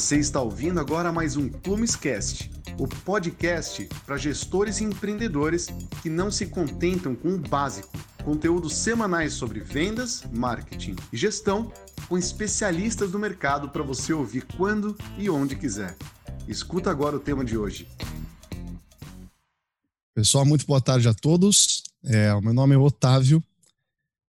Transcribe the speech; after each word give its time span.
Você 0.00 0.16
está 0.16 0.40
ouvindo 0.40 0.80
agora 0.80 1.12
mais 1.12 1.36
um 1.36 1.46
Plumescast, 1.46 2.50
o 2.78 2.88
podcast 2.88 3.86
para 4.06 4.16
gestores 4.16 4.80
e 4.80 4.84
empreendedores 4.84 5.66
que 6.00 6.08
não 6.08 6.30
se 6.30 6.46
contentam 6.46 7.14
com 7.14 7.34
o 7.34 7.38
básico. 7.38 7.90
Conteúdos 8.24 8.76
semanais 8.76 9.34
sobre 9.34 9.60
vendas, 9.60 10.24
marketing 10.32 10.96
e 11.12 11.18
gestão 11.18 11.70
com 12.08 12.16
especialistas 12.16 13.10
do 13.10 13.18
mercado 13.18 13.68
para 13.68 13.82
você 13.82 14.14
ouvir 14.14 14.46
quando 14.56 14.96
e 15.18 15.28
onde 15.28 15.54
quiser. 15.54 15.94
Escuta 16.48 16.90
agora 16.90 17.16
o 17.16 17.20
tema 17.20 17.44
de 17.44 17.58
hoje. 17.58 17.86
Pessoal, 20.14 20.46
muito 20.46 20.66
boa 20.66 20.80
tarde 20.80 21.08
a 21.08 21.12
todos. 21.12 21.84
É, 22.02 22.32
o 22.32 22.40
meu 22.40 22.54
nome 22.54 22.74
é 22.74 22.78
Otávio. 22.78 23.44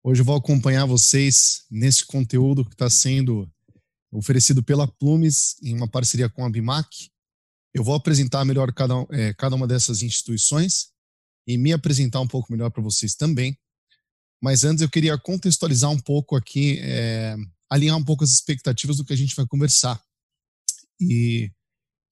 Hoje 0.03 0.21
eu 0.21 0.25
vou 0.25 0.35
acompanhar 0.35 0.87
vocês 0.87 1.63
nesse 1.69 2.03
conteúdo 2.07 2.65
que 2.65 2.73
está 2.73 2.89
sendo 2.89 3.47
oferecido 4.11 4.63
pela 4.63 4.87
Plumes 4.87 5.55
em 5.61 5.75
uma 5.75 5.87
parceria 5.87 6.29
com 6.29 6.45
a 6.45 6.49
Bimac. 6.49 7.09
Eu 7.73 7.83
vou 7.83 7.95
apresentar 7.95 8.43
melhor 8.43 8.73
cada, 8.73 8.95
é, 9.11 9.33
cada 9.33 9.55
uma 9.55 9.67
dessas 9.67 10.01
instituições 10.01 10.87
e 11.47 11.57
me 11.57 11.71
apresentar 11.71 12.19
um 12.19 12.27
pouco 12.27 12.51
melhor 12.51 12.71
para 12.71 12.81
vocês 12.81 13.15
também. 13.15 13.57
Mas 14.41 14.63
antes 14.63 14.81
eu 14.81 14.89
queria 14.89 15.17
contextualizar 15.17 15.91
um 15.91 15.99
pouco 15.99 16.35
aqui, 16.35 16.79
é, 16.81 17.35
alinhar 17.69 17.97
um 17.97 18.03
pouco 18.03 18.23
as 18.23 18.31
expectativas 18.31 18.97
do 18.97 19.05
que 19.05 19.13
a 19.13 19.17
gente 19.17 19.35
vai 19.35 19.45
conversar. 19.45 20.01
E 20.99 21.51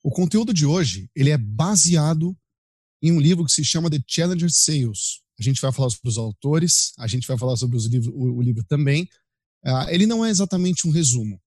o 0.03 0.11
conteúdo 0.11 0.53
de 0.53 0.65
hoje 0.65 1.09
ele 1.15 1.31
é 1.31 1.37
baseado 1.37 2.37
em 3.01 3.11
um 3.11 3.19
livro 3.19 3.45
que 3.45 3.51
se 3.51 3.63
chama 3.63 3.89
The 3.89 3.99
Challenger 4.07 4.51
Sales. 4.51 5.21
A 5.39 5.43
gente 5.43 5.61
vai 5.61 5.71
falar 5.71 5.89
sobre 5.89 6.09
os 6.09 6.17
autores, 6.17 6.93
a 6.97 7.07
gente 7.07 7.27
vai 7.27 7.37
falar 7.37 7.55
sobre 7.55 7.77
os 7.77 7.85
livros, 7.85 8.13
o, 8.13 8.37
o 8.37 8.41
livro 8.41 8.63
também. 8.63 9.07
Uh, 9.65 9.89
ele 9.89 10.05
não 10.05 10.25
é 10.25 10.29
exatamente 10.29 10.87
um 10.87 10.91
resumo. 10.91 11.39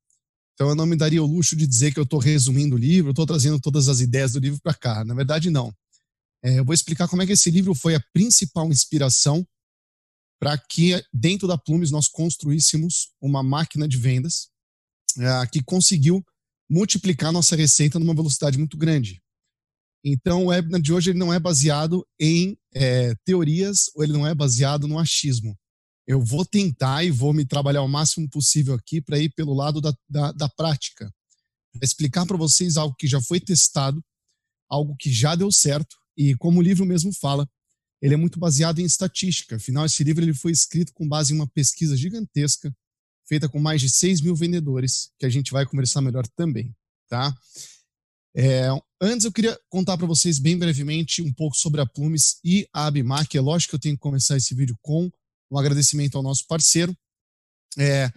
Então 0.55 0.69
eu 0.69 0.75
não 0.75 0.87
me 0.87 0.97
daria 0.97 1.23
o 1.23 1.27
luxo 1.27 1.57
de 1.57 1.67
dizer 1.67 1.93
que 1.93 1.99
eu 1.99 2.05
estou 2.05 2.19
resumindo 2.19 2.77
o 2.77 2.79
livro, 2.79 3.11
estou 3.11 3.27
trazendo 3.27 3.59
todas 3.59 3.89
as 3.89 4.01
ideias 4.01 4.33
do 4.33 4.39
livro 4.39 4.61
para 4.61 4.75
cá. 4.75 5.05
Na 5.05 5.15
verdade, 5.15 5.51
não. 5.51 5.75
É, 6.43 6.59
eu 6.59 6.65
vou 6.65 6.75
explicar 6.75 7.09
como 7.09 7.23
é 7.23 7.27
que 7.27 7.33
esse 7.33 7.51
livro 7.51 7.75
foi 7.75 7.95
a 7.95 8.03
principal 8.13 8.69
inspiração 8.69 9.47
para 10.41 10.57
que 10.57 11.03
dentro 11.13 11.47
da 11.47 11.59
Plumes 11.59 11.91
nós 11.91 12.09
construíssemos 12.09 13.11
uma 13.21 13.43
máquina 13.43 13.87
de 13.87 13.99
vendas 13.99 14.49
é, 15.19 15.47
que 15.47 15.63
conseguiu 15.63 16.25
multiplicar 16.69 17.33
nossa 17.33 17.57
receita 17.57 17.99
numa 17.99 18.15
velocidade 18.15 18.57
muito 18.57 18.77
grande. 18.77 19.21
Então, 20.03 20.47
o 20.47 20.49
webinar 20.49 20.81
de 20.81 20.93
hoje 20.93 21.11
ele 21.11 21.19
não 21.19 21.33
é 21.33 21.39
baseado 21.39 22.07
em 22.19 22.57
é, 22.75 23.15
teorias 23.25 23.91
ou 23.95 24.03
ele 24.03 24.15
não 24.15 24.27
é 24.27 24.35
baseado 24.35 24.89
no 24.89 24.99
achismo 24.99 25.59
eu 26.11 26.21
vou 26.21 26.45
tentar 26.45 27.05
e 27.05 27.11
vou 27.11 27.33
me 27.33 27.45
trabalhar 27.45 27.83
o 27.83 27.89
máximo 27.89 28.29
possível 28.29 28.75
aqui 28.75 29.01
para 29.01 29.17
ir 29.17 29.29
pelo 29.31 29.55
lado 29.55 29.81
da, 29.81 29.95
da, 30.09 30.33
da 30.33 30.49
prática. 30.49 31.09
Explicar 31.81 32.27
para 32.27 32.37
vocês 32.37 32.77
algo 32.77 32.97
que 32.99 33.07
já 33.07 33.23
foi 33.23 33.39
testado, 33.39 34.05
algo 34.69 34.97
que 34.97 35.09
já 35.09 35.37
deu 35.37 35.53
certo, 35.53 35.97
e 36.17 36.35
como 36.35 36.59
o 36.59 36.63
livro 36.63 36.85
mesmo 36.85 37.13
fala, 37.13 37.49
ele 38.03 38.15
é 38.15 38.17
muito 38.17 38.41
baseado 38.41 38.81
em 38.81 38.85
estatística. 38.85 39.55
Afinal, 39.55 39.87
esse 39.87 40.03
livro 40.03 40.25
ele 40.25 40.35
foi 40.35 40.51
escrito 40.51 40.93
com 40.93 41.09
base 41.09 41.33
em 41.33 41.37
uma 41.37 41.47
pesquisa 41.47 41.97
gigantesca, 41.97 42.75
feita 43.25 43.49
com 43.49 43.61
mais 43.61 43.81
de 43.81 43.89
6 43.89 44.21
mil 44.21 44.35
vendedores, 44.35 45.13
que 45.17 45.27
a 45.27 45.31
gente 45.31 45.53
vai 45.53 45.65
conversar 45.65 46.01
melhor 46.01 46.27
também. 46.35 46.75
Tá? 47.09 47.33
É, 48.35 48.67
antes, 49.01 49.25
eu 49.25 49.33
queria 49.33 49.57
contar 49.69 49.97
para 49.97 50.09
vocês 50.09 50.41
bem 50.41 50.59
brevemente 50.59 51.23
um 51.23 51.33
pouco 51.33 51.57
sobre 51.57 51.81
a 51.81 51.87
Plumes 51.87 52.41
e 52.45 52.69
a 52.73 52.87
Abimac. 52.87 53.37
É 53.37 53.41
lógico 53.41 53.71
que 53.71 53.77
eu 53.77 53.81
tenho 53.81 53.95
que 53.95 54.03
começar 54.03 54.37
esse 54.37 54.57
vídeo 54.57 54.77
com 54.83 55.09
um 55.51 55.59
agradecimento 55.59 56.17
ao 56.17 56.23
nosso 56.23 56.47
parceiro. 56.47 56.97
É, 57.79 58.11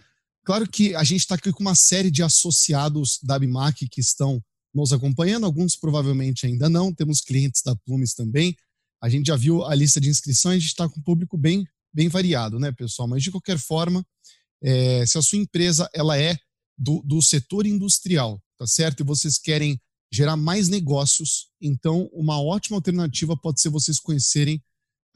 claro 0.44 0.68
que 0.68 0.94
a 0.94 1.04
gente 1.04 1.20
está 1.20 1.34
aqui 1.34 1.52
com 1.52 1.60
uma 1.60 1.74
série 1.74 2.10
de 2.10 2.22
associados 2.22 3.18
da 3.22 3.38
Bimac 3.38 3.88
que 3.88 4.00
estão 4.00 4.42
nos 4.74 4.92
acompanhando, 4.92 5.46
alguns 5.46 5.76
provavelmente 5.76 6.46
ainda 6.46 6.68
não, 6.68 6.92
temos 6.92 7.20
clientes 7.20 7.62
da 7.62 7.76
Plumes 7.76 8.14
também. 8.14 8.56
A 9.00 9.08
gente 9.08 9.26
já 9.26 9.36
viu 9.36 9.64
a 9.64 9.74
lista 9.74 10.00
de 10.00 10.08
inscrições, 10.08 10.56
a 10.56 10.58
gente 10.58 10.68
está 10.68 10.88
com 10.88 10.98
um 10.98 11.02
público 11.02 11.36
bem, 11.36 11.64
bem 11.92 12.08
variado, 12.08 12.58
né, 12.58 12.72
pessoal? 12.72 13.06
Mas 13.06 13.22
de 13.22 13.30
qualquer 13.30 13.58
forma, 13.58 14.04
é, 14.62 15.06
se 15.06 15.16
a 15.16 15.22
sua 15.22 15.38
empresa 15.38 15.88
ela 15.94 16.18
é 16.18 16.36
do, 16.76 17.02
do 17.02 17.22
setor 17.22 17.66
industrial, 17.66 18.42
tá 18.58 18.66
certo? 18.66 19.00
E 19.00 19.06
vocês 19.06 19.38
querem 19.38 19.80
gerar 20.12 20.36
mais 20.36 20.68
negócios, 20.68 21.48
então 21.60 22.08
uma 22.12 22.40
ótima 22.40 22.76
alternativa 22.76 23.36
pode 23.36 23.60
ser 23.60 23.68
vocês 23.68 23.98
conhecerem 23.98 24.62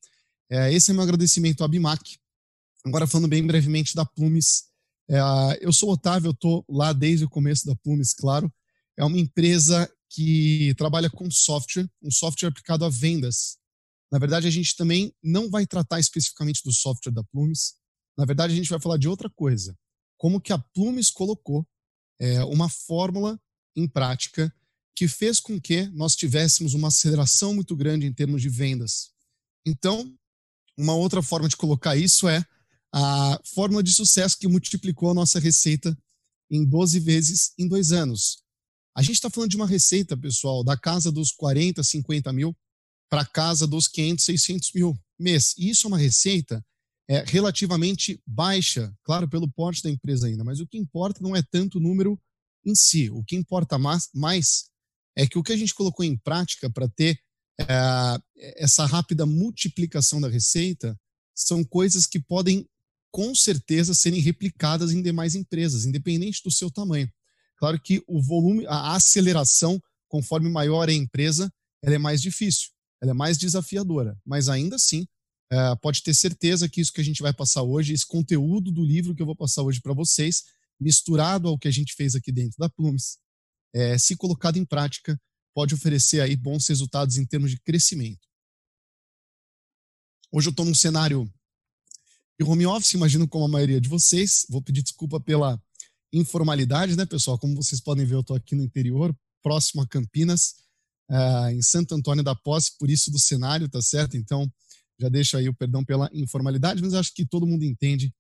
É, 0.50 0.74
esse 0.74 0.92
é 0.92 0.94
meu 0.94 1.04
agradecimento 1.04 1.64
à 1.64 1.68
Bimac. 1.68 2.18
Agora, 2.86 3.08
falando 3.08 3.30
bem 3.30 3.46
brevemente 3.46 3.96
da 3.96 4.06
Plumes, 4.06 4.66
é, 5.09 5.20
eu 5.62 5.72
sou 5.72 5.92
Otávio, 5.92 6.30
eu 6.30 6.34
estou 6.34 6.66
lá 6.70 6.94
desde 6.94 7.26
o 7.26 7.30
começo 7.30 7.66
da 7.66 7.76
Plumes, 7.76 8.14
claro. 8.14 8.52
É 8.98 9.03
uma 9.03 9.18
empresa 9.18 9.90
que 10.09 10.76
trabalha 10.78 11.09
com 11.09 11.30
software, 11.32 11.90
um 12.02 12.12
software 12.12 12.50
aplicado 12.50 12.86
a 12.86 12.90
vendas. 12.90 13.58
Na 14.12 14.20
verdade, 14.20 14.48
a 14.48 14.52
gente 14.52 14.76
também 14.76 15.14
não 15.24 15.50
vai 15.50 15.66
tratar 15.66 16.00
especificamente 16.00 16.62
do 16.64 16.72
software 16.72 17.12
da 17.12 17.24
Plumes. 17.24 17.74
Na 18.18 18.26
verdade, 18.26 18.53
a 18.53 18.56
gente 18.56 18.70
vai 18.70 18.80
falar 18.80 18.98
de 18.98 19.08
outra 19.08 19.29
coisa. 19.29 19.76
Como 20.17 20.40
que 20.40 20.53
a 20.53 20.59
Plumes 20.59 21.09
colocou 21.09 21.67
é, 22.20 22.44
uma 22.44 22.70
fórmula 22.70 23.40
em 23.76 23.88
prática 23.88 24.53
que 24.96 25.08
fez 25.08 25.40
com 25.40 25.59
que 25.59 25.88
nós 25.88 26.16
tivéssemos 26.16 26.73
uma 26.73 26.90
aceleração 26.90 27.53
muito 27.53 27.76
grande 27.76 28.06
em 28.06 28.14
termos 28.14 28.41
de 28.41 28.50
vendas. 28.50 29.12
Então, 29.66 30.16
uma 30.78 30.96
outra 30.96 31.22
forma 31.22 31.47
de 31.47 31.58
colocar 31.58 31.96
isso 31.96 32.28
é 32.28 32.43
a 32.93 33.40
fórmula 33.53 33.81
de 33.81 33.91
sucesso 33.91 34.37
que 34.37 34.47
multiplicou 34.47 35.11
a 35.11 35.14
nossa 35.14 35.40
receita 35.40 35.97
em 36.49 36.64
12 36.64 36.99
vezes 36.99 37.53
em 37.58 37.67
dois 37.67 37.91
anos. 37.91 38.43
A 38.96 39.02
gente 39.02 39.16
está 39.16 39.29
falando 39.29 39.49
de 39.49 39.55
uma 39.55 39.66
receita, 39.66 40.16
pessoal, 40.16 40.64
da 40.64 40.78
casa 40.78 41.11
dos 41.11 41.31
40, 41.31 41.84
50 41.84 42.31
mil 42.31 42.55
para 43.09 43.25
casa 43.25 43.66
dos 43.66 43.87
500, 43.87 44.23
600 44.23 44.72
mil 44.73 44.97
mês. 45.20 45.55
E 45.58 45.70
isso 45.70 45.87
é 45.87 45.90
uma 45.90 45.97
receita 45.97 46.64
é, 47.09 47.23
relativamente 47.26 48.22
baixa, 48.26 48.93
claro, 49.03 49.28
pelo 49.28 49.52
porte 49.52 49.81
da 49.81 49.90
empresa 49.90 50.28
ainda, 50.28 50.43
mas 50.43 50.59
o 50.59 50.67
que 50.67 50.78
importa 50.78 51.19
não 51.22 51.35
é 51.35 51.41
tanto 51.41 51.78
o 51.78 51.81
número 51.81 52.19
em 52.66 52.76
si. 52.76 53.09
O 53.09 53.23
que 53.23 53.35
importa 53.35 53.78
mais, 53.78 54.09
mais 54.14 54.69
é 55.16 55.28
que 55.28 55.37
o 55.37 55.43
que 55.43 55.53
a 55.53 55.58
gente 55.58 55.73
colocou 55.73 56.05
em 56.05 56.17
prática 56.17 56.69
para 56.69 56.87
ter 56.87 57.19
é, 57.59 58.55
essa 58.58 58.85
rápida 58.85 59.26
multiplicação 59.26 60.20
da 60.20 60.28
receita 60.28 61.00
são 61.35 61.64
coisas 61.64 62.05
que 62.05 62.20
podem, 62.20 62.67
com 63.11 63.34
certeza, 63.35 63.94
serem 63.94 64.22
replicadas 64.22 64.91
em 64.91 65.02
demais 65.02 65.35
empresas, 65.35 65.85
independente 65.85 66.41
do 66.44 66.52
seu 66.52 66.70
tamanho. 66.70 67.09
Claro 67.58 67.79
que 67.79 68.03
o 68.08 68.22
volume, 68.22 68.66
a 68.67 68.96
aceleração, 68.96 69.82
conforme 70.08 70.50
maior 70.50 70.90
é 70.90 70.91
a 70.91 70.96
empresa, 70.96 71.52
ela 71.82 71.96
é 71.96 72.00
mais 72.00 72.22
difícil, 72.22 72.70
ela 73.02 73.11
é 73.11 73.14
mais 73.14 73.38
desafiadora, 73.38 74.17
mas 74.26 74.50
ainda 74.50 74.76
assim, 74.76 75.05
é, 75.52 75.76
pode 75.82 76.02
ter 76.02 76.14
certeza 76.14 76.67
que 76.67 76.82
isso 76.82 76.91
que 76.91 77.02
a 77.02 77.03
gente 77.03 77.22
vai 77.22 77.34
passar 77.34 77.61
hoje, 77.61 77.94
esse 77.94 78.05
conteúdo 78.05 78.72
do 78.72 78.84
livro 78.84 79.14
que 79.14 79.22
eu 79.22 79.26
vou 79.26 79.35
passar 79.35 79.61
hoje 79.61 79.82
para 79.82 79.94
vocês, 79.94 80.44
misturado 80.79 81.47
ao 81.47 81.58
que 81.58 81.67
a 81.67 81.72
gente 81.72 81.94
fez 81.94 82.16
aqui 82.16 82.32
dentro 82.32 82.58
da 82.58 82.70
Plumes, 82.70 83.17
é, 83.73 83.97
se 83.97 84.16
colocado 84.16 84.58
em 84.58 84.66
prática, 84.66 85.20
pode 85.53 85.73
oferecer 85.73 86.22
aí 86.22 86.35
bons 86.35 86.67
resultados 86.67 87.17
em 87.17 87.26
termos 87.26 87.52
de 87.52 87.59
crescimento. 87.59 88.28
Hoje 90.32 90.47
eu 90.47 90.52
estou 90.52 90.66
num 90.66 90.73
cenário 90.73 91.32
de 92.40 92.46
home 92.46 92.66
office, 92.66 92.94
imagino 92.94 93.28
como 93.28 93.46
a 93.46 93.47
maioria 93.47 93.79
de 93.79 93.88
vocês. 93.88 94.46
Vou 94.50 94.61
pedir 94.61 94.82
desculpa 94.82 95.20
pela 95.20 95.61
informalidade, 96.11 96.96
né, 96.96 97.05
pessoal? 97.05 97.38
Como 97.38 97.55
vocês 97.55 97.79
podem 97.79 98.05
ver, 98.05 98.16
eu 98.16 98.22
estou 98.22 98.35
aqui 98.35 98.55
no 98.55 98.64
interior, 98.64 99.16
próximo 99.41 99.82
a 99.82 99.88
Campinas, 99.88 100.55
uh, 101.09 101.50
em 101.52 101.61
Santo 101.61 101.94
Antônio 101.94 102.23
da 102.23 102.35
Posse, 102.35 102.78
por 102.78 102.90
isso 102.90 103.11
do 103.11 103.20
cenário, 103.20 103.70
tá 103.70 103.82
certo? 103.82 104.17
Então, 104.17 104.52
já 105.00 105.09
deixo 105.09 105.38
aí 105.38 105.50
o 105.50 105.53
perdão 105.53 105.84
pela 105.84 106.09
informalidade, 106.14 106.82
mas 106.82 106.94
acho 106.94 107.14
que 107.14 107.26
todo 107.26 107.47
mundo 107.47 107.64
entende 107.64 108.14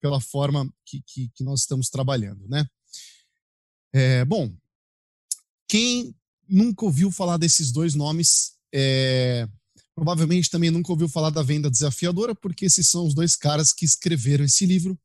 pela 0.00 0.20
forma 0.20 0.70
que, 0.84 1.02
que, 1.06 1.30
que 1.30 1.44
nós 1.44 1.60
estamos 1.60 1.88
trabalhando, 1.88 2.46
né? 2.48 2.66
É, 3.92 4.24
bom, 4.24 4.54
quem 5.68 6.14
nunca 6.48 6.84
ouviu 6.84 7.10
falar 7.10 7.36
desses 7.36 7.72
dois 7.72 7.94
nomes, 7.94 8.52
é, 8.72 9.48
provavelmente 9.94 10.50
também 10.50 10.70
nunca 10.70 10.90
ouviu 10.90 11.08
falar 11.08 11.30
da 11.30 11.42
venda 11.42 11.70
desafiadora, 11.70 12.34
porque 12.34 12.66
esses 12.66 12.88
são 12.88 13.06
os 13.06 13.14
dois 13.14 13.36
caras 13.36 13.72
que 13.72 13.84
escreveram 13.84 14.44
esse 14.44 14.66
livro. 14.66 14.98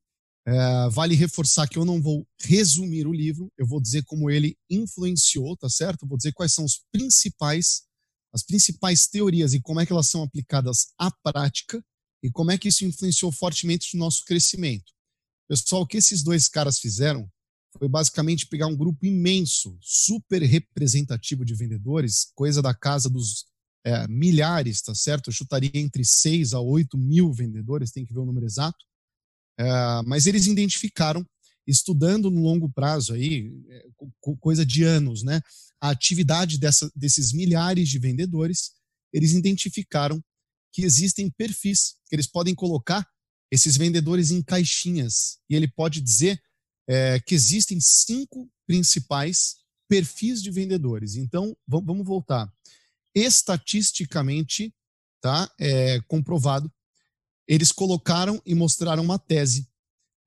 É, 0.48 0.90
vale 0.90 1.16
reforçar 1.16 1.68
que 1.68 1.78
eu 1.78 1.86
não 1.86 2.02
vou 2.02 2.26
resumir 2.40 3.06
o 3.06 3.14
livro, 3.14 3.52
eu 3.58 3.68
vou 3.68 3.80
dizer 3.80 4.04
como 4.06 4.32
ele 4.32 4.58
influenciou, 4.70 5.56
tá 5.56 5.70
certo? 5.70 6.08
Vou 6.08 6.18
dizer 6.18 6.32
quais 6.32 6.54
são 6.54 6.66
os 6.66 6.82
principais, 6.92 7.84
as 8.34 8.42
principais 8.42 9.08
teorias 9.08 9.54
e 9.54 9.62
como 9.62 9.80
é 9.80 9.86
que 9.86 9.92
elas 9.92 10.10
são 10.10 10.24
aplicadas 10.24 10.88
à 10.98 11.12
prática 11.12 11.84
e 12.24 12.32
como 12.32 12.52
é 12.52 12.58
que 12.58 12.68
isso 12.68 12.86
influenciou 12.86 13.32
fortemente 13.32 13.96
o 13.96 14.00
nosso 14.00 14.24
crescimento. 14.26 14.92
Pessoal, 15.48 15.84
o 15.84 15.88
que 15.88 15.98
esses 15.98 16.24
dois 16.24 16.48
caras 16.48 16.80
fizeram 16.80 17.30
foi 17.78 17.88
basicamente 17.88 18.48
pegar 18.48 18.68
um 18.68 18.76
grupo 18.76 19.06
imenso, 19.06 19.78
super 19.82 20.42
representativo 20.42 21.46
de 21.46 21.54
vendedores, 21.54 22.32
coisa 22.36 22.62
da 22.62 22.74
casa 22.74 23.10
dos 23.10 23.46
é, 23.86 24.08
milhares, 24.08 24.82
tá 24.82 24.96
certo? 24.96 25.30
Eu 25.30 25.34
chutaria 25.34 25.72
entre 25.76 26.04
6 26.04 26.54
a 26.54 26.60
8 26.60 26.98
mil 26.98 27.32
vendedores, 27.32 27.92
tem 27.92 28.06
que 28.06 28.14
ver 28.14 28.20
o 28.20 28.26
número 28.26 28.46
exato. 28.46 28.78
É, 29.60 29.66
mas 30.06 30.26
eles 30.26 30.48
identificaram, 30.48 31.26
estudando 31.68 32.32
no 32.32 32.42
longo 32.42 32.70
prazo, 32.70 33.14
aí, 33.14 33.52
é, 33.70 33.86
coisa 34.40 34.66
de 34.66 34.84
anos, 34.84 35.24
né? 35.24 35.42
A 35.82 35.90
atividade 35.90 36.58
dessa, 36.58 36.92
desses 36.96 37.32
milhares 37.32 37.88
de 37.88 38.00
vendedores, 38.00 38.72
eles 39.14 39.34
identificaram 39.34 40.22
que 40.74 40.84
existem 40.84 41.30
perfis 41.30 41.96
que 42.08 42.16
eles 42.16 42.28
podem 42.28 42.56
colocar 42.56 43.08
esses 43.52 43.78
vendedores 43.78 44.32
em 44.32 44.42
caixinhas. 44.42 45.40
E 45.50 45.56
ele 45.56 45.68
pode 45.68 46.02
dizer 46.02 46.42
é, 46.90 47.20
que 47.20 47.36
existem 47.36 47.80
cinco 47.80 48.50
principais 48.66 49.58
perfis 49.88 50.42
de 50.42 50.50
vendedores. 50.50 51.16
Então, 51.16 51.56
vamos 51.68 52.06
voltar 52.06 52.52
estatisticamente 53.16 54.74
tá, 55.22 55.52
é, 55.60 56.00
comprovado, 56.08 56.72
eles 57.48 57.72
colocaram 57.72 58.42
e 58.46 58.54
mostraram 58.56 59.04
uma 59.04 59.20
tese 59.20 59.68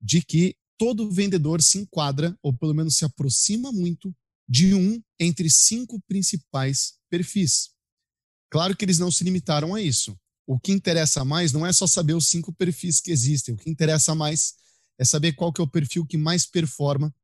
de 0.00 0.22
que 0.22 0.56
todo 0.76 1.10
vendedor 1.10 1.62
se 1.62 1.78
enquadra, 1.78 2.36
ou 2.42 2.52
pelo 2.52 2.74
menos 2.74 2.96
se 2.96 3.04
aproxima 3.04 3.70
muito, 3.70 4.14
de 4.48 4.74
um 4.74 5.00
entre 5.18 5.48
cinco 5.48 6.00
principais 6.08 6.94
perfis. 7.08 7.70
Claro 8.50 8.76
que 8.76 8.84
eles 8.84 8.98
não 8.98 9.10
se 9.10 9.22
limitaram 9.24 9.74
a 9.74 9.80
isso. 9.80 10.18
O 10.46 10.58
que 10.58 10.72
interessa 10.72 11.24
mais 11.24 11.52
não 11.52 11.64
é 11.64 11.72
só 11.72 11.86
saber 11.86 12.14
os 12.14 12.26
cinco 12.26 12.52
perfis 12.52 13.00
que 13.00 13.12
existem, 13.12 13.54
o 13.54 13.56
que 13.56 13.70
interessa 13.70 14.14
mais 14.14 14.54
é 14.98 15.04
saber 15.04 15.32
qual 15.32 15.52
que 15.52 15.60
é 15.60 15.64
o 15.64 15.70
perfil 15.70 16.06
que 16.06 16.16
mais 16.16 16.46
performa, 16.46 17.14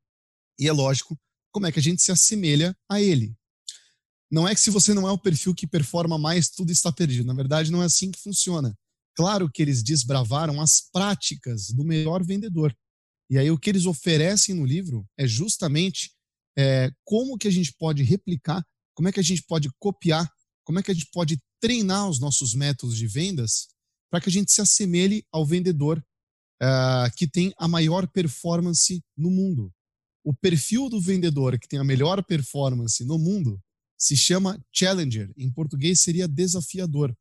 e 0.59 0.67
é 0.67 0.71
lógico, 0.71 1.17
como 1.51 1.65
é 1.67 1.71
que 1.71 1.79
a 1.79 1.81
gente 1.81 2.01
se 2.01 2.11
assemelha 2.11 2.75
a 2.89 3.01
ele. 3.01 3.35
Não 4.31 4.47
é 4.47 4.53
que 4.53 4.61
se 4.61 4.69
você 4.69 4.93
não 4.93 5.07
é 5.07 5.11
o 5.11 5.17
perfil 5.17 5.55
que 5.55 5.65
performa 5.65 6.17
mais, 6.17 6.49
tudo 6.49 6.71
está 6.71 6.91
perdido. 6.91 7.25
Na 7.25 7.33
verdade, 7.33 7.71
não 7.71 7.81
é 7.81 7.85
assim 7.85 8.11
que 8.11 8.19
funciona. 8.19 8.77
Claro 9.15 9.49
que 9.51 9.61
eles 9.61 9.81
desbravaram 9.81 10.61
as 10.61 10.81
práticas 10.91 11.71
do 11.71 11.83
melhor 11.83 12.23
vendedor. 12.23 12.75
E 13.29 13.37
aí 13.37 13.49
o 13.49 13.57
que 13.57 13.69
eles 13.69 13.85
oferecem 13.85 14.55
no 14.55 14.65
livro 14.65 15.07
é 15.17 15.27
justamente 15.27 16.11
é, 16.57 16.91
como 17.03 17.37
que 17.37 17.47
a 17.47 17.51
gente 17.51 17.73
pode 17.73 18.03
replicar, 18.03 18.63
como 18.93 19.07
é 19.07 19.11
que 19.11 19.19
a 19.19 19.23
gente 19.23 19.43
pode 19.43 19.69
copiar, 19.79 20.31
como 20.63 20.79
é 20.79 20.83
que 20.83 20.91
a 20.91 20.93
gente 20.93 21.09
pode 21.11 21.39
treinar 21.59 22.07
os 22.07 22.19
nossos 22.19 22.53
métodos 22.53 22.95
de 22.95 23.07
vendas 23.07 23.67
para 24.09 24.21
que 24.21 24.29
a 24.29 24.31
gente 24.31 24.51
se 24.51 24.61
assemelhe 24.61 25.25
ao 25.31 25.45
vendedor 25.45 26.03
uh, 26.61 27.15
que 27.15 27.27
tem 27.27 27.53
a 27.57 27.67
maior 27.67 28.07
performance 28.07 29.01
no 29.17 29.29
mundo. 29.29 29.73
O 30.23 30.33
perfil 30.33 30.89
do 30.89 30.99
vendedor 30.99 31.57
que 31.57 31.67
tem 31.67 31.79
a 31.79 31.83
melhor 31.83 32.23
performance 32.23 33.03
no 33.05 33.17
mundo 33.17 33.59
se 33.97 34.15
chama 34.15 34.63
Challenger, 34.71 35.31
em 35.37 35.51
português 35.51 36.01
seria 36.01 36.27
desafiador. 36.27 37.15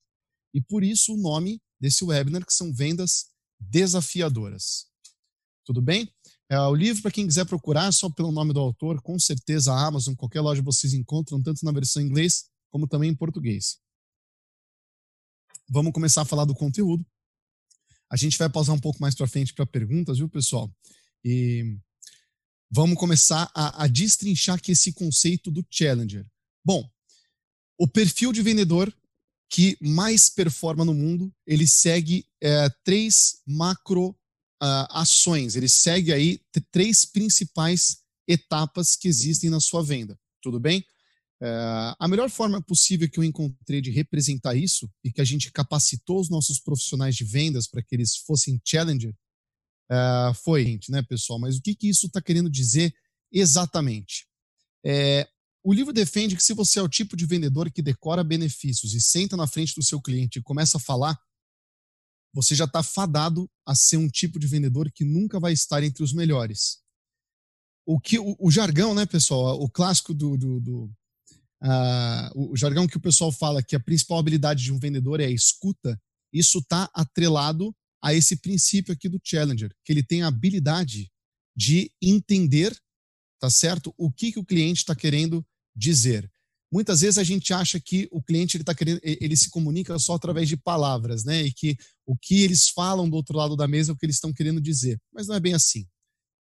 E 0.54 0.60
por 0.60 0.84
isso 0.84 1.14
o 1.14 1.16
nome 1.16 1.60
desse 1.80 2.04
webinar, 2.04 2.44
que 2.44 2.52
são 2.52 2.72
vendas 2.72 3.26
desafiadoras. 3.58 4.86
Tudo 5.64 5.82
bem? 5.82 6.08
É, 6.50 6.58
o 6.60 6.74
livro, 6.74 7.02
para 7.02 7.10
quem 7.10 7.26
quiser 7.26 7.44
procurar, 7.44 7.92
só 7.92 8.08
pelo 8.08 8.32
nome 8.32 8.54
do 8.54 8.60
autor, 8.60 9.02
com 9.02 9.18
certeza 9.18 9.72
a 9.72 9.86
Amazon, 9.86 10.14
qualquer 10.14 10.40
loja 10.40 10.62
vocês 10.62 10.94
encontram, 10.94 11.42
tanto 11.42 11.64
na 11.64 11.72
versão 11.72 12.02
em 12.02 12.06
inglês 12.06 12.48
como 12.70 12.86
também 12.86 13.10
em 13.10 13.14
português. 13.14 13.78
Vamos 15.68 15.92
começar 15.92 16.22
a 16.22 16.24
falar 16.24 16.44
do 16.44 16.54
conteúdo. 16.54 17.04
A 18.10 18.16
gente 18.16 18.38
vai 18.38 18.48
pausar 18.48 18.74
um 18.74 18.80
pouco 18.80 19.00
mais 19.00 19.14
para 19.14 19.26
frente 19.26 19.52
para 19.52 19.66
perguntas, 19.66 20.18
viu, 20.18 20.28
pessoal? 20.28 20.72
E 21.24 21.76
vamos 22.70 22.98
começar 22.98 23.50
a, 23.54 23.84
a 23.84 23.86
destrinchar 23.86 24.56
aqui 24.56 24.72
esse 24.72 24.92
conceito 24.92 25.50
do 25.50 25.66
Challenger. 25.70 26.26
Bom, 26.64 26.88
o 27.78 27.86
perfil 27.86 28.32
de 28.32 28.42
vendedor 28.42 28.92
que 29.50 29.76
mais 29.80 30.28
performa 30.28 30.84
no 30.84 30.92
mundo, 30.92 31.34
ele 31.46 31.66
segue 31.66 32.26
é, 32.40 32.68
três 32.84 33.40
macro 33.46 34.10
uh, 34.62 34.86
ações, 34.90 35.56
ele 35.56 35.68
segue 35.68 36.12
aí 36.12 36.40
três 36.70 37.04
principais 37.04 37.98
etapas 38.26 38.94
que 38.94 39.08
existem 39.08 39.48
na 39.48 39.60
sua 39.60 39.82
venda. 39.82 40.18
Tudo 40.42 40.60
bem? 40.60 40.84
Uh, 41.40 41.94
a 42.00 42.08
melhor 42.08 42.28
forma 42.28 42.60
possível 42.60 43.08
que 43.08 43.18
eu 43.18 43.22
encontrei 43.22 43.80
de 43.80 43.90
representar 43.90 44.56
isso 44.56 44.90
e 45.04 45.12
que 45.12 45.20
a 45.20 45.24
gente 45.24 45.52
capacitou 45.52 46.20
os 46.20 46.28
nossos 46.28 46.58
profissionais 46.58 47.14
de 47.14 47.22
vendas 47.24 47.68
para 47.68 47.80
que 47.80 47.94
eles 47.94 48.16
fossem 48.16 48.60
challenger 48.64 49.14
uh, 49.90 50.34
foi, 50.34 50.80
né, 50.88 51.02
pessoal? 51.02 51.38
Mas 51.38 51.56
o 51.56 51.62
que, 51.62 51.74
que 51.74 51.88
isso 51.88 52.06
está 52.06 52.20
querendo 52.20 52.50
dizer 52.50 52.92
exatamente? 53.32 54.26
É, 54.84 55.28
o 55.62 55.72
livro 55.72 55.92
defende 55.92 56.36
que 56.36 56.42
se 56.42 56.54
você 56.54 56.78
é 56.78 56.82
o 56.82 56.88
tipo 56.88 57.16
de 57.16 57.26
vendedor 57.26 57.70
que 57.70 57.82
decora 57.82 58.24
benefícios 58.24 58.94
e 58.94 59.00
senta 59.00 59.36
na 59.36 59.46
frente 59.46 59.74
do 59.74 59.82
seu 59.82 60.00
cliente 60.00 60.38
e 60.38 60.42
começa 60.42 60.78
a 60.78 60.80
falar, 60.80 61.18
você 62.32 62.54
já 62.54 62.64
está 62.64 62.82
fadado 62.82 63.50
a 63.66 63.74
ser 63.74 63.96
um 63.96 64.08
tipo 64.08 64.38
de 64.38 64.46
vendedor 64.46 64.90
que 64.92 65.04
nunca 65.04 65.40
vai 65.40 65.52
estar 65.52 65.82
entre 65.82 66.02
os 66.02 66.12
melhores. 66.12 66.78
O 67.86 67.98
que 67.98 68.18
o, 68.18 68.36
o 68.38 68.50
jargão, 68.50 68.94
né, 68.94 69.06
pessoal? 69.06 69.60
O 69.60 69.68
clássico 69.68 70.12
do, 70.12 70.36
do, 70.36 70.60
do 70.60 70.90
uh, 71.62 72.52
o 72.52 72.56
jargão 72.56 72.86
que 72.86 72.96
o 72.96 73.00
pessoal 73.00 73.32
fala 73.32 73.62
que 73.62 73.76
a 73.76 73.80
principal 73.80 74.18
habilidade 74.18 74.62
de 74.62 74.72
um 74.72 74.78
vendedor 74.78 75.20
é 75.20 75.26
a 75.26 75.30
escuta. 75.30 76.00
Isso 76.32 76.58
está 76.58 76.90
atrelado 76.94 77.74
a 78.02 78.14
esse 78.14 78.36
princípio 78.36 78.92
aqui 78.92 79.08
do 79.08 79.20
challenger, 79.22 79.74
que 79.84 79.92
ele 79.92 80.02
tem 80.02 80.22
a 80.22 80.28
habilidade 80.28 81.10
de 81.56 81.90
entender, 82.00 82.76
tá 83.40 83.50
certo? 83.50 83.92
O 83.96 84.10
que, 84.10 84.32
que 84.32 84.38
o 84.38 84.44
cliente 84.44 84.80
está 84.80 84.94
querendo 84.94 85.44
dizer. 85.74 86.30
Muitas 86.70 87.00
vezes 87.00 87.18
a 87.18 87.24
gente 87.24 87.52
acha 87.52 87.80
que 87.80 88.06
o 88.12 88.22
cliente 88.22 88.56
ele 88.56 88.64
tá 88.64 88.74
querendo, 88.74 89.00
ele 89.02 89.36
se 89.36 89.48
comunica 89.50 89.98
só 89.98 90.14
através 90.14 90.48
de 90.48 90.56
palavras, 90.56 91.24
né? 91.24 91.44
E 91.44 91.52
que 91.52 91.76
o 92.06 92.16
que 92.16 92.42
eles 92.42 92.68
falam 92.68 93.08
do 93.08 93.16
outro 93.16 93.36
lado 93.36 93.56
da 93.56 93.66
mesa 93.66 93.90
é 93.90 93.94
o 93.94 93.96
que 93.96 94.04
eles 94.04 94.16
estão 94.16 94.32
querendo 94.32 94.60
dizer. 94.60 95.00
Mas 95.12 95.26
não 95.26 95.34
é 95.34 95.40
bem 95.40 95.54
assim. 95.54 95.86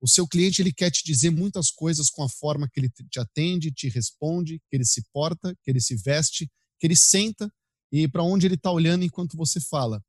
O 0.01 0.07
seu 0.07 0.27
cliente 0.27 0.61
ele 0.61 0.73
quer 0.73 0.91
te 0.91 1.03
dizer 1.03 1.31
muitas 1.31 1.71
coisas 1.71 2.09
com 2.09 2.23
a 2.23 2.29
forma 2.29 2.69
que 2.69 2.79
ele 2.79 2.89
te 3.09 3.19
atende, 3.19 3.71
te 3.71 3.89
responde, 3.89 4.59
que 4.69 4.75
ele 4.75 4.85
se 4.85 5.03
porta, 5.11 5.55
que 5.63 5.71
ele 5.71 5.79
se 5.79 5.95
veste, 5.95 6.49
que 6.79 6.87
ele 6.87 6.95
senta 6.95 7.51
e 7.91 8.07
para 8.07 8.23
onde 8.23 8.45
ele 8.45 8.55
está 8.55 8.71
olhando 8.71 9.03
enquanto 9.03 9.37
você 9.37 9.59
fala. 9.59 10.03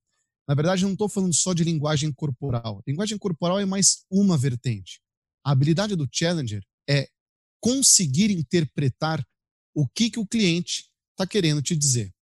Na 0.49 0.55
verdade, 0.55 0.83
eu 0.83 0.89
não 0.89 0.95
estou 0.95 1.09
falando 1.09 1.35
só 1.35 1.53
de 1.53 1.65
linguagem 1.65 2.13
corporal. 2.13 2.83
Linguagem 2.87 3.19
corporal 3.19 3.59
é 3.59 3.65
mais 3.65 4.05
uma 4.11 4.37
vertente. 4.37 5.01
A 5.45 5.53
habilidade 5.53 5.97
do 5.97 6.09
challenger 6.11 6.63
é 6.89 7.09
conseguir 7.61 8.31
interpretar 8.31 9.25
o 9.75 9.87
que, 9.89 10.11
que 10.11 10.19
o 10.19 10.27
cliente 10.27 10.89
está 11.13 11.27
querendo 11.27 11.63
te 11.63 11.77
dizer. 11.77 12.13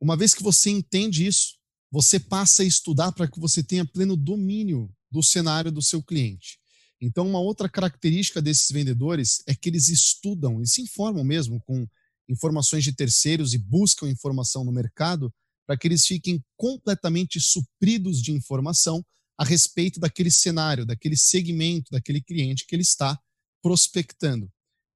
Uma 0.00 0.16
vez 0.16 0.32
que 0.32 0.42
você 0.42 0.70
entende 0.70 1.26
isso, 1.26 1.58
você 1.90 2.18
passa 2.18 2.62
a 2.62 2.66
estudar 2.66 3.12
para 3.12 3.28
que 3.28 3.40
você 3.40 3.62
tenha 3.62 3.84
pleno 3.84 4.16
domínio 4.16 4.90
do 5.10 5.22
cenário 5.22 5.72
do 5.72 5.82
seu 5.82 6.02
cliente. 6.02 6.58
Então, 7.00 7.26
uma 7.26 7.40
outra 7.40 7.68
característica 7.68 8.42
desses 8.42 8.70
vendedores 8.70 9.42
é 9.46 9.54
que 9.54 9.68
eles 9.68 9.88
estudam 9.88 10.60
e 10.60 10.66
se 10.66 10.82
informam 10.82 11.24
mesmo 11.24 11.60
com 11.62 11.88
informações 12.28 12.84
de 12.84 12.92
terceiros 12.92 13.54
e 13.54 13.58
buscam 13.58 14.08
informação 14.08 14.64
no 14.64 14.70
mercado 14.70 15.32
para 15.66 15.76
que 15.76 15.88
eles 15.88 16.06
fiquem 16.06 16.44
completamente 16.56 17.40
supridos 17.40 18.20
de 18.22 18.32
informação 18.32 19.04
a 19.38 19.44
respeito 19.44 19.98
daquele 19.98 20.30
cenário, 20.30 20.84
daquele 20.84 21.16
segmento, 21.16 21.90
daquele 21.90 22.20
cliente 22.20 22.66
que 22.66 22.74
ele 22.74 22.82
está 22.82 23.18
prospectando. 23.62 24.50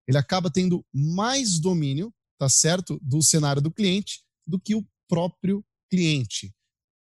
Ele 0.06 0.18
acaba 0.18 0.50
tendo 0.50 0.84
mais 0.92 1.58
domínio, 1.58 2.12
tá 2.38 2.48
certo, 2.48 3.00
do 3.02 3.22
cenário 3.22 3.62
do 3.62 3.70
cliente 3.70 4.22
do 4.46 4.60
que 4.60 4.74
o 4.74 4.86
próprio 5.08 5.64
cliente, 5.90 6.54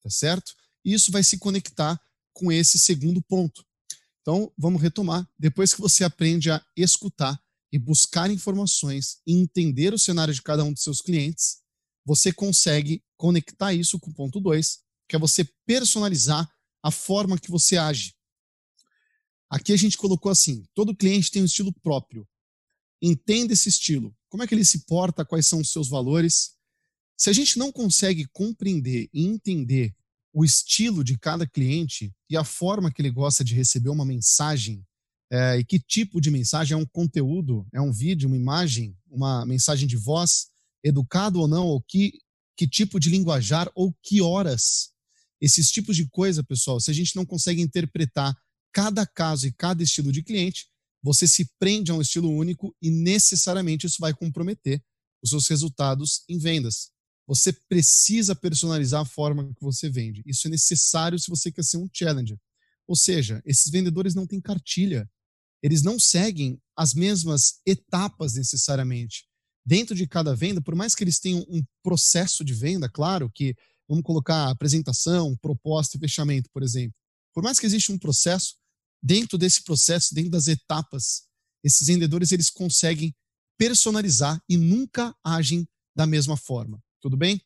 tá 0.02 0.10
certo? 0.10 0.52
E 0.84 0.92
isso 0.92 1.10
vai 1.10 1.22
se 1.22 1.38
conectar 1.38 1.98
com 2.32 2.50
esse 2.50 2.78
segundo 2.78 3.22
ponto. 3.22 3.64
Então, 4.20 4.52
vamos 4.56 4.80
retomar. 4.80 5.28
Depois 5.38 5.74
que 5.74 5.80
você 5.80 6.04
aprende 6.04 6.50
a 6.50 6.64
escutar 6.76 7.40
e 7.72 7.78
buscar 7.78 8.30
informações 8.30 9.20
e 9.26 9.34
entender 9.34 9.92
o 9.92 9.98
cenário 9.98 10.32
de 10.32 10.42
cada 10.42 10.62
um 10.62 10.72
dos 10.72 10.82
seus 10.82 11.00
clientes, 11.00 11.62
você 12.04 12.32
consegue 12.32 13.02
conectar 13.16 13.72
isso 13.72 13.98
com 13.98 14.10
o 14.10 14.14
ponto 14.14 14.40
2, 14.40 14.80
que 15.08 15.16
é 15.16 15.18
você 15.18 15.44
personalizar 15.66 16.50
a 16.82 16.90
forma 16.90 17.38
que 17.38 17.50
você 17.50 17.76
age. 17.76 18.14
Aqui 19.48 19.72
a 19.72 19.76
gente 19.76 19.96
colocou 19.96 20.30
assim: 20.30 20.64
todo 20.74 20.96
cliente 20.96 21.30
tem 21.30 21.42
um 21.42 21.46
estilo 21.46 21.72
próprio. 21.82 22.26
Entenda 23.00 23.52
esse 23.52 23.68
estilo. 23.68 24.16
Como 24.28 24.42
é 24.42 24.46
que 24.46 24.54
ele 24.54 24.64
se 24.64 24.86
porta? 24.86 25.24
Quais 25.24 25.46
são 25.46 25.60
os 25.60 25.70
seus 25.70 25.88
valores? 25.88 26.52
Se 27.16 27.28
a 27.28 27.32
gente 27.32 27.58
não 27.58 27.70
consegue 27.70 28.26
compreender 28.32 29.08
e 29.12 29.26
entender 29.26 29.94
o 30.32 30.44
estilo 30.44 31.04
de 31.04 31.18
cada 31.18 31.46
cliente 31.46 32.12
e 32.28 32.36
a 32.36 32.44
forma 32.44 32.90
que 32.90 33.02
ele 33.02 33.10
gosta 33.10 33.44
de 33.44 33.54
receber 33.54 33.90
uma 33.90 34.04
mensagem, 34.04 34.84
é, 35.30 35.58
e 35.58 35.64
que 35.64 35.78
tipo 35.78 36.20
de 36.20 36.30
mensagem? 36.30 36.74
É 36.74 36.76
um 36.76 36.86
conteúdo, 36.86 37.66
é 37.72 37.80
um 37.80 37.92
vídeo, 37.92 38.28
uma 38.28 38.36
imagem, 38.36 38.96
uma 39.10 39.44
mensagem 39.46 39.86
de 39.86 39.96
voz, 39.96 40.48
educado 40.82 41.40
ou 41.40 41.48
não, 41.48 41.66
ou 41.66 41.80
que, 41.80 42.12
que 42.56 42.66
tipo 42.66 42.98
de 42.98 43.08
linguajar, 43.08 43.70
ou 43.74 43.94
que 44.02 44.20
horas? 44.20 44.90
Esses 45.40 45.70
tipos 45.70 45.96
de 45.96 46.08
coisa, 46.08 46.42
pessoal, 46.42 46.80
se 46.80 46.90
a 46.90 46.94
gente 46.94 47.16
não 47.16 47.26
consegue 47.26 47.60
interpretar 47.60 48.34
cada 48.72 49.06
caso 49.06 49.46
e 49.46 49.52
cada 49.52 49.82
estilo 49.82 50.12
de 50.12 50.22
cliente, 50.22 50.66
você 51.02 51.26
se 51.26 51.50
prende 51.58 51.90
a 51.90 51.94
um 51.94 52.00
estilo 52.00 52.30
único 52.30 52.74
e 52.80 52.90
necessariamente 52.90 53.86
isso 53.86 53.96
vai 54.00 54.14
comprometer 54.14 54.82
os 55.22 55.30
seus 55.30 55.48
resultados 55.48 56.22
em 56.28 56.38
vendas. 56.38 56.90
Você 57.34 57.50
precisa 57.50 58.36
personalizar 58.36 59.00
a 59.00 59.06
forma 59.06 59.54
que 59.54 59.62
você 59.62 59.88
vende. 59.88 60.22
Isso 60.26 60.46
é 60.46 60.50
necessário 60.50 61.18
se 61.18 61.30
você 61.30 61.50
quer 61.50 61.64
ser 61.64 61.78
um 61.78 61.88
challenger. 61.90 62.38
Ou 62.86 62.94
seja, 62.94 63.42
esses 63.46 63.70
vendedores 63.70 64.14
não 64.14 64.26
têm 64.26 64.38
cartilha. 64.38 65.10
Eles 65.62 65.80
não 65.80 65.98
seguem 65.98 66.60
as 66.76 66.92
mesmas 66.92 67.62
etapas 67.64 68.34
necessariamente. 68.34 69.24
Dentro 69.64 69.94
de 69.94 70.06
cada 70.06 70.36
venda, 70.36 70.60
por 70.60 70.74
mais 70.74 70.94
que 70.94 71.02
eles 71.02 71.18
tenham 71.18 71.40
um 71.48 71.64
processo 71.82 72.44
de 72.44 72.52
venda, 72.52 72.86
claro 72.86 73.30
que 73.34 73.56
vamos 73.88 74.04
colocar 74.04 74.50
apresentação, 74.50 75.34
proposta 75.38 75.96
e 75.96 76.00
fechamento, 76.00 76.50
por 76.52 76.62
exemplo. 76.62 76.94
Por 77.32 77.42
mais 77.42 77.58
que 77.58 77.64
exista 77.64 77.94
um 77.94 77.98
processo, 77.98 78.56
dentro 79.02 79.38
desse 79.38 79.64
processo, 79.64 80.14
dentro 80.14 80.32
das 80.32 80.48
etapas, 80.48 81.22
esses 81.64 81.86
vendedores 81.86 82.30
eles 82.30 82.50
conseguem 82.50 83.14
personalizar 83.56 84.38
e 84.46 84.58
nunca 84.58 85.16
agem 85.24 85.66
da 85.96 86.06
mesma 86.06 86.36
forma. 86.36 86.78
Tudo 87.02 87.16
bem? 87.16 87.42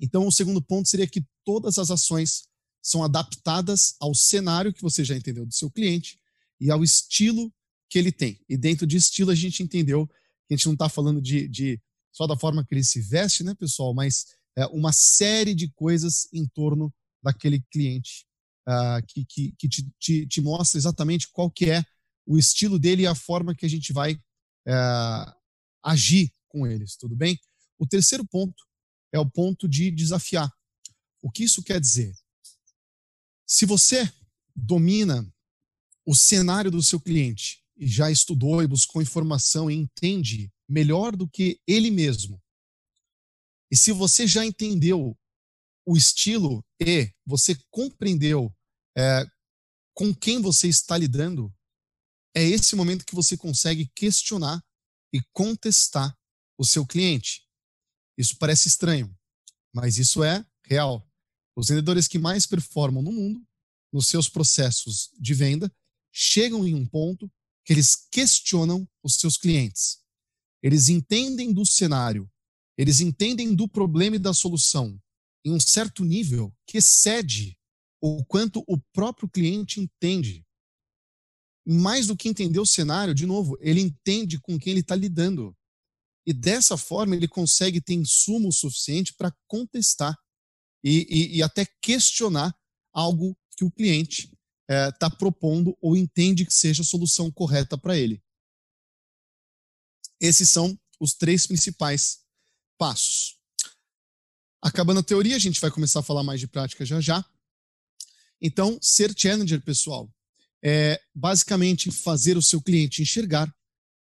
Então, 0.00 0.26
o 0.26 0.32
segundo 0.32 0.60
ponto 0.60 0.88
seria 0.88 1.06
que 1.06 1.24
todas 1.44 1.78
as 1.78 1.90
ações 1.90 2.48
são 2.82 3.04
adaptadas 3.04 3.94
ao 4.00 4.14
cenário 4.14 4.72
que 4.72 4.82
você 4.82 5.04
já 5.04 5.16
entendeu 5.16 5.46
do 5.46 5.54
seu 5.54 5.70
cliente 5.70 6.18
e 6.60 6.70
ao 6.70 6.82
estilo 6.82 7.52
que 7.88 7.98
ele 7.98 8.10
tem. 8.10 8.40
E 8.48 8.56
dentro 8.56 8.86
de 8.86 8.96
estilo, 8.96 9.30
a 9.30 9.34
gente 9.34 9.62
entendeu 9.62 10.06
que 10.06 10.54
a 10.54 10.56
gente 10.56 10.66
não 10.66 10.72
está 10.72 10.88
falando 10.88 11.20
de, 11.22 11.46
de, 11.46 11.80
só 12.12 12.26
da 12.26 12.36
forma 12.36 12.64
que 12.64 12.74
ele 12.74 12.82
se 12.82 13.00
veste, 13.00 13.44
né, 13.44 13.54
pessoal? 13.54 13.94
Mas 13.94 14.26
é, 14.56 14.66
uma 14.66 14.92
série 14.92 15.54
de 15.54 15.68
coisas 15.70 16.28
em 16.32 16.46
torno 16.46 16.92
daquele 17.22 17.62
cliente 17.70 18.26
uh, 18.68 19.04
que, 19.06 19.24
que, 19.24 19.54
que 19.58 19.68
te, 19.68 19.90
te, 19.98 20.26
te, 20.26 20.40
mostra 20.40 20.78
exatamente 20.78 21.30
qual 21.30 21.50
que 21.50 21.70
é 21.70 21.84
o 22.26 22.38
estilo 22.38 22.78
dele 22.78 23.02
e 23.02 23.06
a 23.06 23.14
forma 23.14 23.54
que 23.54 23.64
a 23.64 23.68
gente 23.68 23.92
vai 23.92 24.14
uh, 24.14 25.32
agir 25.82 26.30
com 26.48 26.66
eles, 26.66 26.96
tudo 26.96 27.16
bem? 27.16 27.38
O 27.78 27.86
terceiro 27.86 28.26
ponto 28.26 28.64
é 29.12 29.18
o 29.18 29.28
ponto 29.28 29.68
de 29.68 29.90
desafiar. 29.90 30.52
O 31.22 31.30
que 31.30 31.44
isso 31.44 31.62
quer 31.62 31.80
dizer? 31.80 32.14
Se 33.46 33.66
você 33.66 34.10
domina 34.54 35.26
o 36.06 36.14
cenário 36.14 36.70
do 36.70 36.82
seu 36.82 37.00
cliente 37.00 37.62
e 37.76 37.86
já 37.86 38.10
estudou 38.10 38.62
e 38.62 38.66
buscou 38.66 39.02
informação 39.02 39.70
e 39.70 39.74
entende 39.74 40.52
melhor 40.68 41.16
do 41.16 41.28
que 41.28 41.60
ele 41.66 41.90
mesmo 41.90 42.40
e 43.74 43.76
se 43.76 43.90
você 43.90 44.24
já 44.24 44.46
entendeu 44.46 45.18
o 45.84 45.96
estilo 45.96 46.64
e 46.80 47.12
você 47.26 47.56
compreendeu 47.72 48.54
é, 48.96 49.24
com 49.92 50.14
quem 50.14 50.40
você 50.40 50.68
está 50.68 50.96
lidando, 50.96 51.52
é 52.36 52.42
esse 52.44 52.76
momento 52.76 53.04
que 53.04 53.16
você 53.16 53.36
consegue 53.36 53.90
questionar 53.92 54.64
e 55.12 55.20
contestar 55.32 56.16
o 56.56 56.64
seu 56.64 56.86
cliente. 56.86 57.43
Isso 58.16 58.36
parece 58.38 58.68
estranho, 58.68 59.14
mas 59.72 59.98
isso 59.98 60.22
é 60.22 60.44
real. 60.64 61.06
Os 61.56 61.68
vendedores 61.68 62.08
que 62.08 62.18
mais 62.18 62.46
performam 62.46 63.02
no 63.02 63.12
mundo, 63.12 63.42
nos 63.92 64.06
seus 64.06 64.28
processos 64.28 65.10
de 65.18 65.34
venda, 65.34 65.72
chegam 66.12 66.66
em 66.66 66.74
um 66.74 66.86
ponto 66.86 67.30
que 67.64 67.72
eles 67.72 67.96
questionam 68.10 68.88
os 69.02 69.16
seus 69.16 69.36
clientes. 69.36 69.98
Eles 70.62 70.88
entendem 70.88 71.52
do 71.52 71.64
cenário 71.64 72.30
eles 72.76 73.00
entendem 73.00 73.54
do 73.54 73.68
problema 73.68 74.16
e 74.16 74.18
da 74.18 74.34
solução 74.34 75.00
em 75.44 75.52
um 75.52 75.60
certo 75.60 76.04
nível 76.04 76.52
que 76.66 76.78
excede 76.78 77.56
o 78.00 78.24
quanto 78.24 78.64
o 78.66 78.78
próprio 78.92 79.28
cliente 79.28 79.80
entende. 79.80 80.44
Mais 81.66 82.06
do 82.06 82.16
que 82.16 82.28
entender 82.28 82.58
o 82.58 82.66
cenário, 82.66 83.14
de 83.14 83.24
novo, 83.24 83.56
ele 83.60 83.80
entende 83.80 84.38
com 84.40 84.58
quem 84.58 84.72
ele 84.72 84.80
está 84.80 84.94
lidando. 84.94 85.56
E 86.26 86.32
dessa 86.32 86.76
forma 86.76 87.14
ele 87.14 87.28
consegue 87.28 87.80
ter 87.80 87.94
insumo 87.94 88.52
suficiente 88.52 89.12
para 89.14 89.34
contestar 89.46 90.16
e, 90.82 91.06
e, 91.08 91.36
e, 91.38 91.42
até 91.42 91.66
questionar 91.80 92.54
algo 92.92 93.36
que 93.56 93.64
o 93.64 93.70
cliente 93.70 94.30
está 94.68 95.06
eh, 95.06 95.14
é, 95.14 95.16
propondo 95.18 95.76
ou 95.80 95.96
entende 95.96 96.44
que 96.44 96.52
seja 96.52 96.82
a 96.82 96.84
solução 96.84 97.30
correta 97.30 97.76
para 97.78 97.96
ele. 97.96 98.22
Esses 100.20 100.48
são 100.48 100.78
os 101.00 101.14
três 101.14 101.46
principais 101.46 102.20
passos. 102.78 103.38
Acabando 104.62 105.00
a 105.00 105.02
teoria, 105.02 105.36
a 105.36 105.38
gente 105.38 105.60
vai 105.60 105.70
começar 105.70 106.00
a 106.00 106.02
falar 106.02 106.22
mais 106.22 106.40
de 106.40 106.46
prática 106.46 106.84
já 106.86 107.00
já. 107.00 107.24
Então, 108.40 108.78
ser 108.80 109.14
challenger, 109.16 109.62
pessoal, 109.62 110.10
é 110.62 111.00
basicamente 111.14 111.90
fazer 111.90 112.36
o 112.36 112.42
seu 112.42 112.60
cliente 112.60 113.02
enxergar 113.02 113.54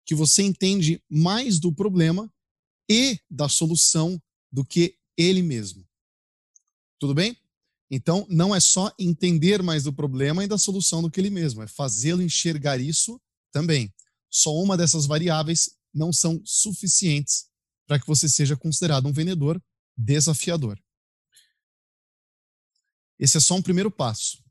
que 0.04 0.14
você 0.14 0.42
entende 0.42 1.02
mais 1.08 1.58
do 1.58 1.72
problema 1.72 2.32
e 2.88 3.18
da 3.30 3.48
solução 3.48 4.20
do 4.52 4.64
que 4.64 4.98
ele 5.16 5.42
mesmo. 5.42 5.86
Tudo 6.98 7.14
bem? 7.14 7.36
Então, 7.90 8.26
não 8.28 8.54
é 8.54 8.60
só 8.60 8.92
entender 8.98 9.62
mais 9.62 9.84
do 9.84 9.92
problema 9.92 10.44
e 10.44 10.48
da 10.48 10.58
solução 10.58 11.02
do 11.02 11.10
que 11.10 11.20
ele 11.20 11.30
mesmo, 11.30 11.62
é 11.62 11.66
fazê-lo 11.66 12.22
enxergar 12.22 12.80
isso 12.80 13.20
também. 13.52 13.92
Só 14.30 14.54
uma 14.54 14.76
dessas 14.76 15.06
variáveis 15.06 15.70
não 15.92 16.12
são 16.12 16.42
suficientes 16.44 17.46
para 17.86 18.00
que 18.00 18.06
você 18.06 18.28
seja 18.28 18.56
considerado 18.56 19.06
um 19.06 19.12
vendedor 19.12 19.62
desafiador. 19.96 20.78
Esse 23.18 23.36
é 23.36 23.40
só 23.40 23.54
um 23.54 23.62
primeiro 23.62 23.90
passo. 23.90 24.42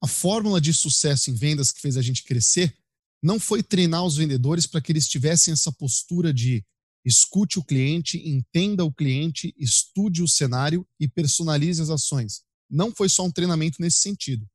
A 0.00 0.06
fórmula 0.06 0.60
de 0.60 0.72
sucesso 0.72 1.30
em 1.30 1.34
vendas 1.34 1.72
que 1.72 1.80
fez 1.80 1.96
a 1.96 2.02
gente 2.02 2.22
crescer 2.22 2.76
não 3.22 3.38
foi 3.38 3.62
treinar 3.62 4.04
os 4.04 4.16
vendedores 4.16 4.66
para 4.66 4.80
que 4.80 4.90
eles 4.90 5.06
tivessem 5.06 5.52
essa 5.52 5.70
postura 5.70 6.34
de 6.34 6.64
escute 7.04 7.58
o 7.58 7.64
cliente, 7.64 8.18
entenda 8.28 8.84
o 8.84 8.92
cliente, 8.92 9.54
estude 9.56 10.22
o 10.22 10.28
cenário 10.28 10.86
e 10.98 11.08
personalize 11.08 11.80
as 11.80 11.90
ações. 11.90 12.42
Não 12.68 12.94
foi 12.94 13.08
só 13.08 13.24
um 13.24 13.30
treinamento 13.30 13.80
nesse 13.80 13.98
sentido. 13.98 14.48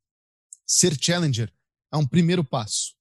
Ser 0.65 0.97
challenger 0.99 1.53
é 1.93 1.97
um 1.97 2.05
primeiro 2.05 2.43
passo. 2.43 2.95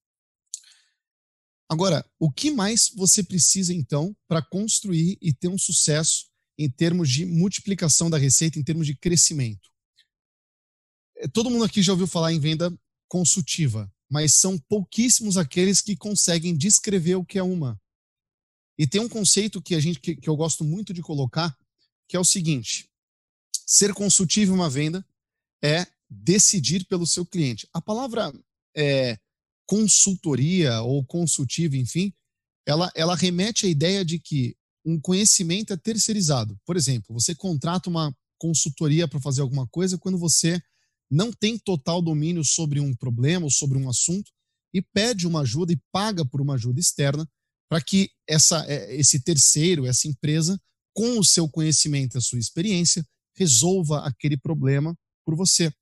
Agora, 1.68 2.08
o 2.18 2.30
que 2.30 2.50
mais 2.50 2.92
você 2.94 3.24
precisa 3.24 3.74
então 3.74 4.16
para 4.28 4.40
construir 4.40 5.18
e 5.20 5.32
ter 5.32 5.48
um 5.48 5.58
sucesso 5.58 6.26
em 6.56 6.70
termos 6.70 7.10
de 7.10 7.26
multiplicação 7.26 8.08
da 8.08 8.18
receita, 8.18 8.58
em 8.58 8.62
termos 8.62 8.86
de 8.86 8.96
crescimento? 8.96 9.68
É, 11.16 11.26
todo 11.26 11.50
mundo 11.50 11.64
aqui 11.64 11.82
já 11.82 11.92
ouviu 11.92 12.06
falar 12.06 12.32
em 12.32 12.38
venda 12.38 12.72
consultiva, 13.08 13.92
mas 14.10 14.34
são 14.34 14.58
pouquíssimos 14.58 15.36
aqueles 15.36 15.80
que 15.80 15.96
conseguem 15.96 16.56
descrever 16.56 17.16
o 17.16 17.24
que 17.24 17.38
é 17.38 17.42
uma. 17.42 17.80
E 18.78 18.86
tem 18.86 19.00
um 19.00 19.08
conceito 19.08 19.62
que 19.62 19.74
a 19.74 19.80
gente 19.80 20.00
que, 20.00 20.16
que 20.16 20.28
eu 20.28 20.36
gosto 20.36 20.64
muito 20.64 20.92
de 20.92 21.02
colocar, 21.02 21.56
que 22.08 22.16
é 22.16 22.20
o 22.20 22.24
seguinte: 22.24 22.88
ser 23.66 23.92
consultivo 23.94 24.52
em 24.52 24.54
uma 24.54 24.70
venda 24.70 25.04
é 25.62 25.86
decidir 26.08 26.84
pelo 26.86 27.06
seu 27.06 27.26
cliente. 27.26 27.68
A 27.72 27.80
palavra 27.80 28.32
é, 28.76 29.18
consultoria 29.66 30.80
ou 30.82 31.04
consultiva, 31.04 31.76
enfim, 31.76 32.12
ela, 32.64 32.90
ela 32.94 33.16
remete 33.16 33.66
à 33.66 33.68
ideia 33.68 34.04
de 34.04 34.18
que 34.18 34.56
um 34.84 35.00
conhecimento 35.00 35.72
é 35.72 35.76
terceirizado. 35.76 36.58
Por 36.64 36.76
exemplo, 36.76 37.12
você 37.12 37.34
contrata 37.34 37.90
uma 37.90 38.14
consultoria 38.38 39.08
para 39.08 39.20
fazer 39.20 39.40
alguma 39.40 39.66
coisa 39.66 39.98
quando 39.98 40.18
você 40.18 40.62
não 41.10 41.32
tem 41.32 41.58
total 41.58 42.02
domínio 42.02 42.44
sobre 42.44 42.80
um 42.80 42.94
problema 42.94 43.44
ou 43.44 43.50
sobre 43.50 43.78
um 43.78 43.88
assunto 43.88 44.30
e 44.74 44.82
pede 44.82 45.26
uma 45.26 45.40
ajuda 45.40 45.72
e 45.72 45.80
paga 45.92 46.24
por 46.24 46.40
uma 46.40 46.54
ajuda 46.54 46.80
externa 46.80 47.28
para 47.68 47.80
que 47.80 48.10
essa, 48.28 48.64
é, 48.66 48.94
esse 48.94 49.20
terceiro, 49.20 49.86
essa 49.86 50.06
empresa, 50.08 50.60
com 50.92 51.18
o 51.18 51.24
seu 51.24 51.48
conhecimento 51.48 52.16
e 52.16 52.18
a 52.18 52.20
sua 52.20 52.38
experiência, 52.38 53.04
resolva 53.36 54.06
aquele 54.06 54.36
problema 54.36 54.96
por 55.24 55.36
você. 55.36 55.72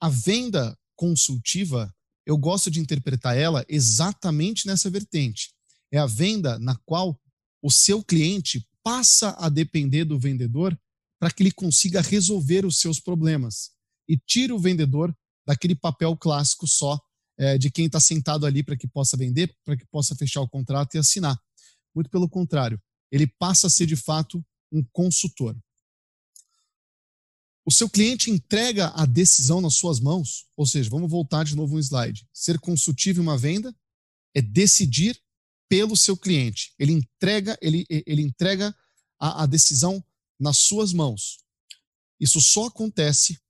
A 0.00 0.08
venda 0.08 0.76
consultiva, 0.96 1.92
eu 2.26 2.36
gosto 2.36 2.70
de 2.70 2.80
interpretar 2.80 3.36
ela 3.36 3.64
exatamente 3.68 4.66
nessa 4.66 4.90
vertente. 4.90 5.52
É 5.90 5.98
a 5.98 6.06
venda 6.06 6.58
na 6.58 6.76
qual 6.84 7.18
o 7.62 7.70
seu 7.70 8.02
cliente 8.02 8.66
passa 8.82 9.30
a 9.38 9.48
depender 9.48 10.04
do 10.04 10.18
vendedor 10.18 10.78
para 11.20 11.30
que 11.30 11.42
ele 11.42 11.52
consiga 11.52 12.00
resolver 12.00 12.64
os 12.66 12.80
seus 12.80 12.98
problemas 12.98 13.70
e 14.08 14.16
tira 14.16 14.54
o 14.54 14.58
vendedor 14.58 15.14
daquele 15.46 15.74
papel 15.74 16.16
clássico 16.16 16.66
só 16.66 17.00
é, 17.38 17.58
de 17.58 17.70
quem 17.70 17.86
está 17.86 17.98
sentado 17.98 18.46
ali 18.46 18.62
para 18.62 18.76
que 18.76 18.86
possa 18.86 19.16
vender, 19.16 19.54
para 19.64 19.76
que 19.76 19.86
possa 19.86 20.14
fechar 20.14 20.40
o 20.40 20.48
contrato 20.48 20.94
e 20.94 20.98
assinar. 20.98 21.38
Muito 21.94 22.10
pelo 22.10 22.28
contrário, 22.28 22.80
ele 23.10 23.26
passa 23.26 23.66
a 23.66 23.70
ser 23.70 23.86
de 23.86 23.96
fato 23.96 24.44
um 24.70 24.82
consultor. 24.92 25.56
O 27.64 27.70
seu 27.70 27.88
cliente 27.88 28.30
entrega 28.30 28.88
a 28.88 29.06
decisão 29.06 29.60
nas 29.60 29.74
suas 29.74 30.00
mãos, 30.00 30.46
ou 30.56 30.66
seja, 30.66 30.90
vamos 30.90 31.10
voltar 31.10 31.44
de 31.44 31.54
novo 31.54 31.76
um 31.76 31.78
slide. 31.78 32.26
Ser 32.32 32.58
consultivo 32.58 33.20
em 33.20 33.22
uma 33.22 33.38
venda 33.38 33.74
é 34.34 34.42
decidir 34.42 35.20
pelo 35.68 35.96
seu 35.96 36.16
cliente. 36.16 36.74
Ele 36.78 36.92
entrega, 36.92 37.56
ele, 37.62 37.86
ele 37.88 38.22
entrega 38.22 38.74
a, 39.18 39.44
a 39.44 39.46
decisão 39.46 40.04
nas 40.38 40.58
suas 40.58 40.92
mãos. 40.92 41.38
Isso 42.18 42.40
só 42.40 42.66
acontece, 42.66 43.40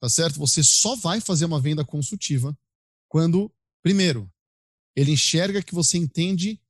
tá 0.00 0.08
certo? 0.08 0.38
Você 0.38 0.64
só 0.64 0.96
vai 0.96 1.20
fazer 1.20 1.44
uma 1.44 1.60
venda 1.60 1.84
consultiva 1.84 2.56
quando, 3.08 3.52
primeiro, 3.82 4.32
ele 4.96 5.12
enxerga 5.12 5.62
que 5.62 5.74
você 5.74 5.98
entende 5.98 6.60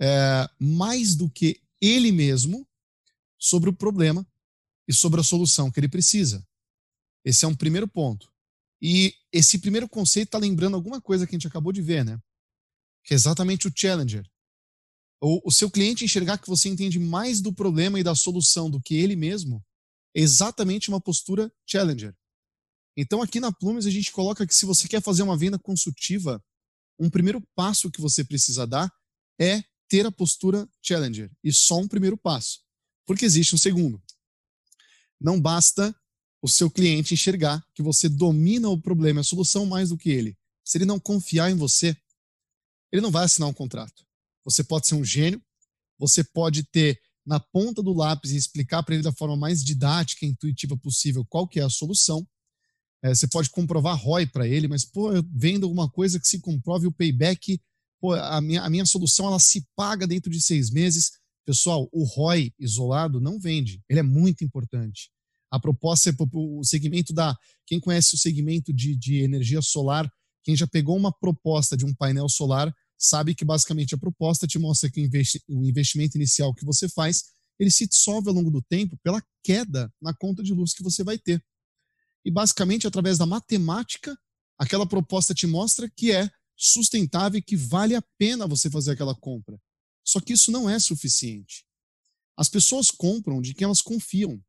é, 0.00 0.48
mais 0.58 1.14
do 1.14 1.28
que 1.28 1.60
ele 1.80 2.12
mesmo 2.12 2.68
sobre 3.38 3.70
o 3.70 3.72
problema 3.72 4.26
e 4.86 4.92
sobre 4.92 5.20
a 5.20 5.24
solução 5.24 5.70
que 5.70 5.80
ele 5.80 5.88
precisa. 5.88 6.46
Esse 7.24 7.44
é 7.44 7.48
um 7.48 7.54
primeiro 7.54 7.88
ponto. 7.88 8.30
E 8.82 9.14
esse 9.32 9.58
primeiro 9.58 9.88
conceito 9.88 10.28
está 10.28 10.38
lembrando 10.38 10.74
alguma 10.74 11.00
coisa 11.00 11.26
que 11.26 11.34
a 11.34 11.38
gente 11.38 11.46
acabou 11.46 11.72
de 11.72 11.82
ver, 11.82 12.04
né? 12.04 12.18
Que 13.04 13.14
é 13.14 13.16
exatamente 13.16 13.68
o 13.68 13.72
challenger. 13.74 14.28
O, 15.22 15.48
o 15.48 15.52
seu 15.52 15.70
cliente 15.70 16.04
enxergar 16.04 16.38
que 16.38 16.48
você 16.48 16.68
entende 16.68 16.98
mais 16.98 17.40
do 17.40 17.52
problema 17.52 18.00
e 18.00 18.02
da 18.02 18.14
solução 18.14 18.70
do 18.70 18.80
que 18.80 18.94
ele 18.94 19.16
mesmo 19.16 19.62
é 20.14 20.20
exatamente 20.20 20.88
uma 20.88 21.00
postura 21.00 21.52
challenger. 21.66 22.14
Então, 23.00 23.22
aqui 23.22 23.40
na 23.40 23.50
Plumes, 23.50 23.86
a 23.86 23.90
gente 23.90 24.12
coloca 24.12 24.46
que 24.46 24.54
se 24.54 24.66
você 24.66 24.86
quer 24.86 25.00
fazer 25.00 25.22
uma 25.22 25.34
venda 25.34 25.58
consultiva, 25.58 26.44
um 26.98 27.08
primeiro 27.08 27.40
passo 27.54 27.90
que 27.90 27.98
você 27.98 28.22
precisa 28.22 28.66
dar 28.66 28.92
é 29.40 29.64
ter 29.88 30.04
a 30.04 30.12
postura 30.12 30.68
challenger. 30.82 31.30
E 31.42 31.50
só 31.50 31.78
um 31.78 31.88
primeiro 31.88 32.14
passo. 32.14 32.60
Porque 33.06 33.24
existe 33.24 33.54
um 33.54 33.58
segundo. 33.58 34.02
Não 35.18 35.40
basta 35.40 35.96
o 36.42 36.48
seu 36.48 36.70
cliente 36.70 37.14
enxergar 37.14 37.66
que 37.74 37.82
você 37.82 38.06
domina 38.06 38.68
o 38.68 38.78
problema, 38.78 39.22
a 39.22 39.24
solução 39.24 39.64
mais 39.64 39.88
do 39.88 39.96
que 39.96 40.10
ele. 40.10 40.36
Se 40.62 40.76
ele 40.76 40.84
não 40.84 41.00
confiar 41.00 41.50
em 41.50 41.56
você, 41.56 41.96
ele 42.92 43.00
não 43.00 43.10
vai 43.10 43.24
assinar 43.24 43.48
um 43.48 43.54
contrato. 43.54 44.04
Você 44.44 44.62
pode 44.62 44.86
ser 44.86 44.94
um 44.94 45.04
gênio, 45.04 45.42
você 45.98 46.22
pode 46.22 46.64
ter 46.64 47.00
na 47.24 47.40
ponta 47.40 47.82
do 47.82 47.94
lápis 47.94 48.32
e 48.32 48.36
explicar 48.36 48.82
para 48.82 48.94
ele 48.94 49.04
da 49.04 49.12
forma 49.12 49.38
mais 49.38 49.64
didática 49.64 50.26
e 50.26 50.28
intuitiva 50.28 50.76
possível 50.76 51.24
qual 51.24 51.48
que 51.48 51.60
é 51.60 51.62
a 51.62 51.70
solução. 51.70 52.28
É, 53.02 53.14
você 53.14 53.26
pode 53.26 53.48
comprovar 53.50 53.96
ROI 53.96 54.26
para 54.26 54.46
ele, 54.46 54.68
mas 54.68 54.84
pô, 54.84 55.12
eu 55.12 55.24
vendo 55.32 55.64
alguma 55.64 55.88
coisa 55.88 56.20
que 56.20 56.28
se 56.28 56.38
comprove 56.38 56.86
o 56.86 56.92
payback, 56.92 57.58
pô, 58.00 58.14
a 58.14 58.40
minha, 58.40 58.62
a 58.62 58.70
minha 58.70 58.84
solução 58.84 59.26
ela 59.26 59.38
se 59.38 59.66
paga 59.74 60.06
dentro 60.06 60.30
de 60.30 60.40
seis 60.40 60.70
meses. 60.70 61.12
Pessoal, 61.46 61.88
o 61.92 62.04
ROI 62.04 62.52
isolado 62.58 63.20
não 63.20 63.40
vende, 63.40 63.82
ele 63.88 64.00
é 64.00 64.02
muito 64.02 64.44
importante. 64.44 65.10
A 65.50 65.58
proposta 65.58 66.10
é 66.10 66.14
o 66.32 66.62
segmento 66.62 67.12
da. 67.12 67.36
Quem 67.66 67.80
conhece 67.80 68.14
o 68.14 68.18
segmento 68.18 68.72
de, 68.72 68.94
de 68.94 69.22
energia 69.22 69.60
solar, 69.60 70.10
quem 70.44 70.54
já 70.54 70.66
pegou 70.66 70.96
uma 70.96 71.12
proposta 71.12 71.76
de 71.76 71.84
um 71.84 71.94
painel 71.94 72.28
solar, 72.28 72.72
sabe 72.96 73.34
que 73.34 73.44
basicamente 73.44 73.94
a 73.94 73.98
proposta 73.98 74.46
te 74.46 74.58
mostra 74.58 74.90
que 74.90 75.08
o 75.48 75.64
investimento 75.64 76.16
inicial 76.16 76.54
que 76.54 76.64
você 76.64 76.88
faz, 76.88 77.24
ele 77.58 77.70
se 77.70 77.86
dissolve 77.86 78.28
ao 78.28 78.34
longo 78.34 78.50
do 78.50 78.62
tempo 78.62 78.96
pela 79.02 79.22
queda 79.42 79.92
na 80.00 80.14
conta 80.14 80.42
de 80.42 80.52
luz 80.52 80.72
que 80.72 80.82
você 80.82 81.02
vai 81.02 81.18
ter. 81.18 81.42
E 82.24 82.30
basicamente, 82.30 82.86
através 82.86 83.18
da 83.18 83.26
matemática, 83.26 84.16
aquela 84.58 84.86
proposta 84.86 85.34
te 85.34 85.46
mostra 85.46 85.88
que 85.88 86.12
é 86.12 86.30
sustentável 86.56 87.38
e 87.38 87.42
que 87.42 87.56
vale 87.56 87.94
a 87.94 88.02
pena 88.18 88.46
você 88.46 88.70
fazer 88.70 88.92
aquela 88.92 89.14
compra. 89.14 89.58
Só 90.04 90.20
que 90.20 90.34
isso 90.34 90.50
não 90.50 90.68
é 90.68 90.78
suficiente. 90.78 91.64
As 92.36 92.48
pessoas 92.48 92.90
compram 92.90 93.40
de 93.40 93.54
quem 93.54 93.64
elas 93.64 93.82
confiam. 93.82 94.42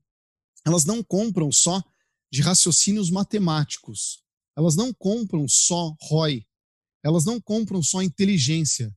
Elas 0.66 0.86
não 0.86 1.04
compram 1.04 1.52
só 1.52 1.82
de 2.32 2.42
raciocínios 2.42 3.10
matemáticos. 3.10 4.24
Elas 4.56 4.76
não 4.76 4.94
compram 4.94 5.48
só 5.48 5.96
ROI. 6.02 6.46
Elas 7.04 7.26
não 7.26 7.40
compram 7.40 7.82
só 7.82 8.02
inteligência. 8.02 8.96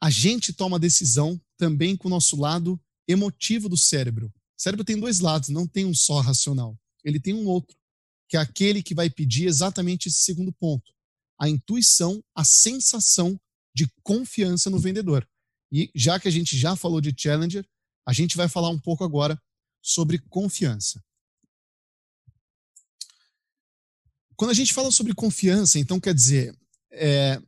A 0.00 0.10
gente 0.10 0.52
toma 0.52 0.78
decisão 0.78 1.40
também 1.56 1.96
com 1.96 2.08
o 2.08 2.10
nosso 2.10 2.36
lado 2.36 2.80
emotivo 3.08 3.68
do 3.68 3.76
cérebro. 3.76 4.26
O 4.26 4.62
cérebro 4.62 4.84
tem 4.84 4.98
dois 4.98 5.20
lados, 5.20 5.48
não 5.48 5.66
tem 5.66 5.84
um 5.84 5.94
só 5.94 6.20
racional. 6.20 6.78
Ele 7.04 7.20
tem 7.20 7.34
um 7.34 7.46
outro, 7.46 7.76
que 8.28 8.36
é 8.36 8.40
aquele 8.40 8.82
que 8.82 8.94
vai 8.94 9.08
pedir 9.08 9.46
exatamente 9.46 10.08
esse 10.08 10.18
segundo 10.18 10.52
ponto: 10.52 10.92
a 11.40 11.48
intuição, 11.48 12.22
a 12.34 12.44
sensação 12.44 13.38
de 13.74 13.88
confiança 14.02 14.70
no 14.70 14.78
vendedor. 14.78 15.28
E 15.70 15.90
já 15.94 16.18
que 16.18 16.28
a 16.28 16.30
gente 16.30 16.56
já 16.56 16.76
falou 16.76 17.00
de 17.00 17.14
Challenger, 17.16 17.66
a 18.06 18.12
gente 18.12 18.36
vai 18.36 18.48
falar 18.48 18.70
um 18.70 18.78
pouco 18.78 19.04
agora 19.04 19.40
sobre 19.82 20.18
confiança. 20.18 21.02
Quando 24.36 24.50
a 24.50 24.54
gente 24.54 24.72
fala 24.74 24.90
sobre 24.90 25.14
confiança, 25.14 25.78
então 25.78 25.98
quer 25.98 26.14
dizer, 26.14 26.56
é, 26.92 27.40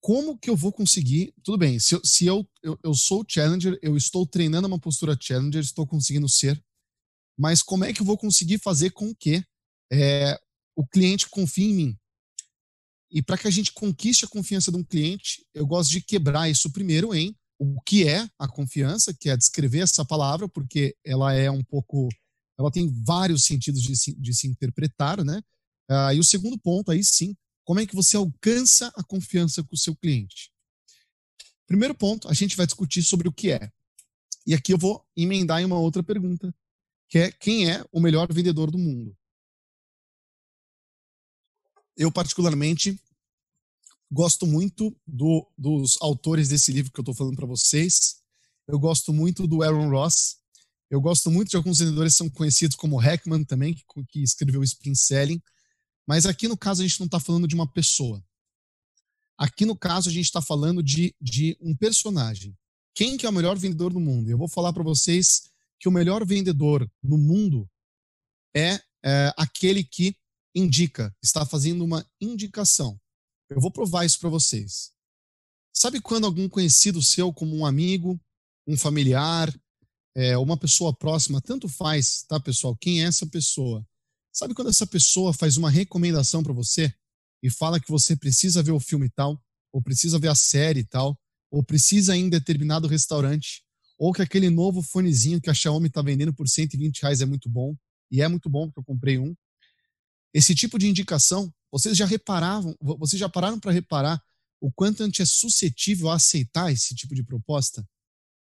como 0.00 0.38
que 0.38 0.48
eu 0.48 0.56
vou 0.56 0.72
conseguir? 0.72 1.34
Tudo 1.42 1.58
bem, 1.58 1.78
se, 1.78 1.94
eu, 1.94 2.00
se 2.04 2.26
eu, 2.26 2.48
eu, 2.62 2.78
eu 2.82 2.94
sou 2.94 3.24
challenger, 3.28 3.78
eu 3.82 3.96
estou 3.96 4.24
treinando 4.26 4.68
uma 4.68 4.78
postura 4.78 5.18
challenger, 5.20 5.60
estou 5.60 5.86
conseguindo 5.86 6.28
ser, 6.28 6.62
mas 7.36 7.62
como 7.62 7.84
é 7.84 7.92
que 7.92 8.00
eu 8.00 8.06
vou 8.06 8.16
conseguir 8.16 8.58
fazer 8.58 8.90
com 8.90 9.14
que 9.14 9.44
é, 9.92 10.38
o 10.74 10.86
cliente 10.86 11.28
confie 11.28 11.64
em 11.64 11.74
mim? 11.74 11.98
E 13.10 13.22
para 13.22 13.38
que 13.38 13.46
a 13.46 13.50
gente 13.50 13.72
conquiste 13.72 14.24
a 14.24 14.28
confiança 14.28 14.70
de 14.70 14.76
um 14.76 14.84
cliente, 14.84 15.46
eu 15.54 15.66
gosto 15.66 15.90
de 15.90 16.00
quebrar 16.00 16.50
isso 16.50 16.70
primeiro 16.70 17.14
em 17.14 17.34
o 17.58 17.80
que 17.80 18.06
é 18.06 18.28
a 18.38 18.48
confiança, 18.48 19.14
que 19.14 19.30
é 19.30 19.36
descrever 19.36 19.80
essa 19.80 20.04
palavra, 20.04 20.48
porque 20.48 20.94
ela 21.04 21.32
é 21.32 21.50
um 21.50 21.64
pouco. 21.64 22.08
Ela 22.58 22.70
tem 22.70 22.90
vários 23.04 23.44
sentidos 23.44 23.82
de 23.82 23.96
se, 23.96 24.14
de 24.14 24.34
se 24.34 24.46
interpretar, 24.46 25.24
né? 25.24 25.40
Ah, 25.88 26.12
e 26.12 26.18
o 26.18 26.24
segundo 26.24 26.58
ponto, 26.58 26.90
aí 26.90 27.02
sim, 27.02 27.34
como 27.64 27.80
é 27.80 27.86
que 27.86 27.94
você 27.94 28.16
alcança 28.16 28.92
a 28.96 29.02
confiança 29.02 29.62
com 29.62 29.74
o 29.74 29.78
seu 29.78 29.94
cliente? 29.96 30.50
Primeiro 31.66 31.94
ponto, 31.94 32.28
a 32.28 32.32
gente 32.32 32.56
vai 32.56 32.66
discutir 32.66 33.02
sobre 33.02 33.28
o 33.28 33.32
que 33.32 33.50
é. 33.50 33.70
E 34.46 34.54
aqui 34.54 34.72
eu 34.72 34.78
vou 34.78 35.04
emendar 35.16 35.60
em 35.60 35.64
uma 35.64 35.78
outra 35.78 36.02
pergunta, 36.02 36.54
que 37.08 37.18
é 37.18 37.32
quem 37.32 37.70
é 37.70 37.84
o 37.90 38.00
melhor 38.00 38.32
vendedor 38.32 38.70
do 38.70 38.78
mundo? 38.78 39.16
Eu, 41.96 42.12
particularmente, 42.12 43.00
Gosto 44.10 44.46
muito 44.46 44.96
do, 45.06 45.46
dos 45.58 45.98
autores 46.00 46.48
desse 46.48 46.72
livro 46.72 46.92
que 46.92 47.00
eu 47.00 47.02
estou 47.02 47.14
falando 47.14 47.36
para 47.36 47.46
vocês. 47.46 48.16
Eu 48.66 48.78
gosto 48.78 49.12
muito 49.12 49.46
do 49.46 49.62
Aaron 49.62 49.90
Ross. 49.90 50.36
Eu 50.88 51.00
gosto 51.00 51.28
muito 51.30 51.50
de 51.50 51.56
alguns 51.56 51.80
vendedores 51.80 52.12
que 52.12 52.18
são 52.18 52.30
conhecidos 52.30 52.76
como 52.76 53.02
Heckman 53.02 53.42
também, 53.42 53.74
que, 53.74 53.82
que 54.08 54.22
escreveu 54.22 54.62
Spin 54.62 54.94
Selling. 54.94 55.42
Mas 56.06 56.24
aqui 56.24 56.46
no 56.46 56.56
caso 56.56 56.82
a 56.82 56.86
gente 56.86 57.00
não 57.00 57.06
está 57.06 57.18
falando 57.18 57.48
de 57.48 57.56
uma 57.56 57.66
pessoa. 57.66 58.24
Aqui 59.36 59.66
no 59.66 59.76
caso 59.76 60.08
a 60.08 60.12
gente 60.12 60.26
está 60.26 60.40
falando 60.40 60.82
de, 60.84 61.14
de 61.20 61.56
um 61.60 61.74
personagem. 61.74 62.56
Quem 62.94 63.16
que 63.16 63.26
é 63.26 63.28
o 63.28 63.32
melhor 63.32 63.58
vendedor 63.58 63.92
do 63.92 63.98
mundo? 63.98 64.30
Eu 64.30 64.38
vou 64.38 64.48
falar 64.48 64.72
para 64.72 64.84
vocês 64.84 65.50
que 65.80 65.88
o 65.88 65.92
melhor 65.92 66.24
vendedor 66.24 66.88
no 67.02 67.18
mundo 67.18 67.68
é, 68.54 68.80
é 69.04 69.34
aquele 69.36 69.82
que 69.82 70.16
indica, 70.56 71.14
está 71.22 71.44
fazendo 71.44 71.84
uma 71.84 72.04
indicação. 72.18 72.98
Eu 73.50 73.60
vou 73.60 73.70
provar 73.70 74.06
isso 74.06 74.18
para 74.18 74.30
vocês. 74.30 74.90
Sabe 75.72 76.00
quando 76.00 76.24
algum 76.24 76.48
conhecido 76.48 77.02
seu, 77.02 77.30
como 77.30 77.54
um 77.54 77.66
amigo, 77.66 78.18
um 78.66 78.76
familiar, 78.76 79.54
é, 80.16 80.36
uma 80.38 80.56
pessoa 80.56 80.94
próxima, 80.94 81.42
tanto 81.42 81.68
faz, 81.68 82.22
tá, 82.22 82.40
pessoal? 82.40 82.74
Quem 82.74 83.04
é 83.04 83.06
essa 83.06 83.26
pessoa? 83.26 83.86
Sabe 84.32 84.54
quando 84.54 84.70
essa 84.70 84.86
pessoa 84.86 85.34
faz 85.34 85.58
uma 85.58 85.70
recomendação 85.70 86.42
para 86.42 86.54
você 86.54 86.92
e 87.42 87.50
fala 87.50 87.78
que 87.78 87.90
você 87.90 88.16
precisa 88.16 88.62
ver 88.62 88.72
o 88.72 88.80
filme 88.80 89.10
tal, 89.10 89.38
ou 89.70 89.82
precisa 89.82 90.18
ver 90.18 90.28
a 90.28 90.34
série 90.34 90.84
tal, 90.84 91.18
ou 91.50 91.62
precisa 91.62 92.16
ir 92.16 92.20
em 92.20 92.30
determinado 92.30 92.88
restaurante, 92.88 93.62
ou 93.98 94.12
que 94.12 94.22
aquele 94.22 94.48
novo 94.48 94.80
fonezinho 94.80 95.40
que 95.40 95.50
a 95.50 95.54
Xiaomi 95.54 95.88
está 95.88 96.00
vendendo 96.00 96.32
por 96.32 96.48
120 96.48 97.02
reais 97.02 97.20
é 97.20 97.26
muito 97.26 97.50
bom, 97.50 97.76
e 98.10 98.22
é 98.22 98.28
muito 98.28 98.48
bom 98.48 98.66
porque 98.66 98.80
eu 98.80 98.84
comprei 98.84 99.18
um. 99.18 99.34
Esse 100.36 100.54
tipo 100.54 100.78
de 100.78 100.86
indicação, 100.86 101.50
vocês 101.72 101.96
já 101.96 102.04
reparavam, 102.04 102.76
vocês 102.98 103.18
já 103.18 103.26
pararam 103.26 103.58
para 103.58 103.72
reparar 103.72 104.22
o 104.60 104.70
quanto 104.70 105.02
a 105.02 105.06
gente 105.06 105.22
é 105.22 105.24
suscetível 105.24 106.10
a 106.10 106.16
aceitar 106.16 106.70
esse 106.70 106.94
tipo 106.94 107.14
de 107.14 107.22
proposta? 107.22 107.82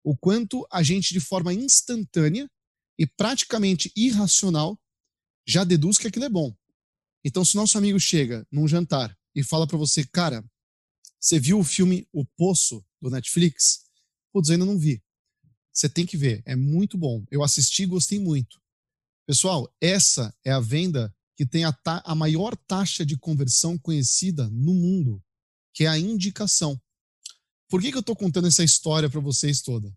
O 0.04 0.18
quanto 0.18 0.68
a 0.72 0.82
gente, 0.82 1.14
de 1.14 1.20
forma 1.20 1.54
instantânea 1.54 2.50
e 2.98 3.06
praticamente 3.06 3.92
irracional, 3.96 4.82
já 5.46 5.64
deduz 5.64 6.00
que 6.00 6.08
aquilo 6.08 6.26
é 6.26 6.30
bom. 6.30 6.58
Então, 7.24 7.46
se 7.46 7.56
nosso 7.56 7.78
amigo 7.78 8.00
chega 8.00 8.48
num 8.52 8.68
jantar 8.68 9.16
e 9.36 9.44
fala 9.44 9.68
para 9.68 9.78
você, 9.78 10.04
cara, 10.04 10.44
você 11.20 11.40
viu 11.40 11.60
o 11.60 11.64
filme 11.64 12.08
O 12.12 12.26
Poço 12.26 12.84
do 13.00 13.12
Netflix? 13.12 13.86
Putz, 14.34 14.50
ainda 14.50 14.66
não 14.66 14.80
vi. 14.80 15.04
Você 15.72 15.88
tem 15.88 16.04
que 16.04 16.18
ver, 16.18 16.42
é 16.48 16.56
muito 16.56 16.98
bom. 16.98 17.24
Eu 17.30 17.44
assisti 17.44 17.84
e 17.84 17.86
gostei 17.86 18.18
muito. 18.18 18.60
Pessoal, 19.28 19.72
essa 19.80 20.36
é 20.44 20.52
a 20.52 20.60
venda 20.60 21.16
que 21.36 21.46
tem 21.46 21.66
a, 21.66 21.78
a 21.86 22.16
maior 22.16 22.56
taxa 22.56 23.06
de 23.06 23.18
conversão 23.18 23.78
conhecida 23.78 24.50
no 24.50 24.74
mundo, 24.74 25.22
que 25.74 25.84
é 25.84 25.88
a 25.88 26.00
indicação. 26.00 26.80
Por 27.68 27.82
que, 27.82 27.92
que 27.92 27.98
eu 27.98 28.02
estou 28.02 28.16
contando 28.16 28.48
essa 28.48 28.64
história 28.64 29.10
para 29.10 29.20
vocês 29.20 29.62
toda? 29.62 29.94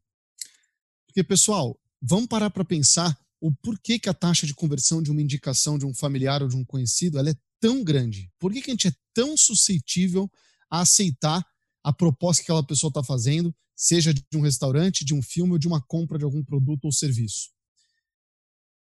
Porque, 1.06 1.22
pessoal, 1.22 1.78
vamos 2.02 2.26
parar 2.26 2.50
para 2.50 2.64
pensar 2.64 3.16
o 3.40 3.54
porquê 3.54 3.98
que 3.98 4.08
a 4.08 4.14
taxa 4.14 4.46
de 4.46 4.54
conversão 4.54 5.00
de 5.00 5.10
uma 5.10 5.22
indicação 5.22 5.78
de 5.78 5.86
um 5.86 5.94
familiar 5.94 6.42
ou 6.42 6.48
de 6.48 6.56
um 6.56 6.64
conhecido 6.64 7.18
ela 7.18 7.30
é 7.30 7.36
tão 7.60 7.84
grande. 7.84 8.32
Por 8.38 8.52
que, 8.52 8.62
que 8.62 8.70
a 8.70 8.74
gente 8.74 8.88
é 8.88 8.92
tão 9.14 9.36
suscetível 9.36 10.30
a 10.70 10.80
aceitar 10.80 11.46
a 11.84 11.92
proposta 11.92 12.42
que 12.42 12.50
aquela 12.50 12.66
pessoa 12.66 12.88
está 12.88 13.02
fazendo, 13.02 13.54
seja 13.76 14.12
de 14.12 14.36
um 14.36 14.40
restaurante, 14.40 15.04
de 15.04 15.14
um 15.14 15.22
filme 15.22 15.52
ou 15.52 15.58
de 15.58 15.68
uma 15.68 15.80
compra 15.80 16.18
de 16.18 16.24
algum 16.24 16.42
produto 16.42 16.86
ou 16.86 16.92
serviço? 16.92 17.50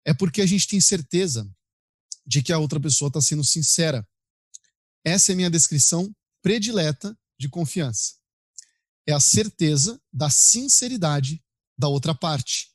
É 0.03 0.13
porque 0.13 0.41
a 0.41 0.45
gente 0.45 0.67
tem 0.67 0.81
certeza 0.81 1.49
de 2.31 2.41
que 2.41 2.53
a 2.53 2.57
outra 2.57 2.79
pessoa 2.79 3.09
está 3.09 3.19
sendo 3.19 3.43
sincera. 3.43 4.07
Essa 5.03 5.31
é 5.31 5.33
a 5.33 5.35
minha 5.35 5.49
descrição 5.49 6.15
predileta 6.41 7.17
de 7.37 7.49
confiança. 7.49 8.13
É 9.05 9.11
a 9.11 9.19
certeza 9.19 10.01
da 10.13 10.29
sinceridade 10.29 11.43
da 11.77 11.89
outra 11.89 12.15
parte. 12.15 12.71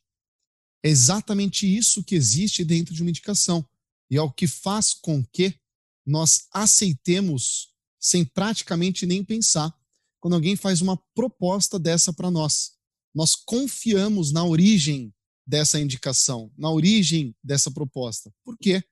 É 0.83 0.89
exatamente 0.89 1.65
isso 1.65 2.03
que 2.03 2.13
existe 2.13 2.63
dentro 2.63 2.93
de 2.93 3.01
uma 3.01 3.09
indicação 3.09 3.67
e 4.11 4.15
é 4.15 4.21
o 4.21 4.31
que 4.31 4.45
faz 4.45 4.93
com 4.93 5.25
que 5.25 5.59
nós 6.05 6.45
aceitemos 6.53 7.73
sem 7.99 8.23
praticamente 8.23 9.07
nem 9.07 9.25
pensar 9.25 9.75
quando 10.19 10.35
alguém 10.35 10.55
faz 10.55 10.81
uma 10.81 10.97
proposta 11.15 11.79
dessa 11.79 12.13
para 12.13 12.29
nós. 12.29 12.73
Nós 13.11 13.33
confiamos 13.33 14.31
na 14.31 14.45
origem 14.45 15.11
dessa 15.47 15.79
indicação, 15.79 16.51
na 16.55 16.69
origem 16.69 17.35
dessa 17.43 17.71
proposta. 17.71 18.31
Por 18.43 18.55
quê? 18.55 18.83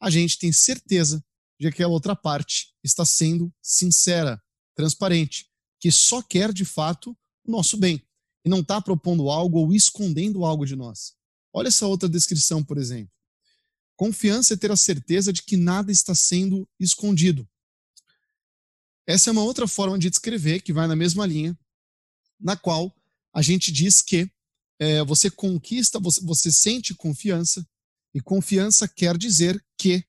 A 0.00 0.10
gente 0.10 0.38
tem 0.38 0.52
certeza 0.52 1.24
de 1.58 1.70
que 1.72 1.82
a 1.82 1.88
outra 1.88 2.14
parte 2.14 2.74
está 2.84 3.04
sendo 3.04 3.52
sincera, 3.60 4.40
transparente, 4.74 5.50
que 5.80 5.90
só 5.90 6.22
quer 6.22 6.52
de 6.52 6.64
fato 6.64 7.16
o 7.44 7.50
nosso 7.50 7.76
bem 7.76 8.02
e 8.44 8.48
não 8.48 8.60
está 8.60 8.80
propondo 8.80 9.28
algo 9.28 9.58
ou 9.58 9.74
escondendo 9.74 10.44
algo 10.44 10.64
de 10.64 10.76
nós. 10.76 11.14
Olha 11.52 11.68
essa 11.68 11.86
outra 11.86 12.08
descrição, 12.08 12.62
por 12.62 12.78
exemplo. 12.78 13.12
Confiança 13.96 14.54
é 14.54 14.56
ter 14.56 14.70
a 14.70 14.76
certeza 14.76 15.32
de 15.32 15.42
que 15.42 15.56
nada 15.56 15.90
está 15.90 16.14
sendo 16.14 16.68
escondido. 16.78 17.48
Essa 19.06 19.30
é 19.30 19.32
uma 19.32 19.42
outra 19.42 19.66
forma 19.66 19.98
de 19.98 20.08
descrever 20.08 20.60
que 20.60 20.72
vai 20.72 20.86
na 20.86 20.94
mesma 20.94 21.26
linha, 21.26 21.58
na 22.38 22.56
qual 22.56 22.94
a 23.32 23.42
gente 23.42 23.72
diz 23.72 24.00
que 24.00 24.30
é, 24.78 25.02
você 25.02 25.30
conquista, 25.30 25.98
você, 25.98 26.20
você 26.20 26.52
sente 26.52 26.94
confiança, 26.94 27.66
e 28.14 28.20
confiança 28.20 28.88
quer 28.88 29.16
dizer 29.16 29.62
que 29.78 30.04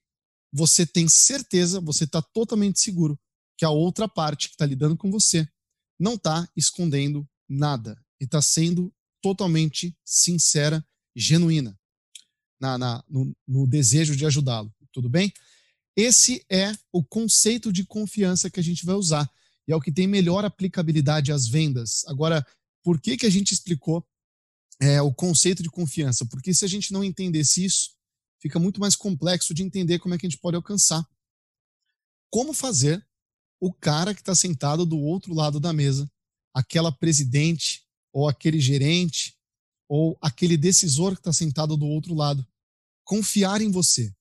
você 0.52 0.86
tem 0.86 1.08
certeza, 1.08 1.80
você 1.80 2.06
está 2.06 2.22
totalmente 2.22 2.80
seguro 2.80 3.20
que 3.58 3.66
a 3.66 3.70
outra 3.70 4.08
parte 4.08 4.48
que 4.48 4.56
está 4.56 4.66
lidando 4.66 4.98
com 4.98 5.12
você 5.12 5.48
não 6.00 6.14
está 6.14 6.50
escondendo 6.56 7.28
nada 7.48 8.02
e 8.20 8.24
está 8.24 8.42
sendo 8.42 8.94
totalmente 9.22 9.96
sincera 10.04 10.86
genuína 11.16 11.78
na, 12.60 12.78
na 12.78 13.04
no, 13.08 13.36
no 13.48 13.68
desejo 13.68 14.16
de 14.16 14.26
ajudá-lo. 14.26 14.74
Tudo 14.92 15.10
bem? 15.10 15.32
Esse 15.96 16.44
é 16.50 16.72
o 16.92 17.04
conceito 17.04 17.72
de 17.72 17.86
confiança 17.86 18.50
que 18.50 18.60
a 18.60 18.64
gente 18.64 18.86
vai 18.86 18.96
usar 18.96 19.30
e 19.68 19.72
é 19.72 19.76
o 19.76 19.82
que 19.82 19.92
tem 19.92 20.08
melhor 20.08 20.46
aplicabilidade 20.46 21.32
às 21.32 21.48
vendas. 21.48 22.04
Agora, 22.08 22.46
por 22.84 23.00
que, 23.00 23.18
que 23.18 23.26
a 23.26 23.30
gente 23.30 23.54
explicou 23.54 24.06
é, 24.82 25.02
o 25.02 25.14
conceito 25.14 25.62
de 25.62 25.70
confiança? 25.70 26.26
Porque 26.26 26.54
se 26.54 26.66
a 26.66 26.68
gente 26.68 26.92
não 26.94 27.04
entendesse 27.04 27.64
isso, 27.64 27.92
fica 28.40 28.60
muito 28.60 28.80
mais 28.80 28.96
complexo 28.96 29.54
de 29.54 29.64
entender 29.64 30.00
como 30.00 30.14
é 30.14 30.18
que 30.18 30.26
a 30.26 30.30
gente 30.30 30.40
pode 30.40 30.56
alcançar. 30.56 31.06
Como 32.30 32.54
fazer 32.54 33.06
o 33.60 33.74
cara 33.74 34.14
que 34.14 34.22
está 34.22 34.34
sentado 34.34 34.86
do 34.86 34.98
outro 34.98 35.34
lado 35.34 35.60
da 35.60 35.74
mesa, 35.74 36.10
aquela 36.54 36.92
presidente 36.92 37.86
ou 38.14 38.28
aquele 38.28 38.60
gerente 38.60 39.36
ou 39.88 40.18
aquele 40.22 40.56
decisor 40.56 41.14
que 41.14 41.20
está 41.20 41.34
sentado 41.34 41.76
do 41.76 41.86
outro 41.86 42.14
lado. 42.14 42.46
Confiar 43.04 43.62
em 43.62 43.72
você. 43.72 44.14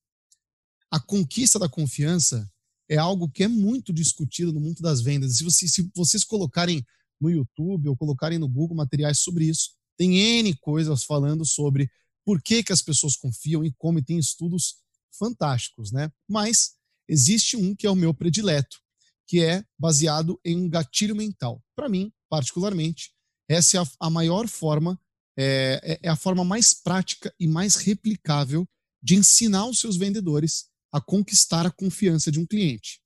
A 0.90 0.98
conquista 0.98 1.58
da 1.58 1.68
confiança 1.68 2.50
é 2.88 2.96
algo 2.96 3.28
que 3.28 3.44
é 3.44 3.48
muito 3.48 3.92
discutido 3.92 4.52
no 4.52 4.60
mundo 4.60 4.80
das 4.80 5.02
vendas. 5.02 5.36
Se, 5.36 5.44
você, 5.44 5.68
se 5.68 5.90
vocês 5.94 6.24
colocarem 6.24 6.84
no 7.20 7.30
YouTube 7.30 7.88
ou 7.88 7.96
colocarem 7.96 8.38
no 8.38 8.48
Google 8.48 8.76
materiais 8.76 9.20
sobre 9.20 9.44
isso, 9.44 9.76
tem 9.98 10.16
N 10.16 10.54
coisas 10.56 11.04
falando 11.04 11.44
sobre 11.44 11.90
por 12.24 12.40
que, 12.40 12.62
que 12.62 12.72
as 12.72 12.80
pessoas 12.80 13.16
confiam 13.16 13.64
e 13.64 13.72
como, 13.76 13.98
e 13.98 14.02
tem 14.02 14.18
estudos 14.18 14.76
fantásticos, 15.18 15.90
né? 15.90 16.10
Mas 16.28 16.74
existe 17.08 17.56
um 17.56 17.74
que 17.74 17.86
é 17.86 17.90
o 17.90 17.96
meu 17.96 18.14
predileto, 18.14 18.78
que 19.26 19.42
é 19.42 19.64
baseado 19.78 20.40
em 20.44 20.56
um 20.56 20.68
gatilho 20.68 21.16
mental. 21.16 21.62
Para 21.74 21.88
mim, 21.88 22.12
particularmente, 22.28 23.12
essa 23.48 23.78
é 23.78 23.80
a, 23.80 23.86
a 24.00 24.10
maior 24.10 24.46
forma 24.46 24.98
é, 25.36 25.80
é, 25.82 26.00
é 26.02 26.08
a 26.08 26.16
forma 26.16 26.44
mais 26.44 26.74
prática 26.74 27.34
e 27.38 27.46
mais 27.46 27.76
replicável 27.76 28.68
de 29.02 29.14
ensinar 29.14 29.66
os 29.66 29.80
seus 29.80 29.96
vendedores 29.96 30.66
a 30.92 31.00
conquistar 31.00 31.66
a 31.66 31.70
confiança 31.70 32.30
de 32.30 32.40
um 32.40 32.46
cliente. 32.46 33.00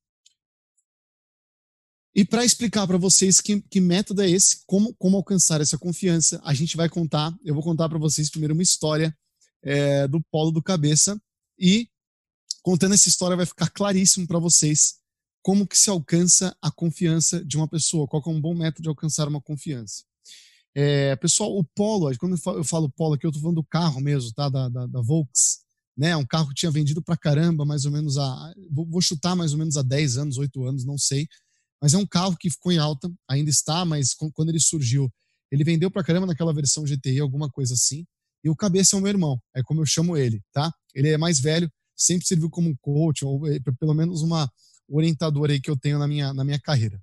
E 2.15 2.25
para 2.25 2.45
explicar 2.45 2.87
para 2.87 2.99
vocês 2.99 3.41
que, 3.41 3.61
que, 3.63 3.81
método 3.81 4.23
é 4.23 4.29
esse, 4.29 4.63
como, 4.67 4.95
como 4.95 5.17
alcançar 5.17 5.61
essa 5.61 5.79
confiança, 5.79 6.41
a 6.45 6.53
gente 6.53 6.77
vai 6.77 6.89
contar, 6.89 7.35
eu 7.43 7.55
vou 7.55 7.63
contar 7.63 7.89
para 7.89 7.99
vocês 7.99 8.31
primeiro 8.31 8.53
uma 8.53 8.63
história 8.63 9.17
é, 9.63 10.07
do 10.07 10.21
Polo 10.31 10.51
do 10.51 10.63
Cabeça 10.63 11.19
e 11.59 11.89
contando 12.63 12.95
essa 12.95 13.09
história 13.09 13.37
vai 13.37 13.47
ficar 13.47 13.71
claríssimo 13.71 14.27
para 14.27 14.39
vocês 14.39 14.97
como 15.43 15.67
que 15.67 15.77
se 15.77 15.91
alcança 15.91 16.57
a 16.63 16.71
confiança 16.71 17.45
de 17.45 17.57
uma 17.57 17.67
pessoa, 17.67 18.07
qual 18.07 18.23
é 18.27 18.31
um 18.31 18.41
bom 18.41 18.55
método 18.55 18.83
de 18.83 18.89
alcançar 18.89 19.27
uma 19.27 19.41
confiança. 19.41 20.05
É, 20.75 21.17
pessoal, 21.17 21.57
o 21.57 21.65
Polo, 21.65 22.17
quando 22.19 22.37
eu 22.57 22.65
falo 22.65 22.91
Polo 22.91 23.15
aqui, 23.15 23.27
eu 23.27 23.31
estou 23.31 23.43
falando 23.43 23.57
do 23.57 23.65
carro 23.65 24.01
mesmo, 24.01 24.33
tá? 24.33 24.49
Da, 24.49 24.69
da, 24.69 24.87
da 24.87 25.01
Volks, 25.03 25.61
né? 25.97 26.17
Um 26.17 26.25
carro 26.25 26.49
que 26.49 26.55
tinha 26.55 26.71
vendido 26.71 27.03
para 27.03 27.17
caramba, 27.17 27.65
mais 27.65 27.85
ou 27.85 27.93
menos 27.93 28.17
a. 28.17 28.55
Vou, 28.71 29.01
chutar 29.03 29.37
mais 29.37 29.53
ou 29.53 29.59
menos 29.59 29.77
há 29.77 29.83
10 29.83 30.17
anos, 30.17 30.39
8 30.39 30.65
anos, 30.65 30.85
não 30.85 30.97
sei. 30.97 31.29
Mas 31.83 31.95
é 31.95 31.99
um 31.99 32.07
carro 32.07 32.37
que 32.37 32.49
ficou 32.49 32.71
em 32.71 32.79
alta, 32.79 33.13
ainda 33.29 33.51
está, 33.51 33.85
mas 33.85 34.15
quando 34.15 34.51
ele 34.51 34.61
surgiu, 34.61 35.13
ele 35.51 35.65
vendeu 35.65 35.91
para 35.91 36.05
caramba 36.05 36.29
naquela 36.29 36.55
versão 36.55 36.85
GTI, 36.87 37.19
alguma 37.19 37.51
coisa 37.51 37.75
assim. 37.75 38.07
E 38.45 38.49
o 38.49 38.55
cabeça 38.55 38.95
é 38.95 38.99
o 38.99 39.03
meu 39.03 39.11
irmão, 39.11 39.41
é 39.55 39.63
como 39.65 39.81
eu 39.81 39.87
chamo 39.87 40.17
ele, 40.17 40.41
tá? 40.53 40.73
Ele 40.95 41.09
é 41.09 41.19
mais 41.19 41.41
velho, 41.41 41.69
sempre 41.97 42.27
serviu 42.27 42.49
como 42.49 42.69
um 42.69 42.77
coach, 42.81 43.25
ou 43.25 43.49
eh, 43.49 43.59
pelo 43.81 43.95
menos 43.95 44.23
uma 44.23 44.49
orientadora 44.89 45.53
aí 45.53 45.61
que 45.61 45.71
eu 45.71 45.77
tenho 45.77 45.99
na 45.99 46.07
minha, 46.07 46.33
na 46.33 46.45
minha 46.45 46.59
carreira. 46.61 47.01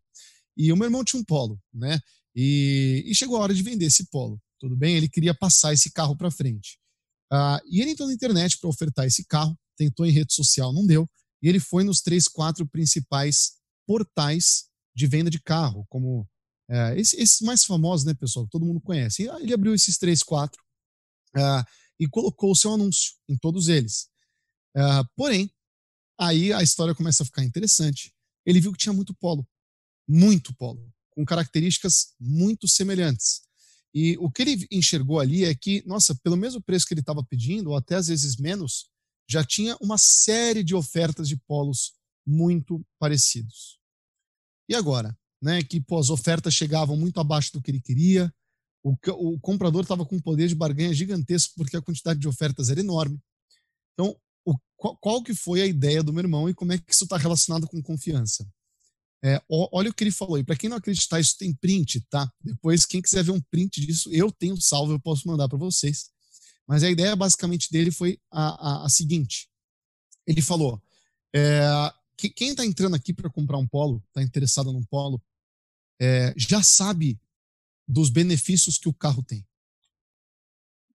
E 0.55 0.71
o 0.71 0.77
meu 0.77 0.85
irmão 0.85 1.03
tinha 1.03 1.21
um 1.21 1.25
polo, 1.25 1.59
né? 1.73 1.99
E, 2.33 3.03
e 3.05 3.13
chegou 3.13 3.37
a 3.37 3.41
hora 3.41 3.53
de 3.53 3.61
vender 3.61 3.85
esse 3.85 4.09
polo, 4.09 4.41
tudo 4.59 4.77
bem? 4.77 4.95
Ele 4.95 5.09
queria 5.09 5.33
passar 5.33 5.73
esse 5.73 5.91
carro 5.91 6.15
para 6.15 6.31
frente. 6.31 6.79
Uh, 7.31 7.59
e 7.69 7.81
ele 7.81 7.91
entrou 7.91 8.07
na 8.07 8.13
internet 8.13 8.57
para 8.57 8.69
ofertar 8.69 9.05
esse 9.05 9.25
carro, 9.25 9.57
tentou 9.77 10.05
em 10.05 10.11
rede 10.11 10.33
social, 10.33 10.71
não 10.71 10.85
deu. 10.85 11.07
E 11.41 11.49
ele 11.49 11.59
foi 11.59 11.83
nos 11.83 12.01
três, 12.01 12.27
quatro 12.27 12.65
principais 12.65 13.53
portais 13.85 14.68
de 14.99 15.07
venda 15.07 15.29
de 15.29 15.39
carro, 15.39 15.85
como 15.89 16.21
uh, 16.69 16.93
esses, 16.97 17.17
esses, 17.17 17.41
mais 17.41 17.63
famosos, 17.63 18.05
né, 18.05 18.13
pessoal? 18.13 18.45
Que 18.45 18.51
todo 18.51 18.65
mundo 18.65 18.81
conhece. 18.81 19.23
E, 19.23 19.27
ele 19.41 19.53
abriu 19.53 19.73
esses 19.73 19.97
três, 19.97 20.21
quatro 20.21 20.61
uh, 21.37 21.65
e 21.99 22.07
colocou 22.07 22.51
o 22.51 22.55
seu 22.55 22.73
anúncio 22.73 23.13
em 23.27 23.37
todos 23.37 23.67
eles. 23.67 24.09
porém, 25.15 25.51
aí 26.19 26.53
a 26.53 26.61
história 26.61 26.95
começa 26.95 27.23
a 27.23 27.25
ficar 27.25 27.43
interessante. 27.43 28.13
Ele 28.45 28.61
viu 28.61 28.71
que 28.71 28.77
tinha 28.77 28.93
muito 28.93 29.13
polo, 29.13 29.47
muito 30.07 30.55
polo 30.55 30.91
com 31.11 31.25
características 31.25 32.13
muito 32.19 32.67
semelhantes. 32.67 33.41
E 33.93 34.17
o 34.19 34.31
que 34.31 34.41
ele 34.41 34.67
enxergou 34.71 35.19
ali 35.19 35.43
é 35.43 35.53
que, 35.53 35.83
nossa, 35.85 36.15
pelo 36.15 36.37
mesmo 36.37 36.61
preço 36.61 36.85
que 36.85 36.93
ele 36.93 37.01
estava 37.01 37.23
pedindo, 37.23 37.71
ou 37.71 37.75
até 37.75 37.95
às 37.95 38.07
vezes 38.07 38.37
menos, 38.37 38.89
já 39.29 39.43
tinha 39.43 39.75
uma 39.81 39.97
série 39.97 40.63
de 40.63 40.73
ofertas 40.75 41.27
de 41.27 41.35
polos 41.35 41.93
muito 42.25 42.85
parecidos. 42.99 43.78
E 44.69 44.75
agora? 44.75 45.17
Né, 45.41 45.63
que 45.63 45.79
pô, 45.81 45.97
as 45.97 46.09
ofertas 46.09 46.53
chegavam 46.53 46.97
muito 46.97 47.19
abaixo 47.19 47.53
do 47.53 47.61
que 47.61 47.71
ele 47.71 47.81
queria, 47.81 48.31
o, 48.83 48.95
o 49.33 49.39
comprador 49.39 49.81
estava 49.81 50.05
com 50.05 50.15
um 50.17 50.21
poder 50.21 50.47
de 50.47 50.55
barganha 50.55 50.93
gigantesco 50.93 51.53
porque 51.55 51.75
a 51.75 51.81
quantidade 51.81 52.19
de 52.19 52.27
ofertas 52.27 52.69
era 52.69 52.79
enorme. 52.79 53.19
Então, 53.93 54.15
o, 54.45 54.55
qual, 54.77 54.97
qual, 54.97 55.23
que 55.23 55.33
foi 55.33 55.61
a 55.61 55.65
ideia 55.65 56.03
do 56.03 56.13
meu 56.13 56.23
irmão 56.23 56.49
e 56.49 56.53
como 56.53 56.73
é 56.73 56.77
que 56.77 56.93
isso 56.93 57.03
está 57.05 57.17
relacionado 57.17 57.67
com 57.67 57.81
confiança? 57.81 58.47
É, 59.23 59.41
olha 59.49 59.89
o 59.89 59.93
que 59.93 60.03
ele 60.03 60.11
falou. 60.11 60.37
E 60.37 60.43
para 60.43 60.55
quem 60.55 60.69
não 60.69 60.77
acreditar, 60.77 61.19
isso 61.19 61.37
tem 61.37 61.53
print, 61.53 62.01
tá? 62.09 62.31
Depois, 62.41 62.85
quem 62.85 63.01
quiser 63.01 63.23
ver 63.23 63.31
um 63.31 63.41
print 63.41 63.85
disso, 63.85 64.09
eu 64.13 64.31
tenho 64.31 64.59
salvo, 64.61 64.93
eu 64.93 64.99
posso 64.99 65.27
mandar 65.27 65.49
para 65.49 65.57
vocês. 65.57 66.09
Mas 66.65 66.83
a 66.83 66.89
ideia 66.89 67.15
basicamente 67.15 67.69
dele 67.71 67.91
foi 67.91 68.17
a, 68.31 68.83
a, 68.83 68.85
a 68.85 68.89
seguinte: 68.89 69.49
ele 70.25 70.41
falou, 70.41 70.81
é, 71.35 71.61
que, 72.19 72.29
quem 72.29 72.49
está 72.49 72.65
entrando 72.65 72.95
aqui 72.95 73.13
para 73.13 73.29
comprar 73.29 73.57
um 73.57 73.67
polo, 73.67 74.03
está 74.09 74.21
interessado 74.21 74.73
num 74.73 74.83
polo, 74.83 75.21
é, 76.01 76.33
já 76.37 76.61
sabe 76.61 77.17
dos 77.87 78.09
benefícios 78.09 78.77
que 78.77 78.89
o 78.89 78.93
carro 78.93 79.23
tem. 79.23 79.45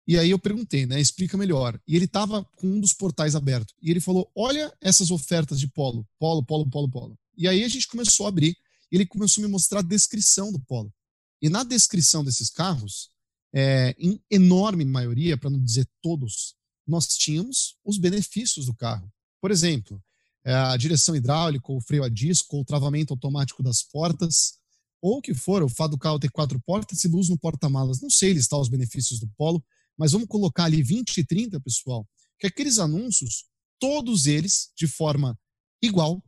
E 0.06 0.18
aí 0.18 0.30
eu 0.30 0.38
perguntei, 0.38 0.86
né? 0.86 0.98
Explica 0.98 1.36
melhor. 1.36 1.78
E 1.86 1.94
ele 1.94 2.06
estava 2.06 2.42
com 2.56 2.66
um 2.66 2.80
dos 2.80 2.94
portais 2.94 3.36
aberto. 3.36 3.74
E 3.82 3.90
ele 3.90 4.00
falou: 4.00 4.30
Olha 4.34 4.74
essas 4.80 5.10
ofertas 5.10 5.60
de 5.60 5.68
polo, 5.68 6.08
polo, 6.18 6.42
polo, 6.42 6.68
polo, 6.68 6.90
polo. 6.90 7.18
E 7.36 7.46
aí 7.46 7.62
a 7.62 7.68
gente 7.68 7.86
começou 7.86 8.26
a 8.26 8.30
abrir. 8.30 8.56
E 8.90 8.96
ele 8.96 9.06
começou 9.06 9.44
a 9.44 9.46
me 9.46 9.52
mostrar 9.52 9.80
a 9.80 9.82
descrição 9.82 10.50
do 10.50 10.58
polo. 10.58 10.92
E 11.40 11.48
na 11.48 11.62
descrição 11.62 12.24
desses 12.24 12.50
carros, 12.50 13.10
é, 13.54 13.94
em 13.98 14.20
enorme 14.30 14.84
maioria, 14.84 15.36
para 15.36 15.50
não 15.50 15.62
dizer 15.62 15.86
todos, 16.02 16.56
nós 16.86 17.06
tínhamos 17.06 17.76
os 17.84 17.98
benefícios 17.98 18.66
do 18.66 18.74
carro. 18.74 19.12
Por 19.40 19.50
exemplo, 19.50 20.02
a 20.44 20.76
direção 20.76 21.14
hidráulica, 21.14 21.70
o 21.70 21.80
freio 21.80 22.04
a 22.04 22.08
disco, 22.08 22.60
o 22.60 22.64
travamento 22.64 23.12
automático 23.12 23.62
das 23.62 23.82
portas, 23.82 24.58
ou 25.02 25.18
o 25.18 25.22
que 25.22 25.34
for, 25.34 25.62
o 25.62 25.68
fato 25.68 25.92
do 25.92 25.98
carro 25.98 26.18
ter 26.18 26.30
quatro 26.30 26.60
portas 26.60 27.04
e 27.04 27.08
luz 27.08 27.28
no 27.28 27.38
porta-malas. 27.38 28.00
Não 28.00 28.10
sei 28.10 28.32
listar 28.32 28.58
os 28.58 28.68
benefícios 28.68 29.18
do 29.18 29.28
Polo, 29.36 29.64
mas 29.96 30.12
vamos 30.12 30.28
colocar 30.28 30.64
ali 30.64 30.82
20 30.82 31.18
e 31.18 31.24
30, 31.24 31.60
pessoal, 31.60 32.06
que 32.38 32.46
aqueles 32.46 32.78
anúncios, 32.78 33.44
todos 33.78 34.26
eles, 34.26 34.70
de 34.76 34.86
forma 34.86 35.38
igual, 35.82 36.22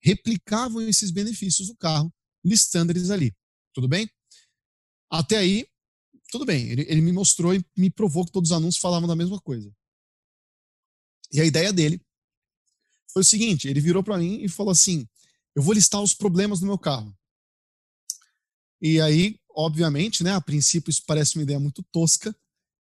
replicavam 0.00 0.80
esses 0.82 1.10
benefícios 1.10 1.68
do 1.68 1.76
carro, 1.76 2.12
listando 2.44 2.92
eles 2.92 3.10
ali. 3.10 3.34
Tudo 3.72 3.88
bem? 3.88 4.08
Até 5.10 5.38
aí, 5.38 5.66
tudo 6.30 6.44
bem. 6.44 6.68
Ele, 6.68 6.82
ele 6.88 7.00
me 7.00 7.12
mostrou 7.12 7.54
e 7.54 7.64
me 7.76 7.90
provou 7.90 8.24
que 8.24 8.32
todos 8.32 8.50
os 8.50 8.56
anúncios 8.56 8.80
falavam 8.80 9.08
da 9.08 9.16
mesma 9.16 9.40
coisa. 9.40 9.72
E 11.32 11.40
a 11.40 11.44
ideia 11.44 11.72
dele 11.72 12.00
foi 13.16 13.22
o 13.22 13.24
seguinte: 13.24 13.66
ele 13.66 13.80
virou 13.80 14.02
para 14.02 14.18
mim 14.18 14.42
e 14.42 14.48
falou 14.48 14.70
assim: 14.70 15.08
Eu 15.54 15.62
vou 15.62 15.72
listar 15.72 16.02
os 16.02 16.12
problemas 16.12 16.60
do 16.60 16.66
meu 16.66 16.76
carro. 16.76 17.16
E 18.78 19.00
aí, 19.00 19.40
obviamente, 19.48 20.22
né, 20.22 20.34
a 20.34 20.40
princípio 20.40 20.90
isso 20.90 21.02
parece 21.06 21.36
uma 21.36 21.42
ideia 21.42 21.58
muito 21.58 21.82
tosca. 21.84 22.36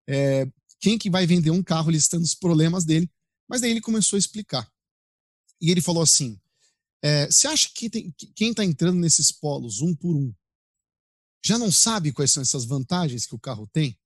É, 0.08 0.50
quem 0.80 0.98
que 0.98 1.08
vai 1.08 1.24
vender 1.24 1.52
um 1.52 1.62
carro 1.62 1.88
listando 1.88 2.24
os 2.24 2.34
problemas 2.34 2.84
dele? 2.84 3.08
Mas 3.48 3.60
daí 3.60 3.70
ele 3.70 3.80
começou 3.80 4.16
a 4.16 4.18
explicar. 4.18 4.68
E 5.60 5.70
ele 5.70 5.80
falou 5.80 6.02
assim: 6.02 6.36
é, 7.00 7.26
você 7.26 7.46
acha 7.46 7.70
que, 7.72 7.88
tem, 7.88 8.10
que 8.10 8.26
quem 8.34 8.50
está 8.50 8.64
entrando 8.64 8.98
nesses 8.98 9.30
polos 9.30 9.80
um 9.82 9.94
por 9.94 10.16
um 10.16 10.34
já 11.46 11.58
não 11.58 11.70
sabe 11.70 12.10
quais 12.10 12.32
são 12.32 12.42
essas 12.42 12.64
vantagens 12.64 13.24
que 13.24 13.36
o 13.36 13.38
carro 13.38 13.68
tem? 13.72 13.96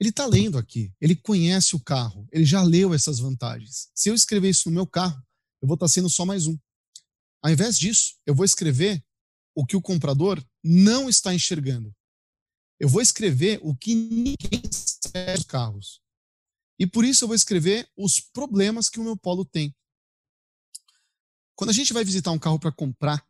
Ele 0.00 0.10
está 0.10 0.26
lendo 0.26 0.58
aqui, 0.58 0.92
ele 1.00 1.14
conhece 1.14 1.76
o 1.76 1.80
carro, 1.80 2.26
ele 2.32 2.44
já 2.44 2.62
leu 2.62 2.92
essas 2.92 3.18
vantagens. 3.18 3.88
Se 3.94 4.08
eu 4.08 4.14
escrever 4.14 4.48
isso 4.48 4.68
no 4.68 4.74
meu 4.74 4.86
carro, 4.86 5.22
eu 5.66 5.68
vou 5.68 5.74
estar 5.74 5.86
tá 5.86 5.92
sendo 5.92 6.08
só 6.08 6.24
mais 6.24 6.46
um. 6.46 6.56
Ao 7.42 7.50
invés 7.50 7.76
disso, 7.76 8.14
eu 8.24 8.36
vou 8.36 8.44
escrever 8.44 9.04
o 9.52 9.66
que 9.66 9.76
o 9.76 9.82
comprador 9.82 10.40
não 10.62 11.08
está 11.08 11.34
enxergando. 11.34 11.92
Eu 12.78 12.88
vou 12.88 13.02
escrever 13.02 13.58
o 13.62 13.74
que 13.74 13.92
ninguém 13.92 14.62
sabe 14.70 15.34
dos 15.34 15.44
carros. 15.44 16.00
E 16.78 16.86
por 16.86 17.04
isso 17.04 17.24
eu 17.24 17.28
vou 17.28 17.34
escrever 17.34 17.88
os 17.96 18.20
problemas 18.20 18.88
que 18.88 19.00
o 19.00 19.02
meu 19.02 19.16
polo 19.16 19.44
tem. 19.44 19.74
Quando 21.56 21.70
a 21.70 21.72
gente 21.72 21.92
vai 21.92 22.04
visitar 22.04 22.30
um 22.30 22.38
carro 22.38 22.60
para 22.60 22.70
comprar, 22.70 23.26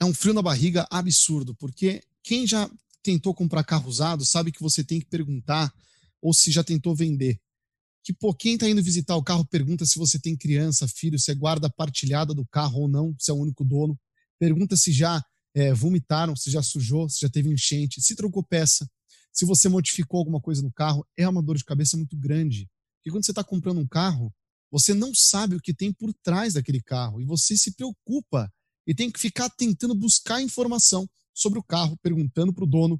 é 0.00 0.06
um 0.06 0.14
frio 0.14 0.32
na 0.32 0.40
barriga 0.40 0.86
absurdo, 0.90 1.54
porque 1.56 2.02
quem 2.22 2.46
já 2.46 2.70
tentou 3.02 3.34
comprar 3.34 3.64
carro 3.64 3.88
usado 3.88 4.24
sabe 4.24 4.50
que 4.50 4.62
você 4.62 4.82
tem 4.82 4.98
que 4.98 5.06
perguntar 5.06 5.74
ou 6.22 6.32
se 6.32 6.50
já 6.50 6.64
tentou 6.64 6.94
vender. 6.94 7.38
Que 8.08 8.14
pô, 8.14 8.32
quem 8.32 8.54
está 8.54 8.66
indo 8.66 8.82
visitar 8.82 9.14
o 9.16 9.22
carro 9.22 9.44
pergunta 9.44 9.84
se 9.84 9.98
você 9.98 10.18
tem 10.18 10.34
criança, 10.34 10.88
filho, 10.88 11.18
se 11.18 11.30
é 11.30 11.34
guarda 11.34 11.68
partilhada 11.68 12.32
do 12.32 12.46
carro 12.46 12.80
ou 12.80 12.88
não, 12.88 13.14
se 13.18 13.30
é 13.30 13.34
o 13.34 13.36
único 13.36 13.62
dono 13.62 14.00
pergunta 14.38 14.78
se 14.78 14.92
já 14.92 15.22
é, 15.54 15.74
vomitaram, 15.74 16.34
se 16.34 16.50
já 16.50 16.62
sujou, 16.62 17.06
se 17.10 17.20
já 17.20 17.28
teve 17.28 17.50
enchente, 17.50 18.00
se 18.00 18.16
trocou 18.16 18.42
peça, 18.42 18.88
se 19.30 19.44
você 19.44 19.68
modificou 19.68 20.20
alguma 20.20 20.40
coisa 20.40 20.62
no 20.62 20.72
carro, 20.72 21.06
é 21.18 21.28
uma 21.28 21.42
dor 21.42 21.58
de 21.58 21.64
cabeça 21.66 21.98
muito 21.98 22.16
grande. 22.16 22.66
Porque 22.96 23.10
quando 23.10 23.26
você 23.26 23.32
está 23.32 23.44
comprando 23.44 23.78
um 23.78 23.86
carro, 23.86 24.32
você 24.70 24.94
não 24.94 25.14
sabe 25.14 25.56
o 25.56 25.60
que 25.60 25.74
tem 25.74 25.92
por 25.92 26.10
trás 26.22 26.54
daquele 26.54 26.80
carro 26.80 27.20
e 27.20 27.26
você 27.26 27.58
se 27.58 27.74
preocupa 27.74 28.50
e 28.86 28.94
tem 28.94 29.10
que 29.10 29.20
ficar 29.20 29.50
tentando 29.50 29.94
buscar 29.94 30.40
informação 30.40 31.06
sobre 31.34 31.58
o 31.58 31.62
carro, 31.62 31.94
perguntando 32.02 32.54
para 32.54 32.64
o 32.64 32.66
dono. 32.66 32.98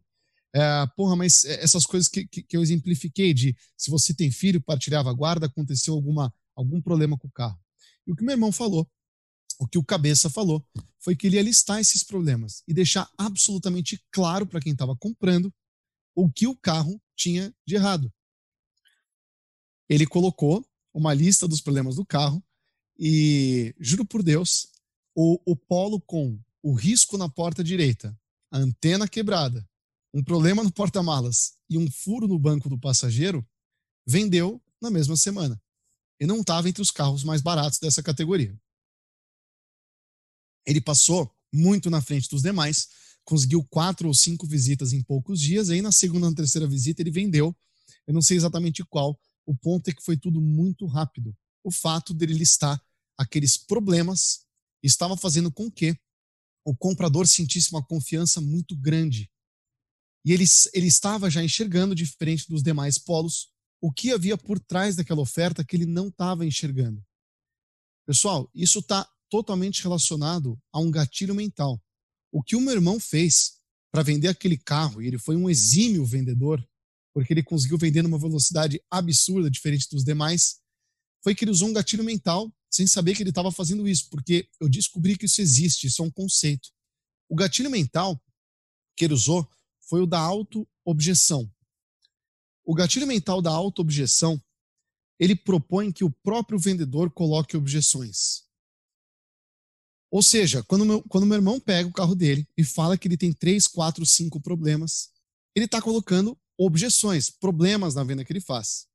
É, 0.54 0.86
porra, 0.96 1.14
mas 1.14 1.44
essas 1.44 1.84
coisas 1.84 2.08
que, 2.08 2.26
que, 2.26 2.42
que, 2.42 2.56
eu 2.56 2.62
exemplifiquei 2.62 3.34
de 3.34 3.54
se 3.76 3.90
você 3.90 4.14
tem 4.14 4.30
filho, 4.30 4.62
partilhava 4.62 5.10
a 5.10 5.12
guarda, 5.12 5.46
aconteceu 5.46 5.94
alguma, 5.94 6.32
algum 6.56 6.80
problema 6.80 7.18
com 7.18 7.28
o 7.28 7.32
carro. 7.32 7.58
E 8.06 8.12
o 8.12 8.16
que 8.16 8.24
meu 8.24 8.32
irmão 8.32 8.50
falou 8.50 8.88
o 9.58 9.66
que 9.66 9.76
o 9.76 9.84
cabeça 9.84 10.30
falou 10.30 10.64
foi 11.00 11.16
que 11.16 11.26
ele 11.26 11.36
ia 11.36 11.42
listar 11.42 11.80
esses 11.80 12.04
problemas 12.04 12.62
e 12.66 12.72
deixar 12.72 13.10
absolutamente 13.18 14.02
claro 14.10 14.46
para 14.46 14.60
quem 14.60 14.72
estava 14.72 14.96
comprando 14.96 15.52
o 16.14 16.30
que 16.30 16.46
o 16.46 16.56
carro 16.56 17.00
tinha 17.16 17.52
de 17.66 17.74
errado. 17.74 18.12
Ele 19.88 20.06
colocou 20.06 20.64
uma 20.94 21.12
lista 21.12 21.48
dos 21.48 21.60
problemas 21.60 21.96
do 21.96 22.06
carro 22.06 22.42
e, 22.98 23.74
juro 23.78 24.04
por 24.04 24.22
Deus, 24.22 24.68
o, 25.14 25.40
o 25.44 25.56
polo 25.56 26.00
com 26.00 26.38
o 26.62 26.72
risco 26.74 27.16
na 27.16 27.28
porta 27.28 27.62
direita, 27.62 28.16
a 28.50 28.58
antena 28.58 29.08
quebrada, 29.08 29.68
um 30.12 30.22
problema 30.22 30.62
no 30.62 30.72
porta-malas 30.72 31.54
e 31.68 31.76
um 31.76 31.90
furo 31.90 32.26
no 32.26 32.38
banco 32.38 32.68
do 32.68 32.78
passageiro, 32.78 33.46
vendeu 34.06 34.62
na 34.80 34.90
mesma 34.90 35.16
semana. 35.16 35.60
E 36.20 36.26
não 36.26 36.40
estava 36.40 36.68
entre 36.68 36.82
os 36.82 36.90
carros 36.90 37.22
mais 37.22 37.42
baratos 37.42 37.78
dessa 37.78 38.02
categoria. 38.02 38.58
Ele 40.66 40.80
passou 40.80 41.32
muito 41.52 41.88
na 41.90 42.02
frente 42.02 42.28
dos 42.28 42.42
demais, 42.42 42.88
conseguiu 43.24 43.64
quatro 43.64 44.08
ou 44.08 44.14
cinco 44.14 44.46
visitas 44.46 44.92
em 44.92 45.02
poucos 45.02 45.40
dias, 45.40 45.70
aí 45.70 45.82
na 45.82 45.92
segunda 45.92 46.26
ou 46.26 46.34
terceira 46.34 46.66
visita 46.66 47.02
ele 47.02 47.10
vendeu, 47.10 47.56
eu 48.06 48.14
não 48.14 48.22
sei 48.22 48.36
exatamente 48.36 48.84
qual, 48.84 49.18
o 49.44 49.54
ponto 49.54 49.88
é 49.88 49.92
que 49.92 50.02
foi 50.02 50.16
tudo 50.16 50.40
muito 50.40 50.86
rápido. 50.86 51.36
O 51.62 51.70
fato 51.70 52.14
dele 52.14 52.34
listar 52.34 52.82
aqueles 53.16 53.56
problemas 53.56 54.46
estava 54.82 55.16
fazendo 55.16 55.50
com 55.52 55.70
que 55.70 55.98
o 56.64 56.76
comprador 56.76 57.26
sentisse 57.26 57.70
uma 57.70 57.84
confiança 57.84 58.40
muito 58.40 58.76
grande. 58.76 59.30
E 60.28 60.32
ele, 60.34 60.44
ele 60.74 60.88
estava 60.88 61.30
já 61.30 61.42
enxergando, 61.42 61.94
diferente 61.94 62.46
dos 62.50 62.62
demais 62.62 62.98
polos, 62.98 63.48
o 63.80 63.90
que 63.90 64.12
havia 64.12 64.36
por 64.36 64.60
trás 64.60 64.94
daquela 64.94 65.22
oferta 65.22 65.64
que 65.64 65.74
ele 65.74 65.86
não 65.86 66.08
estava 66.08 66.44
enxergando. 66.44 67.02
Pessoal, 68.06 68.50
isso 68.54 68.80
está 68.80 69.10
totalmente 69.30 69.82
relacionado 69.82 70.60
a 70.70 70.80
um 70.80 70.90
gatilho 70.90 71.34
mental. 71.34 71.82
O 72.30 72.42
que 72.42 72.54
o 72.54 72.60
meu 72.60 72.74
irmão 72.74 73.00
fez 73.00 73.54
para 73.90 74.02
vender 74.02 74.28
aquele 74.28 74.58
carro, 74.58 75.00
e 75.00 75.06
ele 75.06 75.16
foi 75.16 75.34
um 75.34 75.48
exímio 75.48 76.04
vendedor, 76.04 76.62
porque 77.14 77.32
ele 77.32 77.42
conseguiu 77.42 77.78
vender 77.78 78.02
numa 78.02 78.18
velocidade 78.18 78.82
absurda, 78.90 79.50
diferente 79.50 79.88
dos 79.90 80.04
demais, 80.04 80.60
foi 81.24 81.34
que 81.34 81.42
ele 81.42 81.52
usou 81.52 81.70
um 81.70 81.72
gatilho 81.72 82.04
mental 82.04 82.54
sem 82.70 82.86
saber 82.86 83.16
que 83.16 83.22
ele 83.22 83.30
estava 83.30 83.50
fazendo 83.50 83.88
isso, 83.88 84.10
porque 84.10 84.46
eu 84.60 84.68
descobri 84.68 85.16
que 85.16 85.24
isso 85.24 85.40
existe, 85.40 85.86
isso 85.86 86.02
é 86.02 86.04
um 86.04 86.10
conceito. 86.10 86.68
O 87.30 87.34
gatilho 87.34 87.70
mental 87.70 88.22
que 88.94 89.06
ele 89.06 89.14
usou 89.14 89.48
foi 89.88 90.02
o 90.02 90.06
da 90.06 90.18
auto-objeção. 90.18 91.50
O 92.64 92.74
gatilho 92.74 93.06
mental 93.06 93.40
da 93.40 93.50
auto-objeção, 93.50 94.40
ele 95.18 95.34
propõe 95.34 95.90
que 95.90 96.04
o 96.04 96.10
próprio 96.10 96.58
vendedor 96.58 97.10
coloque 97.10 97.56
objeções. 97.56 98.44
Ou 100.10 100.22
seja, 100.22 100.62
quando 100.62 100.84
meu, 100.84 101.02
quando 101.02 101.26
meu 101.26 101.36
irmão 101.36 101.58
pega 101.58 101.88
o 101.88 101.92
carro 101.92 102.14
dele 102.14 102.46
e 102.56 102.64
fala 102.64 102.96
que 102.96 103.08
ele 103.08 103.16
tem 103.16 103.32
três, 103.32 103.66
quatro, 103.66 104.06
cinco 104.06 104.40
problemas, 104.40 105.10
ele 105.54 105.64
está 105.64 105.80
colocando 105.82 106.38
objeções, 106.56 107.30
problemas 107.30 107.94
na 107.94 108.04
venda 108.04 108.24
que 108.24 108.32
ele 108.32 108.40
faz. 108.40 108.86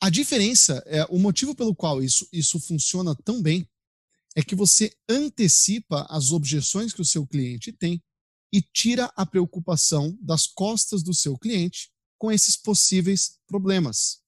A 0.00 0.10
diferença, 0.10 0.82
é 0.86 1.04
o 1.06 1.18
motivo 1.18 1.54
pelo 1.54 1.74
qual 1.74 2.02
isso, 2.02 2.28
isso 2.32 2.60
funciona 2.60 3.14
tão 3.24 3.40
bem, 3.40 3.68
é 4.36 4.42
que 4.42 4.54
você 4.54 4.94
antecipa 5.08 6.06
as 6.10 6.32
objeções 6.32 6.92
que 6.92 7.00
o 7.00 7.04
seu 7.04 7.26
cliente 7.26 7.72
tem 7.72 8.02
e 8.54 8.62
tira 8.62 9.12
a 9.16 9.26
preocupação 9.26 10.16
das 10.22 10.46
costas 10.46 11.02
do 11.02 11.12
seu 11.12 11.36
cliente 11.36 11.90
com 12.16 12.30
esses 12.30 12.56
possíveis 12.56 13.40
problemas. 13.48 14.22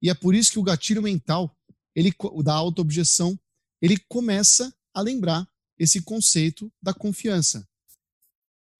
E 0.00 0.08
é 0.08 0.14
por 0.14 0.36
isso 0.36 0.52
que 0.52 0.58
o 0.60 0.62
gatilho 0.62 1.02
mental, 1.02 1.58
ele 1.96 2.14
da 2.44 2.54
autoobjeção, 2.54 3.36
ele 3.82 3.98
começa 3.98 4.72
a 4.94 5.00
lembrar 5.00 5.50
esse 5.76 6.00
conceito 6.00 6.72
da 6.80 6.94
confiança. 6.94 7.68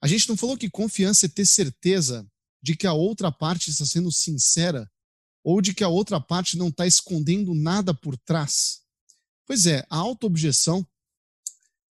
A 0.01 0.07
gente 0.07 0.29
não 0.29 0.37
falou 0.37 0.57
que 0.57 0.71
confiança 0.71 1.27
é 1.27 1.29
ter 1.29 1.47
certeza 1.47 2.25
de 2.63 2.77
que 2.77 2.87
a 2.87 2.93
outra 2.93 3.33
parte 3.33 3.71
está 3.71 3.85
sendo 3.85 4.13
sincera 4.13 4.89
ou 5.43 5.61
de 5.61 5.75
que 5.75 5.83
a 5.83 5.89
outra 5.89 6.21
parte 6.21 6.57
não 6.57 6.69
está 6.69 6.87
escondendo 6.87 7.53
nada 7.55 7.93
por 7.93 8.17
trás. 8.19 8.83
Pois 9.45 9.67
é, 9.67 9.85
a 9.91 9.97
autoobjeção 9.97 10.87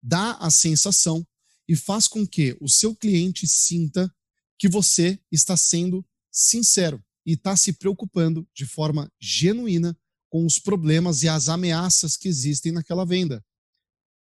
dá 0.04 0.34
a 0.34 0.52
sensação 0.52 1.26
e 1.70 1.76
faz 1.76 2.08
com 2.08 2.26
que 2.26 2.58
o 2.60 2.68
seu 2.68 2.96
cliente 2.96 3.48
sinta 3.48 4.12
que 4.58 4.68
você 4.68 5.20
está 5.32 5.56
sendo 5.56 6.04
sincero 6.32 7.02
e 7.24 7.34
está 7.34 7.56
se 7.56 7.74
preocupando 7.74 8.50
de 8.52 8.66
forma 8.66 9.10
genuína 9.20 9.96
com 10.30 10.48
os 10.48 10.58
problemas 10.58 11.22
e 11.22 11.30
as 11.30 11.48
ameaças 11.48 12.18
que 12.18 12.28
existem 12.28 12.72
naquela 12.72 13.06
venda. 13.06 13.46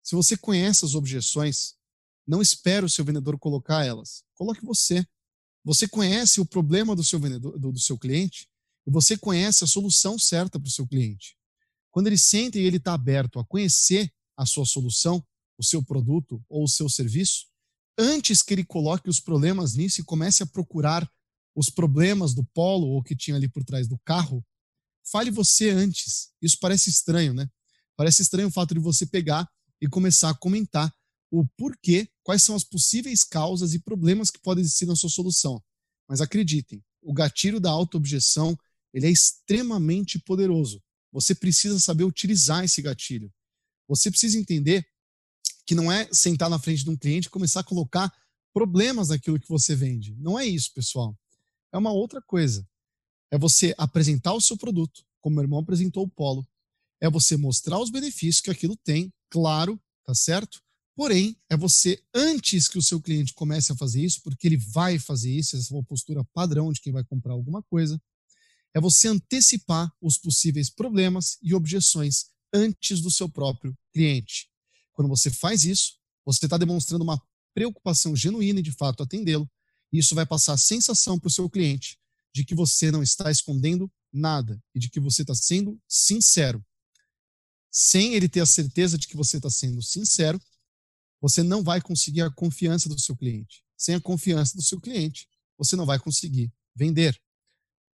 Se 0.02 0.14
você 0.14 0.36
conhece 0.36 0.84
as 0.84 0.94
objeções, 0.94 1.76
não 2.26 2.42
espere 2.42 2.84
o 2.84 2.90
seu 2.90 3.06
vendedor 3.06 3.38
colocar 3.38 3.86
elas. 3.86 4.22
Coloque 4.34 4.62
você. 4.62 5.02
Você 5.64 5.88
conhece 5.88 6.42
o 6.42 6.46
problema 6.46 6.94
do 6.94 7.02
seu 7.02 7.18
vendedor, 7.18 7.58
do, 7.58 7.72
do 7.72 7.80
seu 7.80 7.96
cliente 7.96 8.46
e 8.86 8.90
você 8.90 9.16
conhece 9.16 9.64
a 9.64 9.66
solução 9.66 10.18
certa 10.18 10.60
para 10.60 10.68
o 10.68 10.70
seu 10.70 10.86
cliente. 10.86 11.38
Quando 11.90 12.06
ele 12.06 12.18
sente 12.18 12.58
e 12.58 12.62
ele 12.62 12.76
está 12.76 12.92
aberto 12.92 13.38
a 13.38 13.46
conhecer 13.46 14.12
a 14.36 14.44
sua 14.44 14.66
solução, 14.66 15.24
o 15.60 15.62
seu 15.62 15.84
produto 15.84 16.42
ou 16.48 16.64
o 16.64 16.68
seu 16.68 16.88
serviço, 16.88 17.44
antes 17.98 18.40
que 18.40 18.54
ele 18.54 18.64
coloque 18.64 19.10
os 19.10 19.20
problemas 19.20 19.74
nisso 19.74 20.00
e 20.00 20.04
comece 20.04 20.42
a 20.42 20.46
procurar 20.46 21.06
os 21.54 21.68
problemas 21.68 22.32
do 22.32 22.42
polo 22.42 22.86
ou 22.86 23.02
que 23.02 23.14
tinha 23.14 23.36
ali 23.36 23.46
por 23.46 23.62
trás 23.62 23.86
do 23.86 23.98
carro, 23.98 24.42
fale 25.04 25.30
você 25.30 25.68
antes. 25.68 26.30
Isso 26.40 26.56
parece 26.58 26.88
estranho, 26.88 27.34
né? 27.34 27.46
Parece 27.94 28.22
estranho 28.22 28.48
o 28.48 28.50
fato 28.50 28.72
de 28.72 28.80
você 28.80 29.04
pegar 29.04 29.46
e 29.82 29.86
começar 29.86 30.30
a 30.30 30.34
comentar 30.34 30.90
o 31.30 31.46
porquê, 31.58 32.08
quais 32.22 32.42
são 32.42 32.56
as 32.56 32.64
possíveis 32.64 33.22
causas 33.22 33.74
e 33.74 33.78
problemas 33.78 34.30
que 34.30 34.40
podem 34.40 34.62
existir 34.62 34.86
na 34.86 34.96
sua 34.96 35.10
solução. 35.10 35.62
Mas 36.08 36.22
acreditem, 36.22 36.82
o 37.02 37.12
gatilho 37.12 37.60
da 37.60 37.70
autoobjeção 37.70 38.58
ele 38.94 39.06
é 39.06 39.10
extremamente 39.10 40.18
poderoso. 40.18 40.82
Você 41.12 41.34
precisa 41.34 41.78
saber 41.78 42.04
utilizar 42.04 42.64
esse 42.64 42.80
gatilho. 42.80 43.30
Você 43.86 44.10
precisa 44.10 44.38
entender 44.38 44.86
que 45.70 45.74
não 45.76 45.92
é 45.92 46.08
sentar 46.12 46.50
na 46.50 46.58
frente 46.58 46.82
de 46.82 46.90
um 46.90 46.96
cliente 46.96 47.28
e 47.28 47.30
começar 47.30 47.60
a 47.60 47.62
colocar 47.62 48.12
problemas 48.52 49.10
naquilo 49.10 49.38
que 49.38 49.48
você 49.48 49.76
vende. 49.76 50.16
Não 50.18 50.36
é 50.36 50.44
isso, 50.44 50.74
pessoal. 50.74 51.16
É 51.72 51.78
uma 51.78 51.92
outra 51.92 52.20
coisa. 52.20 52.68
É 53.30 53.38
você 53.38 53.72
apresentar 53.78 54.34
o 54.34 54.40
seu 54.40 54.56
produto, 54.56 55.04
como 55.20 55.36
meu 55.36 55.44
irmão 55.44 55.60
apresentou 55.60 56.02
o 56.02 56.08
Polo. 56.08 56.44
É 57.00 57.08
você 57.08 57.36
mostrar 57.36 57.78
os 57.78 57.88
benefícios 57.88 58.40
que 58.40 58.50
aquilo 58.50 58.76
tem, 58.78 59.12
claro, 59.30 59.80
tá 60.04 60.12
certo? 60.12 60.60
Porém, 60.96 61.36
é 61.48 61.56
você, 61.56 62.02
antes 62.12 62.66
que 62.66 62.76
o 62.76 62.82
seu 62.82 63.00
cliente 63.00 63.32
comece 63.32 63.70
a 63.70 63.76
fazer 63.76 64.02
isso, 64.02 64.22
porque 64.24 64.48
ele 64.48 64.56
vai 64.56 64.98
fazer 64.98 65.30
isso, 65.30 65.56
essa 65.56 65.72
é 65.72 65.76
uma 65.76 65.84
postura 65.84 66.24
padrão 66.34 66.72
de 66.72 66.80
quem 66.80 66.92
vai 66.92 67.04
comprar 67.04 67.34
alguma 67.34 67.62
coisa, 67.62 68.02
é 68.74 68.80
você 68.80 69.06
antecipar 69.06 69.88
os 70.00 70.18
possíveis 70.18 70.68
problemas 70.68 71.38
e 71.40 71.54
objeções 71.54 72.24
antes 72.52 73.00
do 73.00 73.08
seu 73.08 73.28
próprio 73.28 73.72
cliente. 73.92 74.49
Quando 74.92 75.08
você 75.08 75.30
faz 75.30 75.64
isso, 75.64 75.98
você 76.24 76.46
está 76.46 76.56
demonstrando 76.56 77.04
uma 77.04 77.20
preocupação 77.54 78.14
genuína 78.14 78.60
e 78.60 78.62
de 78.62 78.72
fato 78.72 79.02
atendê-lo, 79.02 79.50
e 79.92 79.98
isso 79.98 80.14
vai 80.14 80.24
passar 80.24 80.54
a 80.54 80.58
sensação 80.58 81.18
para 81.18 81.28
o 81.28 81.30
seu 81.30 81.48
cliente 81.48 81.98
de 82.32 82.44
que 82.44 82.54
você 82.54 82.90
não 82.90 83.02
está 83.02 83.30
escondendo 83.30 83.90
nada 84.12 84.62
e 84.74 84.78
de 84.78 84.88
que 84.88 85.00
você 85.00 85.22
está 85.22 85.34
sendo 85.34 85.80
sincero. 85.88 86.64
Sem 87.70 88.14
ele 88.14 88.28
ter 88.28 88.40
a 88.40 88.46
certeza 88.46 88.98
de 88.98 89.06
que 89.06 89.16
você 89.16 89.36
está 89.36 89.50
sendo 89.50 89.82
sincero, 89.82 90.40
você 91.20 91.42
não 91.42 91.62
vai 91.62 91.80
conseguir 91.80 92.22
a 92.22 92.30
confiança 92.30 92.88
do 92.88 92.98
seu 92.98 93.16
cliente. 93.16 93.64
Sem 93.76 93.94
a 93.94 94.00
confiança 94.00 94.56
do 94.56 94.62
seu 94.62 94.80
cliente, 94.80 95.28
você 95.56 95.76
não 95.76 95.86
vai 95.86 95.98
conseguir 95.98 96.52
vender. 96.74 97.20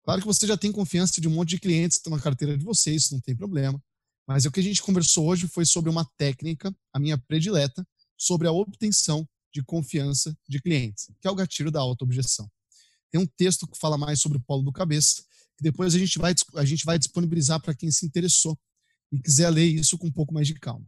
Claro 0.04 0.20
que 0.20 0.26
você 0.26 0.46
já 0.46 0.56
tem 0.56 0.72
confiança 0.72 1.20
de 1.20 1.28
um 1.28 1.32
monte 1.32 1.50
de 1.50 1.60
clientes 1.60 1.96
que 1.96 2.00
estão 2.00 2.16
na 2.16 2.22
carteira 2.22 2.56
de 2.58 2.64
vocês, 2.64 3.10
não 3.10 3.20
tem 3.20 3.36
problema. 3.36 3.82
Mas 4.26 4.44
o 4.44 4.50
que 4.50 4.60
a 4.60 4.62
gente 4.62 4.82
conversou 4.82 5.26
hoje 5.26 5.48
foi 5.48 5.64
sobre 5.64 5.90
uma 5.90 6.04
técnica, 6.16 6.74
a 6.92 6.98
minha 6.98 7.18
predileta, 7.18 7.86
sobre 8.16 8.46
a 8.46 8.52
obtenção 8.52 9.28
de 9.52 9.62
confiança 9.62 10.36
de 10.48 10.60
clientes, 10.60 11.10
que 11.20 11.28
é 11.28 11.30
o 11.30 11.34
gatilho 11.34 11.70
da 11.70 11.80
autoobjeção. 11.80 12.50
Tem 13.10 13.20
um 13.20 13.26
texto 13.26 13.66
que 13.66 13.78
fala 13.78 13.98
mais 13.98 14.20
sobre 14.20 14.38
o 14.38 14.40
polo 14.40 14.62
do 14.62 14.72
cabeça, 14.72 15.22
que 15.56 15.62
depois 15.62 15.94
a 15.94 15.98
gente 15.98 16.18
vai, 16.18 16.34
a 16.54 16.64
gente 16.64 16.84
vai 16.84 16.98
disponibilizar 16.98 17.60
para 17.60 17.74
quem 17.74 17.90
se 17.90 18.06
interessou 18.06 18.58
e 19.10 19.20
quiser 19.20 19.50
ler 19.50 19.66
isso 19.66 19.98
com 19.98 20.06
um 20.06 20.12
pouco 20.12 20.32
mais 20.32 20.46
de 20.46 20.54
calma. 20.54 20.86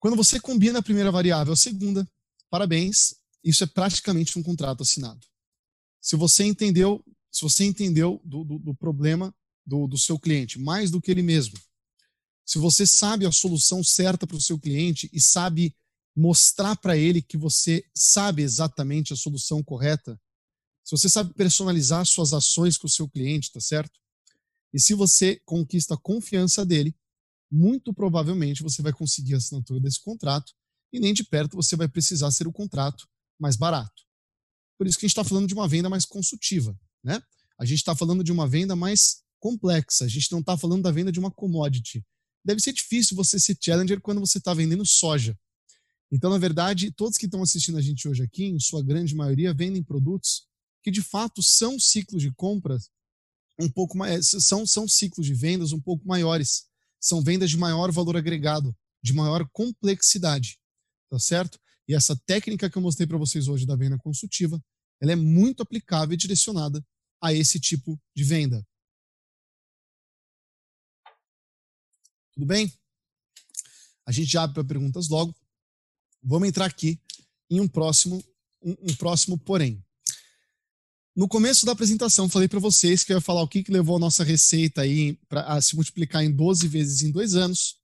Quando 0.00 0.16
você 0.16 0.40
combina 0.40 0.78
a 0.78 0.82
primeira 0.82 1.10
variável 1.10 1.52
a 1.52 1.56
segunda, 1.56 2.08
parabéns, 2.48 3.16
isso 3.44 3.64
é 3.64 3.66
praticamente 3.66 4.38
um 4.38 4.42
contrato 4.42 4.82
assinado. 4.82 5.26
Se 6.00 6.16
você 6.16 6.44
entendeu, 6.44 7.04
se 7.30 7.42
você 7.42 7.64
entendeu 7.64 8.20
do, 8.24 8.44
do, 8.44 8.58
do 8.58 8.74
problema 8.74 9.34
do, 9.68 9.86
do 9.86 9.98
seu 9.98 10.18
cliente 10.18 10.58
mais 10.58 10.90
do 10.90 11.00
que 11.00 11.10
ele 11.10 11.22
mesmo, 11.22 11.58
se 12.44 12.58
você 12.58 12.86
sabe 12.86 13.26
a 13.26 13.32
solução 13.32 13.84
certa 13.84 14.26
para 14.26 14.36
o 14.36 14.40
seu 14.40 14.58
cliente 14.58 15.10
e 15.12 15.20
sabe 15.20 15.76
mostrar 16.16 16.74
para 16.76 16.96
ele 16.96 17.20
que 17.20 17.36
você 17.36 17.84
sabe 17.94 18.42
exatamente 18.42 19.12
a 19.12 19.16
solução 19.16 19.62
correta, 19.62 20.18
se 20.82 20.92
você 20.92 21.08
sabe 21.10 21.34
personalizar 21.34 22.06
suas 22.06 22.32
ações 22.32 22.78
com 22.78 22.86
o 22.86 22.90
seu 22.90 23.06
cliente, 23.06 23.52
tá 23.52 23.60
certo? 23.60 24.00
E 24.72 24.80
se 24.80 24.94
você 24.94 25.40
conquista 25.44 25.94
a 25.94 25.98
confiança 25.98 26.64
dele, 26.64 26.96
muito 27.50 27.92
provavelmente 27.92 28.62
você 28.62 28.80
vai 28.80 28.92
conseguir 28.92 29.34
a 29.34 29.36
assinatura 29.36 29.80
desse 29.80 30.02
contrato 30.02 30.54
e 30.90 30.98
nem 30.98 31.12
de 31.12 31.24
perto 31.24 31.56
você 31.56 31.76
vai 31.76 31.88
precisar 31.88 32.30
ser 32.30 32.48
o 32.48 32.52
contrato 32.52 33.06
mais 33.38 33.56
barato. 33.56 34.02
Por 34.78 34.86
isso 34.86 34.98
que 34.98 35.04
a 35.04 35.08
gente 35.08 35.18
está 35.18 35.24
falando 35.24 35.46
de 35.46 35.54
uma 35.54 35.68
venda 35.68 35.90
mais 35.90 36.06
consultiva, 36.06 36.78
né? 37.04 37.22
A 37.58 37.64
gente 37.66 37.78
está 37.78 37.94
falando 37.94 38.24
de 38.24 38.32
uma 38.32 38.48
venda 38.48 38.74
mais 38.74 39.22
complexa. 39.38 40.04
A 40.04 40.08
gente 40.08 40.30
não 40.32 40.40
está 40.40 40.56
falando 40.56 40.82
da 40.82 40.90
venda 40.90 41.12
de 41.12 41.18
uma 41.18 41.30
commodity. 41.30 42.04
Deve 42.44 42.60
ser 42.60 42.72
difícil 42.72 43.16
você 43.16 43.38
ser 43.38 43.56
challenger 43.60 44.00
quando 44.00 44.20
você 44.20 44.38
está 44.38 44.54
vendendo 44.54 44.84
soja. 44.86 45.38
Então, 46.10 46.30
na 46.30 46.38
verdade, 46.38 46.90
todos 46.90 47.18
que 47.18 47.26
estão 47.26 47.42
assistindo 47.42 47.76
a 47.76 47.82
gente 47.82 48.08
hoje 48.08 48.22
aqui, 48.22 48.44
em 48.44 48.58
sua 48.58 48.82
grande 48.82 49.14
maioria, 49.14 49.52
vendem 49.52 49.82
produtos 49.82 50.46
que 50.82 50.90
de 50.90 51.02
fato 51.02 51.42
são 51.42 51.78
ciclos 51.78 52.22
de 52.22 52.32
compras 52.32 52.90
um 53.60 53.68
pouco 53.68 53.98
mais, 53.98 54.28
são, 54.28 54.66
são 54.66 54.86
ciclos 54.86 55.26
de 55.26 55.34
vendas 55.34 55.72
um 55.72 55.80
pouco 55.80 56.06
maiores. 56.06 56.66
São 57.00 57.22
vendas 57.22 57.50
de 57.50 57.56
maior 57.56 57.90
valor 57.92 58.16
agregado, 58.16 58.74
de 59.02 59.12
maior 59.12 59.48
complexidade, 59.52 60.58
tá 61.10 61.18
certo? 61.18 61.58
E 61.86 61.94
essa 61.94 62.16
técnica 62.26 62.68
que 62.68 62.76
eu 62.76 62.82
mostrei 62.82 63.06
para 63.06 63.18
vocês 63.18 63.48
hoje 63.48 63.66
da 63.66 63.76
venda 63.76 63.98
consultiva, 63.98 64.62
ela 65.00 65.12
é 65.12 65.16
muito 65.16 65.62
aplicável 65.62 66.14
e 66.14 66.16
direcionada 66.16 66.84
a 67.22 67.32
esse 67.32 67.58
tipo 67.58 68.00
de 68.14 68.24
venda. 68.24 68.66
Tudo 72.38 72.46
bem? 72.46 72.72
A 74.06 74.12
gente 74.12 74.38
abre 74.38 74.54
para 74.54 74.62
perguntas 74.62 75.08
logo. 75.08 75.34
Vamos 76.22 76.46
entrar 76.46 76.66
aqui 76.66 77.00
em 77.50 77.58
um 77.58 77.66
próximo, 77.66 78.24
um, 78.62 78.76
um 78.80 78.94
próximo 78.94 79.36
porém. 79.36 79.84
No 81.16 81.26
começo 81.26 81.66
da 81.66 81.72
apresentação, 81.72 82.28
falei 82.28 82.46
para 82.46 82.60
vocês 82.60 83.02
que 83.02 83.12
eu 83.12 83.16
ia 83.16 83.20
falar 83.20 83.42
o 83.42 83.48
que, 83.48 83.64
que 83.64 83.72
levou 83.72 83.96
a 83.96 83.98
nossa 83.98 84.22
receita 84.22 84.82
aí 84.82 85.14
para 85.28 85.60
se 85.60 85.74
multiplicar 85.74 86.22
em 86.22 86.30
12 86.30 86.68
vezes 86.68 87.02
em 87.02 87.10
dois 87.10 87.34
anos. 87.34 87.74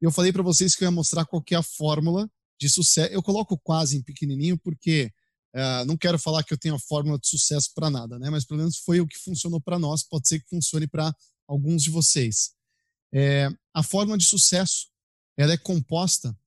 E 0.00 0.06
eu 0.06 0.10
falei 0.10 0.32
para 0.32 0.42
vocês 0.42 0.74
que 0.74 0.82
eu 0.82 0.86
ia 0.86 0.90
mostrar 0.90 1.26
qual 1.26 1.44
é 1.50 1.56
a 1.56 1.62
fórmula 1.62 2.26
de 2.58 2.70
sucesso. 2.70 3.12
Eu 3.12 3.22
coloco 3.22 3.58
quase 3.58 3.98
em 3.98 4.02
pequenininho 4.02 4.56
porque 4.56 5.12
uh, 5.54 5.84
não 5.84 5.98
quero 5.98 6.18
falar 6.18 6.42
que 6.42 6.54
eu 6.54 6.58
tenho 6.58 6.76
a 6.76 6.80
fórmula 6.80 7.18
de 7.18 7.28
sucesso 7.28 7.70
para 7.74 7.90
nada, 7.90 8.18
né? 8.18 8.30
Mas 8.30 8.46
pelo 8.46 8.60
menos 8.60 8.78
foi 8.78 8.98
o 8.98 9.06
que 9.06 9.18
funcionou 9.18 9.60
para 9.60 9.78
nós. 9.78 10.02
Pode 10.02 10.26
ser 10.26 10.40
que 10.40 10.48
funcione 10.48 10.86
para 10.86 11.14
alguns 11.46 11.82
de 11.82 11.90
vocês. 11.90 12.58
É, 13.12 13.48
a 13.74 13.82
fórmula 13.82 14.16
de 14.16 14.24
sucesso 14.24 14.88
ela 15.36 15.52
é 15.52 15.56
composta, 15.56 16.38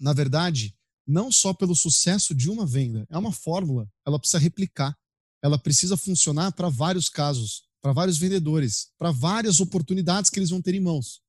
na 0.00 0.12
verdade, 0.12 0.74
não 1.06 1.30
só 1.30 1.52
pelo 1.52 1.76
sucesso 1.76 2.34
de 2.34 2.50
uma 2.50 2.66
venda. 2.66 3.06
É 3.10 3.18
uma 3.18 3.32
fórmula. 3.32 3.88
Ela 4.06 4.18
precisa 4.18 4.38
replicar. 4.38 4.96
Ela 5.42 5.58
precisa 5.58 5.96
funcionar 5.96 6.52
para 6.52 6.68
vários 6.68 7.08
casos, 7.08 7.64
para 7.80 7.92
vários 7.92 8.18
vendedores, 8.18 8.90
para 8.98 9.10
várias 9.10 9.60
oportunidades 9.60 10.30
que 10.30 10.38
eles 10.38 10.50
vão 10.50 10.62
ter 10.62 10.74
em 10.74 10.80
mãos. 10.80 11.20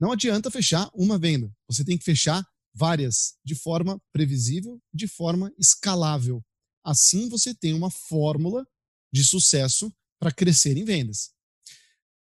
Não 0.00 0.12
adianta 0.12 0.50
fechar 0.50 0.90
uma 0.94 1.18
venda. 1.18 1.52
Você 1.68 1.84
tem 1.84 1.98
que 1.98 2.04
fechar 2.04 2.46
várias, 2.74 3.34
de 3.44 3.54
forma 3.54 4.00
previsível, 4.12 4.80
de 4.92 5.06
forma 5.06 5.52
escalável. 5.58 6.42
Assim 6.84 7.28
você 7.28 7.54
tem 7.54 7.74
uma 7.74 7.90
fórmula 7.90 8.66
de 9.12 9.24
sucesso 9.24 9.92
para 10.18 10.32
crescer 10.32 10.76
em 10.76 10.84
vendas. 10.84 11.32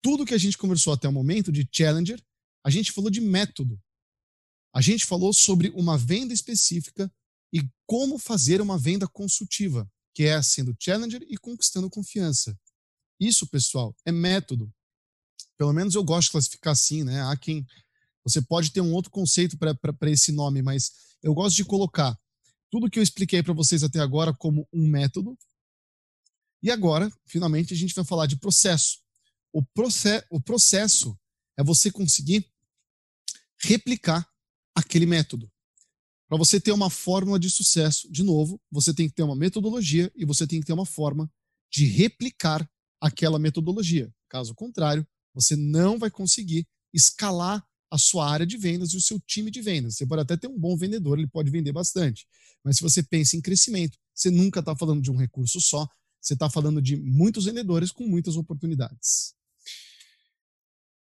Tudo 0.05 0.23
que 0.23 0.35
a 0.35 0.37
gente 0.37 0.55
conversou 0.55 0.93
até 0.93 1.09
o 1.09 1.11
momento 1.11 1.51
de 1.51 1.67
Challenger, 1.71 2.23
a 2.63 2.69
gente 2.69 2.91
falou 2.91 3.09
de 3.09 3.19
método. 3.19 3.81
A 4.71 4.79
gente 4.79 5.03
falou 5.03 5.33
sobre 5.33 5.71
uma 5.71 5.97
venda 5.97 6.31
específica 6.31 7.11
e 7.51 7.67
como 7.87 8.19
fazer 8.19 8.61
uma 8.61 8.77
venda 8.77 9.07
consultiva, 9.07 9.91
que 10.13 10.21
é 10.21 10.39
sendo 10.43 10.75
Challenger 10.79 11.25
e 11.27 11.35
conquistando 11.39 11.89
confiança. 11.89 12.55
Isso, 13.19 13.47
pessoal, 13.47 13.95
é 14.05 14.11
método. 14.11 14.71
Pelo 15.57 15.73
menos 15.73 15.95
eu 15.95 16.03
gosto 16.03 16.27
de 16.27 16.33
classificar 16.33 16.73
assim, 16.73 17.03
né? 17.03 17.23
Há 17.23 17.35
quem. 17.35 17.65
Você 18.23 18.43
pode 18.43 18.71
ter 18.71 18.81
um 18.81 18.93
outro 18.93 19.09
conceito 19.09 19.57
para 19.57 20.11
esse 20.11 20.31
nome, 20.31 20.61
mas 20.61 20.91
eu 21.23 21.33
gosto 21.33 21.55
de 21.55 21.65
colocar 21.65 22.15
tudo 22.69 22.91
que 22.91 22.99
eu 22.99 23.03
expliquei 23.03 23.41
para 23.41 23.55
vocês 23.55 23.81
até 23.81 23.97
agora 23.97 24.31
como 24.35 24.67
um 24.71 24.87
método. 24.87 25.35
E 26.61 26.69
agora, 26.69 27.11
finalmente, 27.25 27.73
a 27.73 27.75
gente 27.75 27.95
vai 27.95 28.05
falar 28.05 28.27
de 28.27 28.35
processo. 28.35 29.03
O, 29.55 29.63
o 30.31 30.41
processo 30.41 31.17
é 31.57 31.63
você 31.63 31.89
conseguir 31.89 32.45
replicar 33.57 34.29
aquele 34.75 35.05
método. 35.05 35.49
Para 36.27 36.37
você 36.37 36.59
ter 36.59 36.73
uma 36.73 36.89
fórmula 36.89 37.39
de 37.39 37.49
sucesso, 37.49 38.11
de 38.11 38.21
novo, 38.21 38.61
você 38.69 38.93
tem 38.93 39.07
que 39.07 39.15
ter 39.15 39.23
uma 39.23 39.35
metodologia 39.35 40.11
e 40.13 40.25
você 40.25 40.45
tem 40.45 40.59
que 40.59 40.65
ter 40.65 40.73
uma 40.73 40.85
forma 40.85 41.31
de 41.71 41.85
replicar 41.85 42.69
aquela 42.99 43.39
metodologia. 43.39 44.13
Caso 44.27 44.53
contrário, 44.53 45.07
você 45.33 45.55
não 45.55 45.97
vai 45.97 46.11
conseguir 46.11 46.67
escalar 46.93 47.65
a 47.89 47.97
sua 47.97 48.29
área 48.29 48.45
de 48.45 48.57
vendas 48.57 48.91
e 48.91 48.97
o 48.97 49.01
seu 49.01 49.17
time 49.21 49.49
de 49.49 49.61
vendas. 49.61 49.95
Você 49.95 50.05
pode 50.05 50.23
até 50.23 50.35
ter 50.35 50.49
um 50.49 50.59
bom 50.59 50.75
vendedor, 50.75 51.17
ele 51.17 51.29
pode 51.29 51.49
vender 51.49 51.71
bastante. 51.71 52.27
Mas 52.61 52.75
se 52.75 52.83
você 52.83 53.01
pensa 53.01 53.37
em 53.37 53.41
crescimento, 53.41 53.97
você 54.13 54.29
nunca 54.29 54.59
está 54.59 54.75
falando 54.75 55.01
de 55.01 55.11
um 55.11 55.15
recurso 55.15 55.61
só, 55.61 55.87
você 56.19 56.33
está 56.33 56.49
falando 56.49 56.81
de 56.81 56.97
muitos 56.97 57.45
vendedores 57.45 57.89
com 57.89 58.05
muitas 58.05 58.35
oportunidades. 58.35 59.33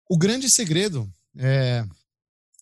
O 0.08 0.18
grande 0.18 0.50
segredo 0.50 1.12
é 1.36 1.86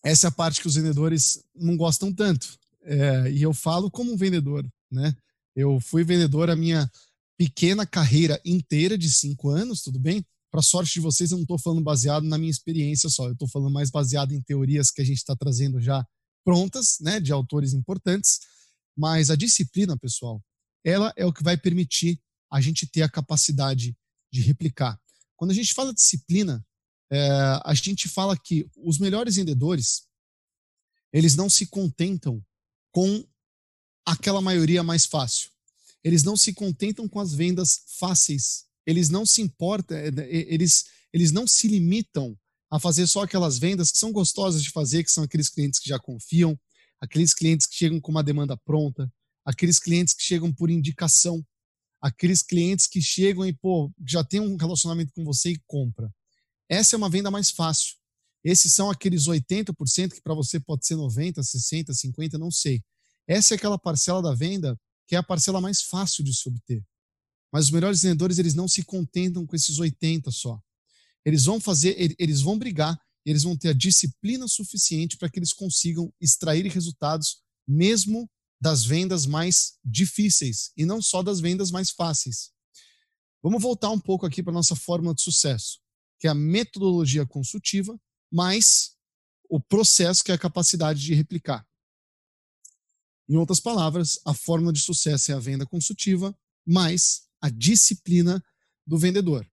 essa 0.03 0.27
é 0.27 0.29
a 0.29 0.31
parte 0.31 0.59
que 0.59 0.67
os 0.67 0.75
vendedores 0.75 1.43
não 1.55 1.77
gostam 1.77 2.13
tanto. 2.13 2.57
É, 2.81 3.31
e 3.31 3.41
eu 3.41 3.53
falo 3.53 3.89
como 3.89 4.11
um 4.11 4.17
vendedor, 4.17 4.69
né? 4.91 5.15
Eu 5.55 5.79
fui 5.79 6.03
vendedor 6.03 6.49
a 6.49 6.55
minha 6.55 6.91
pequena 7.37 7.85
carreira 7.85 8.39
inteira 8.43 8.97
de 8.97 9.09
cinco 9.09 9.49
anos, 9.49 9.81
tudo 9.81 9.97
bem? 9.97 10.25
Para 10.51 10.61
sorte 10.61 10.93
de 10.93 10.99
vocês, 10.99 11.31
eu 11.31 11.37
não 11.37 11.43
estou 11.43 11.57
falando 11.57 11.81
baseado 11.81 12.25
na 12.25 12.37
minha 12.37 12.51
experiência 12.51 13.09
só, 13.09 13.27
eu 13.27 13.33
estou 13.33 13.47
falando 13.47 13.71
mais 13.71 13.89
baseado 13.89 14.33
em 14.33 14.41
teorias 14.41 14.91
que 14.91 15.01
a 15.01 15.05
gente 15.05 15.17
está 15.17 15.35
trazendo 15.35 15.79
já 15.79 16.05
prontas, 16.43 16.97
né, 16.99 17.19
de 17.19 17.31
autores 17.31 17.73
importantes. 17.73 18.39
Mas 18.95 19.29
a 19.29 19.35
disciplina, 19.35 19.97
pessoal, 19.97 20.43
ela 20.83 21.13
é 21.15 21.25
o 21.25 21.33
que 21.33 21.43
vai 21.43 21.57
permitir 21.57 22.19
a 22.51 22.61
gente 22.61 22.85
ter 22.85 23.01
a 23.01 23.09
capacidade 23.09 23.95
de 24.31 24.41
replicar. 24.41 24.99
Quando 25.35 25.51
a 25.51 25.55
gente 25.55 25.73
fala 25.73 25.93
disciplina, 25.93 26.63
é, 27.13 27.61
a 27.63 27.75
gente 27.75 28.09
fala 28.09 28.35
que 28.35 28.67
os 28.75 28.97
melhores 28.97 29.35
vendedores, 29.35 30.07
eles 31.11 31.35
não 31.35 31.47
se 31.47 31.67
contentam 31.67 32.43
com 32.91 33.23
aquela 34.03 34.41
maioria 34.41 34.81
mais 34.81 35.05
fácil. 35.05 35.51
Eles 36.03 36.23
não 36.23 36.35
se 36.35 36.53
contentam 36.53 37.07
com 37.07 37.19
as 37.19 37.31
vendas 37.31 37.83
fáceis. 37.99 38.65
Eles 38.83 39.09
não 39.09 39.27
se 39.27 39.43
importam, 39.43 39.95
é, 39.95 40.07
é, 40.07 40.53
eles, 40.53 40.85
eles 41.13 41.31
não 41.31 41.45
se 41.45 41.67
limitam 41.67 42.35
a 42.71 42.79
fazer 42.79 43.05
só 43.05 43.21
aquelas 43.21 43.59
vendas 43.59 43.91
que 43.91 43.99
são 43.99 44.11
gostosas 44.11 44.63
de 44.63 44.71
fazer, 44.71 45.03
que 45.03 45.11
são 45.11 45.23
aqueles 45.23 45.49
clientes 45.49 45.79
que 45.79 45.89
já 45.89 45.99
confiam, 45.99 46.59
aqueles 46.99 47.31
clientes 47.35 47.67
que 47.67 47.75
chegam 47.75 48.01
com 48.01 48.09
uma 48.09 48.23
demanda 48.23 48.57
pronta, 48.57 49.07
aqueles 49.45 49.79
clientes 49.79 50.15
que 50.15 50.23
chegam 50.23 50.51
por 50.51 50.71
indicação, 50.71 51.45
aqueles 52.01 52.41
clientes 52.41 52.87
que 52.87 52.99
chegam 53.03 53.45
e, 53.45 53.53
pô, 53.53 53.93
já 54.03 54.23
tem 54.23 54.39
um 54.39 54.55
relacionamento 54.55 55.13
com 55.13 55.23
você 55.23 55.51
e 55.51 55.61
compra. 55.67 56.11
Essa 56.73 56.95
é 56.95 56.97
uma 56.97 57.07
venda 57.07 57.29
mais 57.29 57.51
fácil. 57.51 57.93
Esses 58.43 58.73
são 58.73 58.89
aqueles 58.89 59.27
80% 59.27 60.13
que 60.13 60.21
para 60.23 60.33
você 60.33 60.59
pode 60.59 60.87
ser 60.87 60.95
90, 60.95 61.43
60, 61.43 61.93
50, 61.93 62.37
não 62.39 62.49
sei. 62.49 62.83
Essa 63.27 63.53
é 63.53 63.55
aquela 63.57 63.77
parcela 63.77 64.23
da 64.23 64.33
venda 64.33 64.75
que 65.07 65.15
é 65.15 65.19
a 65.19 65.23
parcela 65.23 65.61
mais 65.61 65.83
fácil 65.83 66.23
de 66.23 66.35
se 66.35 66.49
obter. 66.49 66.83
Mas 67.51 67.65
os 67.65 67.71
melhores 67.71 68.01
vendedores, 68.01 68.39
eles 68.39 68.55
não 68.55 68.67
se 68.67 68.83
contentam 68.83 69.45
com 69.45 69.55
esses 69.55 69.77
80 69.77 70.31
só. 70.31 70.59
Eles 71.23 71.45
vão 71.45 71.59
fazer, 71.59 72.15
eles 72.17 72.41
vão 72.41 72.57
brigar, 72.57 72.99
eles 73.23 73.43
vão 73.43 73.55
ter 73.55 73.69
a 73.69 73.73
disciplina 73.73 74.47
suficiente 74.47 75.15
para 75.15 75.29
que 75.29 75.37
eles 75.37 75.53
consigam 75.53 76.11
extrair 76.19 76.65
resultados 76.65 77.43
mesmo 77.67 78.27
das 78.59 78.83
vendas 78.83 79.27
mais 79.27 79.73
difíceis 79.85 80.71
e 80.75 80.87
não 80.87 81.03
só 81.03 81.21
das 81.21 81.39
vendas 81.39 81.69
mais 81.69 81.91
fáceis. 81.91 82.49
Vamos 83.43 83.61
voltar 83.61 83.91
um 83.91 83.99
pouco 83.99 84.25
aqui 84.25 84.41
para 84.41 84.51
nossa 84.51 84.75
fórmula 84.75 85.13
de 85.13 85.21
sucesso 85.21 85.82
que 86.23 86.27
é 86.27 86.29
a 86.29 86.33
metodologia 86.33 87.25
consultiva, 87.25 87.99
mais 88.31 88.95
o 89.49 89.59
processo, 89.59 90.23
que 90.23 90.31
é 90.31 90.35
a 90.35 90.37
capacidade 90.37 91.01
de 91.01 91.13
replicar. 91.13 91.67
Em 93.27 93.35
outras 93.35 93.59
palavras, 93.59 94.21
a 94.23 94.33
fórmula 94.33 94.71
de 94.71 94.79
sucesso 94.79 95.33
é 95.33 95.35
a 95.35 95.39
venda 95.39 95.65
consultiva, 95.65 96.33
mais 96.65 97.23
a 97.41 97.49
disciplina 97.49 98.41
do 98.87 98.97
vendedor. 98.97 99.45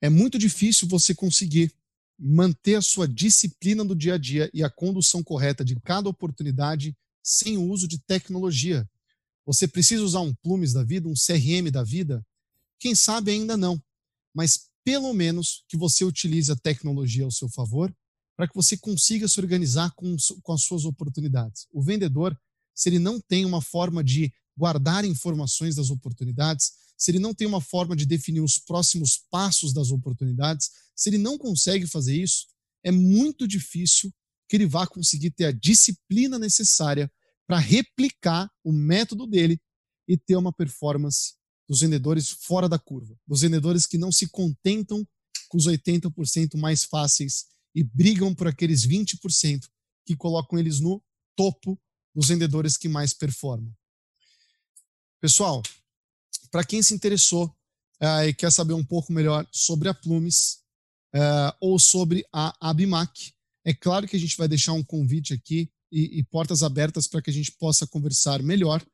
É 0.00 0.08
muito 0.08 0.38
difícil 0.38 0.88
você 0.88 1.14
conseguir 1.14 1.70
manter 2.18 2.76
a 2.76 2.82
sua 2.82 3.06
disciplina 3.06 3.84
do 3.84 3.94
dia 3.94 4.14
a 4.14 4.18
dia 4.18 4.50
e 4.54 4.64
a 4.64 4.70
condução 4.70 5.22
correta 5.22 5.62
de 5.62 5.78
cada 5.82 6.08
oportunidade 6.08 6.96
sem 7.22 7.58
o 7.58 7.64
uso 7.64 7.86
de 7.86 7.98
tecnologia. 7.98 8.88
Você 9.44 9.68
precisa 9.68 10.02
usar 10.02 10.20
um 10.20 10.34
Plumes 10.36 10.72
da 10.72 10.82
vida, 10.82 11.06
um 11.06 11.12
CRM 11.12 11.70
da 11.70 11.84
vida? 11.84 12.26
Quem 12.78 12.94
sabe 12.94 13.32
ainda 13.32 13.58
não. 13.58 13.78
Mas 14.34 14.71
pelo 14.84 15.12
menos 15.12 15.64
que 15.68 15.76
você 15.76 16.04
utilize 16.04 16.50
a 16.50 16.56
tecnologia 16.56 17.24
ao 17.24 17.30
seu 17.30 17.48
favor 17.48 17.94
para 18.36 18.48
que 18.48 18.54
você 18.54 18.76
consiga 18.76 19.28
se 19.28 19.38
organizar 19.40 19.92
com, 19.94 20.16
com 20.42 20.52
as 20.52 20.62
suas 20.62 20.84
oportunidades. 20.84 21.66
O 21.72 21.82
vendedor, 21.82 22.38
se 22.74 22.88
ele 22.88 22.98
não 22.98 23.20
tem 23.20 23.44
uma 23.44 23.60
forma 23.60 24.02
de 24.02 24.32
guardar 24.56 25.04
informações 25.04 25.76
das 25.76 25.90
oportunidades, 25.90 26.72
se 26.96 27.10
ele 27.10 27.18
não 27.18 27.34
tem 27.34 27.46
uma 27.46 27.60
forma 27.60 27.96
de 27.96 28.06
definir 28.06 28.40
os 28.40 28.58
próximos 28.58 29.22
passos 29.30 29.72
das 29.72 29.90
oportunidades, 29.90 30.70
se 30.94 31.10
ele 31.10 31.18
não 31.18 31.36
consegue 31.36 31.86
fazer 31.86 32.16
isso, 32.16 32.46
é 32.84 32.90
muito 32.90 33.46
difícil 33.46 34.12
que 34.48 34.56
ele 34.56 34.66
vá 34.66 34.86
conseguir 34.86 35.30
ter 35.30 35.46
a 35.46 35.52
disciplina 35.52 36.38
necessária 36.38 37.10
para 37.46 37.58
replicar 37.58 38.50
o 38.62 38.72
método 38.72 39.26
dele 39.26 39.60
e 40.06 40.16
ter 40.16 40.36
uma 40.36 40.52
performance 40.52 41.34
dos 41.72 41.80
vendedores 41.80 42.28
fora 42.28 42.68
da 42.68 42.78
curva, 42.78 43.18
dos 43.26 43.40
vendedores 43.40 43.86
que 43.86 43.96
não 43.96 44.12
se 44.12 44.28
contentam 44.28 45.08
com 45.48 45.56
os 45.56 45.66
80% 45.66 46.54
mais 46.58 46.84
fáceis 46.84 47.46
e 47.74 47.82
brigam 47.82 48.34
por 48.34 48.46
aqueles 48.46 48.86
20% 48.86 49.66
que 50.04 50.14
colocam 50.14 50.58
eles 50.58 50.80
no 50.80 51.02
topo 51.34 51.80
dos 52.14 52.28
vendedores 52.28 52.76
que 52.76 52.90
mais 52.90 53.14
performam. 53.14 53.72
Pessoal, 55.18 55.62
para 56.50 56.62
quem 56.62 56.82
se 56.82 56.92
interessou 56.92 57.46
uh, 58.02 58.28
e 58.28 58.34
quer 58.34 58.52
saber 58.52 58.74
um 58.74 58.84
pouco 58.84 59.10
melhor 59.10 59.48
sobre 59.50 59.88
a 59.88 59.94
Plumes 59.94 60.58
uh, 61.14 61.56
ou 61.58 61.78
sobre 61.78 62.22
a 62.30 62.54
Abimac, 62.68 63.32
é 63.64 63.72
claro 63.72 64.06
que 64.06 64.16
a 64.16 64.20
gente 64.20 64.36
vai 64.36 64.46
deixar 64.46 64.74
um 64.74 64.84
convite 64.84 65.32
aqui 65.32 65.72
e, 65.90 66.18
e 66.18 66.22
portas 66.22 66.62
abertas 66.62 67.06
para 67.06 67.22
que 67.22 67.30
a 67.30 67.32
gente 67.32 67.50
possa 67.52 67.86
conversar 67.86 68.42
melhor. 68.42 68.84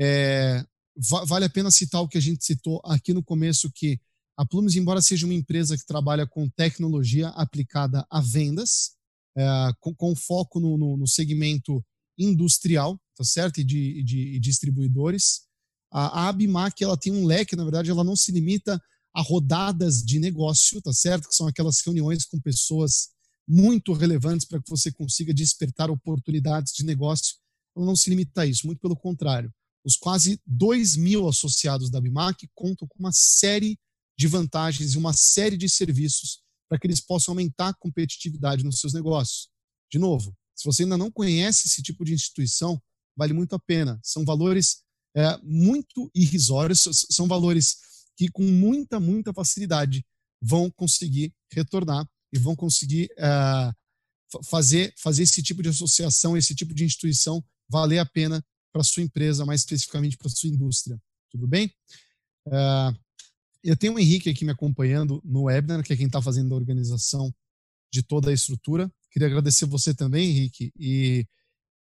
É, 0.00 0.64
vale 0.96 1.44
a 1.44 1.50
pena 1.50 1.70
citar 1.70 2.02
o 2.02 2.08
que 2.08 2.18
a 2.18 2.20
gente 2.20 2.44
citou 2.44 2.80
aqui 2.84 3.12
no 3.12 3.22
começo, 3.22 3.70
que 3.72 4.00
a 4.36 4.46
Plumes, 4.46 4.76
embora 4.76 5.02
seja 5.02 5.26
uma 5.26 5.34
empresa 5.34 5.76
que 5.76 5.86
trabalha 5.86 6.26
com 6.26 6.48
tecnologia 6.48 7.28
aplicada 7.28 8.06
a 8.10 8.20
vendas, 8.20 8.92
é, 9.36 9.70
com, 9.80 9.94
com, 9.94 10.14
foco 10.14 10.58
no, 10.60 10.76
no, 10.76 10.96
no, 10.96 11.06
segmento 11.06 11.84
industrial, 12.18 13.00
tá 13.16 13.24
certo? 13.24 13.60
E 13.60 13.64
de, 13.64 14.02
de, 14.02 14.40
distribuidores, 14.40 15.42
a, 15.90 16.24
a 16.24 16.28
Abimac 16.28 16.82
ela 16.82 16.96
tem 16.96 17.12
um 17.12 17.24
leque, 17.24 17.56
na 17.56 17.64
verdade, 17.64 17.90
ela 17.90 18.04
não 18.04 18.16
se 18.16 18.32
limita 18.32 18.80
a 19.14 19.20
rodadas 19.20 20.02
de 20.02 20.18
negócio, 20.18 20.80
tá 20.80 20.92
certo? 20.92 21.28
Que 21.28 21.34
são 21.34 21.46
aquelas 21.46 21.80
reuniões 21.84 22.24
com 22.24 22.40
pessoas 22.40 23.10
muito 23.46 23.92
relevantes 23.92 24.46
para 24.46 24.60
que 24.62 24.70
você 24.70 24.90
consiga 24.90 25.34
despertar 25.34 25.90
oportunidades 25.90 26.72
de 26.72 26.84
negócio. 26.84 27.36
Ela 27.76 27.86
não 27.86 27.96
se 27.96 28.08
limita 28.08 28.42
a 28.42 28.46
isso, 28.46 28.66
muito 28.66 28.80
pelo 28.80 28.96
contrário. 28.96 29.52
Os 29.84 29.96
quase 29.96 30.40
2 30.46 30.96
mil 30.96 31.28
associados 31.28 31.90
da 31.90 32.00
BIMAC 32.00 32.48
contam 32.54 32.86
com 32.86 32.98
uma 32.98 33.12
série 33.12 33.78
de 34.16 34.28
vantagens 34.28 34.94
e 34.94 34.98
uma 34.98 35.12
série 35.12 35.56
de 35.56 35.68
serviços 35.68 36.40
para 36.68 36.78
que 36.78 36.86
eles 36.86 37.00
possam 37.00 37.32
aumentar 37.32 37.68
a 37.68 37.74
competitividade 37.74 38.64
nos 38.64 38.78
seus 38.78 38.92
negócios. 38.92 39.48
De 39.90 39.98
novo, 39.98 40.34
se 40.54 40.64
você 40.64 40.84
ainda 40.84 40.96
não 40.96 41.10
conhece 41.10 41.66
esse 41.66 41.82
tipo 41.82 42.04
de 42.04 42.14
instituição, 42.14 42.80
vale 43.16 43.32
muito 43.32 43.54
a 43.54 43.58
pena. 43.58 44.00
São 44.02 44.24
valores 44.24 44.82
é, 45.14 45.38
muito 45.42 46.10
irrisórios, 46.14 46.88
são 47.10 47.26
valores 47.26 47.76
que 48.16 48.28
com 48.28 48.44
muita, 48.44 49.00
muita 49.00 49.32
facilidade 49.32 50.04
vão 50.40 50.70
conseguir 50.70 51.34
retornar 51.52 52.08
e 52.32 52.38
vão 52.38 52.56
conseguir 52.56 53.10
é, 53.18 53.72
fazer, 54.44 54.94
fazer 54.96 55.24
esse 55.24 55.42
tipo 55.42 55.62
de 55.62 55.68
associação, 55.68 56.36
esse 56.36 56.54
tipo 56.54 56.74
de 56.74 56.84
instituição 56.84 57.44
valer 57.68 57.98
a 57.98 58.06
pena 58.06 58.44
para 58.72 58.82
sua 58.82 59.02
empresa, 59.02 59.44
mais 59.44 59.60
especificamente 59.60 60.16
para 60.16 60.30
sua 60.30 60.48
indústria. 60.48 61.00
Tudo 61.30 61.46
bem? 61.46 61.72
Uh, 62.46 62.98
eu 63.62 63.76
tenho 63.76 63.94
o 63.94 63.98
Henrique 63.98 64.30
aqui 64.30 64.44
me 64.44 64.50
acompanhando 64.50 65.22
no 65.24 65.44
webinar, 65.44 65.84
que 65.84 65.92
é 65.92 65.96
quem 65.96 66.06
está 66.06 66.20
fazendo 66.20 66.52
a 66.52 66.56
organização 66.56 67.32
de 67.92 68.02
toda 68.02 68.30
a 68.30 68.32
estrutura. 68.32 68.90
Queria 69.10 69.28
agradecer 69.28 69.66
você 69.66 69.94
também, 69.94 70.30
Henrique, 70.30 70.72
e, 70.76 71.26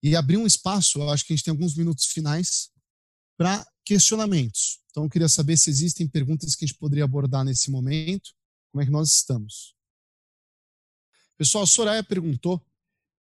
e 0.03 0.15
abrir 0.15 0.37
um 0.37 0.47
espaço. 0.47 1.01
Eu 1.01 1.11
acho 1.11 1.25
que 1.25 1.33
a 1.33 1.37
gente 1.37 1.45
tem 1.45 1.53
alguns 1.53 1.75
minutos 1.75 2.07
finais 2.07 2.71
para 3.37 3.67
questionamentos. 3.85 4.81
Então, 4.91 5.05
eu 5.05 5.11
queria 5.11 5.29
saber 5.29 5.57
se 5.57 5.71
existem 5.71 6.07
perguntas 6.07 6.55
que 6.55 6.65
a 6.65 6.69
gente 6.69 6.79
poderia 6.79 7.05
abordar 7.05 7.45
nesse 7.45 7.71
momento, 7.71 8.31
Como 8.71 8.83
é 8.83 8.85
que 8.85 8.93
nós 8.93 9.11
estamos? 9.13 9.75
Pessoal, 11.37 11.65
a 11.65 11.67
Soraya 11.67 12.05
perguntou. 12.05 12.65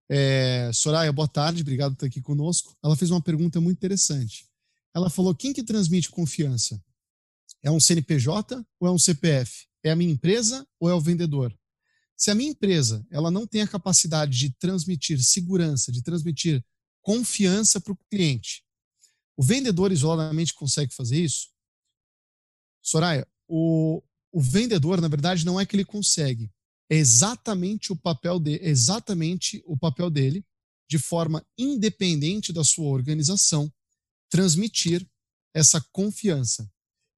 É, 0.09 0.71
Soraya, 0.73 1.13
boa 1.13 1.29
tarde, 1.29 1.63
obrigado 1.63 1.93
por 1.93 1.97
estar 1.97 2.07
aqui 2.07 2.21
conosco. 2.21 2.77
Ela 2.83 2.97
fez 2.97 3.11
uma 3.11 3.23
pergunta 3.23 3.61
muito 3.61 3.79
interessante. 3.79 4.47
Ela 4.95 5.09
falou: 5.09 5.35
quem 5.35 5.53
que 5.53 5.63
transmite 5.63 6.11
confiança? 6.11 6.83
É 7.63 7.71
um 7.71 7.81
CNPJ 7.81 8.65
ou 8.79 8.89
é 8.89 8.91
um 8.91 8.99
CPF? 8.99 9.67
É 9.83 9.91
a 9.91 9.97
minha 9.97 10.13
empresa 10.13 10.67
ou 10.79 10.89
é 10.89 10.95
o 10.95 11.01
vendedor? 11.01 11.57
Se 12.17 12.31
a 12.31 12.35
minha 12.35 12.51
empresa 12.51 13.05
ela 13.11 13.31
não 13.31 13.47
tem 13.47 13.63
a 13.63 13.69
capacidade 13.69 14.39
de 14.39 14.51
transmitir 14.59 15.23
segurança, 15.23 15.91
de 15.91 16.03
transmitir 16.03 16.65
confiança 17.03 17.81
para 17.81 17.93
o 17.93 17.99
cliente, 18.11 18.65
o 19.37 19.43
vendedor 19.43 19.91
isoladamente 19.91 20.55
consegue 20.55 20.95
fazer 20.95 21.23
isso? 21.23 21.49
Soraya, 22.81 23.27
o, 23.49 24.03
o 24.31 24.41
vendedor, 24.41 25.01
na 25.01 25.09
verdade, 25.09 25.45
não 25.45 25.59
é 25.59 25.67
que 25.67 25.75
ele 25.75 25.85
consegue. 25.85 26.51
É 26.91 26.97
exatamente 26.97 27.93
o 27.93 27.97
papel 27.97 28.39
de, 28.39 28.59
exatamente 28.63 29.63
o 29.67 29.77
papel 29.77 30.11
dele, 30.11 30.45
de 30.89 30.99
forma 30.99 31.45
independente 31.59 32.53
da 32.53 32.63
sua 32.63 32.87
organização, 32.87 33.73
transmitir 34.31 35.07
essa 35.55 35.81
confiança. 35.93 36.71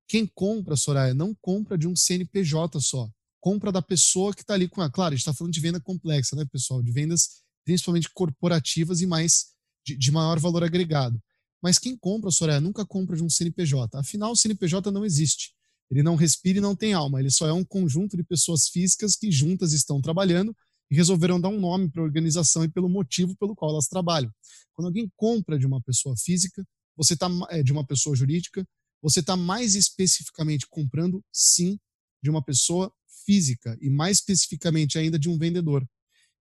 Quem 0.09 0.27
compra, 0.27 0.77
Soraya, 0.77 1.15
não 1.15 1.35
compra 1.35 1.77
de 1.77 1.89
um 1.89 1.97
CNPJ 1.97 2.81
só. 2.81 3.11
Compra 3.41 3.73
da 3.73 3.83
pessoa 3.83 4.33
que 4.35 4.43
está 4.43 4.55
ali 4.55 4.69
com 4.69 4.81
a. 4.81 4.91
Claro, 4.91 5.15
a 5.15 5.17
gente 5.17 5.23
está 5.23 5.35
falando 5.35 5.53
de 5.53 5.61
venda 5.61 5.81
complexa, 5.81 6.37
né, 6.37 6.45
pessoal? 6.45 6.83
De 6.83 6.93
vendas 6.93 7.43
principalmente 7.65 8.09
corporativas 8.15 9.01
e 9.01 9.07
mais 9.07 9.47
de, 9.85 9.97
de 9.97 10.11
maior 10.13 10.39
valor 10.39 10.63
agregado. 10.63 11.21
Mas 11.61 11.79
quem 11.79 11.97
compra, 11.97 12.31
Soraya, 12.31 12.61
nunca 12.61 12.87
compra 12.87 13.17
de 13.17 13.25
um 13.25 13.31
CNPJ. 13.31 13.99
Afinal, 13.99 14.33
o 14.33 14.37
CNPJ 14.37 14.91
não 14.91 15.05
existe. 15.05 15.53
Ele 15.91 16.03
não 16.03 16.17
respira 16.17 16.59
e 16.59 16.61
não 16.61 16.75
tem 16.75 16.93
alma. 16.93 17.21
Ele 17.21 17.31
só 17.31 17.47
é 17.47 17.53
um 17.53 17.65
conjunto 17.65 18.17
de 18.17 18.25
pessoas 18.25 18.69
físicas 18.69 19.15
que 19.15 19.31
juntas 19.31 19.73
estão 19.73 20.01
trabalhando 20.01 20.55
e 20.91 20.97
resolveram 20.97 21.41
dar 21.41 21.49
um 21.49 21.61
nome 21.61 21.91
para 21.91 22.03
a 22.03 22.05
organização 22.05 22.65
e 22.65 22.69
pelo 22.69 22.89
motivo 22.89 23.37
pelo 23.37 23.55
qual 23.55 23.71
elas 23.73 23.87
trabalham. 23.87 24.31
Quando 24.75 24.87
alguém 24.87 25.11
compra 25.17 25.59
de 25.59 25.67
uma 25.67 25.81
pessoa 25.81 26.15
física, 26.17 26.65
você 26.97 27.15
está 27.15 27.29
é, 27.51 27.63
de 27.63 27.73
uma 27.73 27.85
pessoa 27.87 28.17
jurídica, 28.17 28.67
você 29.03 29.21
está 29.21 29.37
mais 29.37 29.75
especificamente 29.75 30.67
comprando, 30.69 31.23
sim, 31.33 31.79
de 32.23 32.31
uma 32.31 32.43
pessoa 32.43 32.93
física 33.25 33.77
e 33.81 33.91
mais 33.91 34.19
especificamente 34.19 34.99
ainda 34.99 35.19
de 35.19 35.29
um 35.29 35.39
vendedor. 35.39 35.87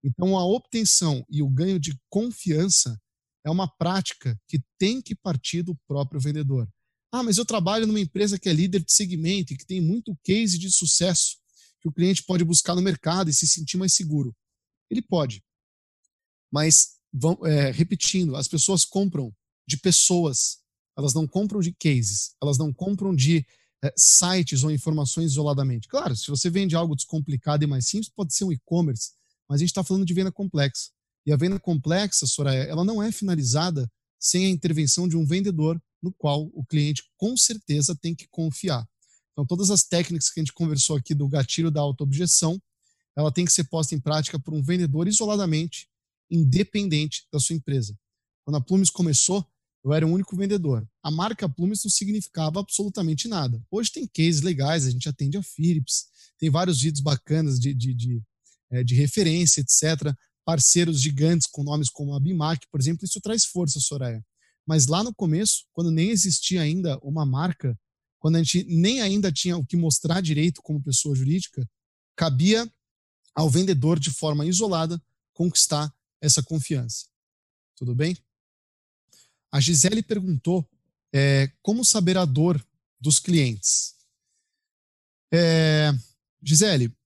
Então, 0.02 0.36
a 0.38 0.44
obtenção 0.44 1.24
e 1.28 1.42
o 1.42 1.48
ganho 1.48 1.80
de 1.80 1.98
confiança 2.08 2.98
é 3.44 3.50
uma 3.50 3.68
prática 3.68 4.38
que 4.48 4.62
tem 4.78 5.02
que 5.02 5.14
partir 5.14 5.62
do 5.62 5.76
próprio 5.86 6.20
vendedor. 6.20 6.68
Ah, 7.16 7.22
mas 7.22 7.38
eu 7.38 7.46
trabalho 7.46 7.86
numa 7.86 7.98
empresa 7.98 8.38
que 8.38 8.46
é 8.46 8.52
líder 8.52 8.84
de 8.84 8.92
segmento 8.92 9.54
e 9.54 9.56
que 9.56 9.64
tem 9.64 9.80
muito 9.80 10.14
case 10.22 10.58
de 10.58 10.70
sucesso 10.70 11.38
que 11.80 11.88
o 11.88 11.92
cliente 11.92 12.22
pode 12.22 12.44
buscar 12.44 12.74
no 12.74 12.82
mercado 12.82 13.30
e 13.30 13.32
se 13.32 13.46
sentir 13.46 13.78
mais 13.78 13.94
seguro. 13.94 14.36
Ele 14.90 15.00
pode. 15.00 15.42
Mas, 16.52 16.98
vão, 17.10 17.38
é, 17.46 17.70
repetindo, 17.70 18.36
as 18.36 18.46
pessoas 18.46 18.84
compram 18.84 19.34
de 19.66 19.78
pessoas, 19.78 20.58
elas 20.94 21.14
não 21.14 21.26
compram 21.26 21.60
de 21.60 21.72
cases, 21.72 22.34
elas 22.42 22.58
não 22.58 22.70
compram 22.70 23.16
de 23.16 23.46
é, 23.82 23.94
sites 23.96 24.62
ou 24.62 24.70
informações 24.70 25.32
isoladamente. 25.32 25.88
Claro, 25.88 26.14
se 26.14 26.28
você 26.28 26.50
vende 26.50 26.76
algo 26.76 26.94
descomplicado 26.94 27.64
e 27.64 27.66
mais 27.66 27.88
simples, 27.88 28.12
pode 28.14 28.34
ser 28.34 28.44
um 28.44 28.52
e-commerce, 28.52 29.12
mas 29.48 29.56
a 29.56 29.60
gente 29.60 29.70
está 29.70 29.82
falando 29.82 30.04
de 30.04 30.12
venda 30.12 30.30
complexa. 30.30 30.90
E 31.24 31.32
a 31.32 31.36
venda 31.36 31.58
complexa, 31.58 32.26
Soraya, 32.26 32.64
ela 32.64 32.84
não 32.84 33.02
é 33.02 33.10
finalizada 33.10 33.90
sem 34.20 34.44
a 34.44 34.50
intervenção 34.50 35.08
de 35.08 35.16
um 35.16 35.24
vendedor 35.24 35.80
no 36.06 36.12
qual 36.12 36.50
o 36.54 36.64
cliente 36.64 37.04
com 37.16 37.36
certeza 37.36 37.94
tem 37.94 38.14
que 38.14 38.26
confiar. 38.28 38.88
Então, 39.32 39.44
todas 39.44 39.70
as 39.70 39.82
técnicas 39.82 40.30
que 40.30 40.40
a 40.40 40.42
gente 40.42 40.52
conversou 40.52 40.96
aqui 40.96 41.14
do 41.14 41.28
gatilho 41.28 41.70
da 41.70 41.80
autoobjeção, 41.80 42.60
ela 43.14 43.30
tem 43.32 43.44
que 43.44 43.52
ser 43.52 43.64
posta 43.64 43.94
em 43.94 44.00
prática 44.00 44.38
por 44.38 44.54
um 44.54 44.62
vendedor 44.62 45.08
isoladamente, 45.08 45.88
independente 46.30 47.26
da 47.32 47.38
sua 47.38 47.56
empresa. 47.56 47.94
Quando 48.44 48.56
a 48.56 48.60
Plumes 48.60 48.88
começou, 48.88 49.46
eu 49.84 49.92
era 49.92 50.06
o 50.06 50.10
único 50.10 50.36
vendedor. 50.36 50.88
A 51.02 51.10
marca 51.10 51.48
Plumes 51.48 51.84
não 51.84 51.90
significava 51.90 52.60
absolutamente 52.60 53.28
nada. 53.28 53.62
Hoje 53.70 53.92
tem 53.92 54.06
cases 54.06 54.40
legais, 54.40 54.86
a 54.86 54.90
gente 54.90 55.08
atende 55.08 55.36
a 55.36 55.42
Philips, 55.42 56.06
tem 56.38 56.50
vários 56.50 56.80
vídeos 56.80 57.00
bacanas 57.00 57.60
de, 57.60 57.74
de, 57.74 57.94
de, 57.94 58.22
é, 58.70 58.82
de 58.82 58.94
referência, 58.94 59.60
etc. 59.60 60.14
Parceiros 60.44 61.00
gigantes 61.00 61.46
com 61.46 61.62
nomes 61.62 61.90
como 61.90 62.14
a 62.14 62.20
Bimac, 62.20 62.66
por 62.70 62.80
exemplo, 62.80 63.04
isso 63.04 63.20
traz 63.20 63.44
força, 63.44 63.80
Soraya. 63.80 64.24
Mas 64.66 64.86
lá 64.86 65.04
no 65.04 65.14
começo, 65.14 65.64
quando 65.72 65.90
nem 65.90 66.10
existia 66.10 66.60
ainda 66.60 66.98
uma 66.98 67.24
marca, 67.24 67.78
quando 68.18 68.36
a 68.36 68.42
gente 68.42 68.64
nem 68.64 69.00
ainda 69.00 69.30
tinha 69.30 69.56
o 69.56 69.64
que 69.64 69.76
mostrar 69.76 70.20
direito 70.20 70.60
como 70.60 70.82
pessoa 70.82 71.14
jurídica, 71.14 71.68
cabia 72.16 72.70
ao 73.34 73.48
vendedor, 73.50 74.00
de 74.00 74.10
forma 74.10 74.46
isolada, 74.46 75.00
conquistar 75.34 75.94
essa 76.20 76.42
confiança. 76.42 77.06
Tudo 77.76 77.94
bem? 77.94 78.16
A 79.52 79.60
Gisele 79.60 80.02
perguntou 80.02 80.68
é, 81.12 81.52
como 81.62 81.84
saber 81.84 82.16
a 82.16 82.24
dor 82.24 82.64
dos 82.98 83.18
clientes. 83.18 83.94
É, 85.32 85.92
Gisele, 86.42 86.96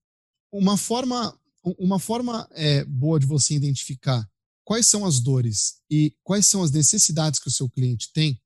uma 0.52 0.76
forma, 0.76 1.36
uma 1.62 1.98
forma 1.98 2.48
é, 2.52 2.84
boa 2.84 3.18
de 3.18 3.26
você 3.26 3.54
identificar 3.54 4.29
quais 4.70 4.86
são 4.86 5.04
as 5.04 5.18
dores 5.18 5.82
e 5.90 6.14
quais 6.22 6.46
são 6.46 6.62
as 6.62 6.70
necessidades 6.70 7.40
que 7.40 7.48
o 7.48 7.50
seu 7.50 7.68
cliente 7.68 8.12
tem 8.12 8.40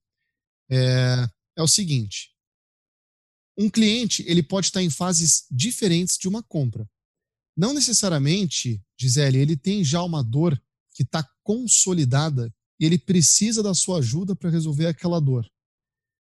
é, 0.70 1.28
é 1.54 1.62
o 1.62 1.68
seguinte: 1.68 2.30
um 3.58 3.68
cliente 3.68 4.24
ele 4.26 4.42
pode 4.42 4.68
estar 4.68 4.82
em 4.82 4.88
fases 4.88 5.44
diferentes 5.50 6.16
de 6.16 6.26
uma 6.26 6.42
compra. 6.42 6.88
Não 7.54 7.74
necessariamente, 7.74 8.82
Gisele, 8.98 9.36
ele 9.36 9.54
tem 9.54 9.84
já 9.84 10.02
uma 10.02 10.24
dor 10.24 10.58
que 10.94 11.02
está 11.02 11.22
consolidada 11.42 12.50
e 12.80 12.86
ele 12.86 12.96
precisa 12.98 13.62
da 13.62 13.74
sua 13.74 13.98
ajuda 13.98 14.34
para 14.34 14.48
resolver 14.48 14.86
aquela 14.86 15.20
dor. 15.20 15.46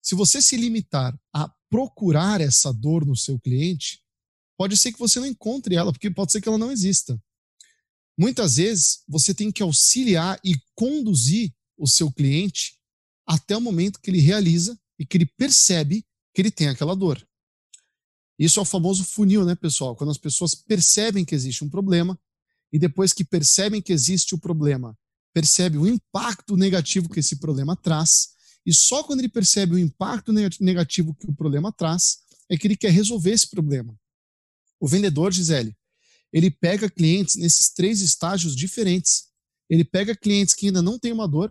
Se 0.03 0.15
você 0.15 0.43
se 0.43 0.59
limitar 0.59 1.19
a 1.33 1.49
procurar 1.71 2.43
essa 2.43 2.71
dor 2.71 3.07
no 3.07 3.17
seu 3.17 3.41
cliente, 3.41 4.03
pode 4.59 4.77
ser 4.77 4.93
que 4.93 4.99
você 4.99 5.19
não 5.19 5.27
encontre 5.27 5.75
ela, 5.75 5.91
porque 5.91 6.11
pode 6.11 6.33
ser 6.33 6.43
que 6.43 6.49
ela 6.49 6.59
não 6.59 6.71
exista. 6.71 7.19
Muitas 8.17 8.57
vezes 8.57 9.03
você 9.07 9.35
tem 9.35 9.53
que 9.53 9.63
auxiliar 9.63 10.41
e 10.43 10.57
conduzir 10.75 11.53
o 11.77 11.87
seu 11.87 12.11
cliente 12.11 12.79
até 13.27 13.57
o 13.57 13.61
momento 13.61 14.01
que 14.01 14.11
ele 14.11 14.21
realiza 14.21 14.79
e 14.99 15.05
que 15.05 15.17
ele 15.17 15.27
percebe 15.27 16.07
que 16.33 16.41
ele 16.41 16.51
tem 16.51 16.69
aquela 16.69 16.95
dor. 16.95 17.27
Isso 18.39 18.59
é 18.59 18.63
o 18.63 18.67
famoso 18.67 19.05
funil, 19.05 19.45
né, 19.45 19.55
pessoal? 19.55 19.97
Quando 19.97 20.11
as 20.11 20.19
pessoas 20.19 20.55
percebem 20.55 21.25
que 21.25 21.35
existe 21.35 21.65
um 21.65 21.69
problema 21.69 22.19
e 22.73 22.79
depois 22.79 23.13
que 23.13 23.25
percebem 23.25 23.81
que 23.81 23.93
existe 23.93 24.35
o 24.35 24.39
problema, 24.39 24.97
percebe 25.33 25.79
o 25.79 25.87
impacto 25.87 26.57
negativo 26.57 27.09
que 27.09 27.21
esse 27.21 27.37
problema 27.37 27.77
traz, 27.77 28.31
e 28.65 28.73
só 28.73 29.03
quando 29.03 29.21
ele 29.21 29.29
percebe 29.29 29.75
o 29.75 29.79
impacto 29.79 30.33
negativo 30.33 31.15
que 31.15 31.27
o 31.27 31.35
problema 31.35 31.71
traz, 31.73 32.19
é 32.49 32.57
que 32.57 32.67
ele 32.67 32.77
quer 32.77 32.91
resolver 32.91 33.31
esse 33.31 33.49
problema. 33.49 33.95
O 34.81 34.89
vendedor, 34.89 35.33
Gisele, 35.33 35.77
ele 36.37 36.51
pega 36.51 36.91
clientes 36.91 37.35
nesses 37.37 37.71
três 37.71 38.03
estágios 38.03 38.55
diferentes. 38.55 39.29
Ele 39.71 39.83
pega 39.83 40.15
clientes 40.15 40.53
que 40.53 40.67
ainda 40.67 40.83
não 40.83 40.99
têm 40.99 41.11
uma 41.11 41.27
dor, 41.27 41.51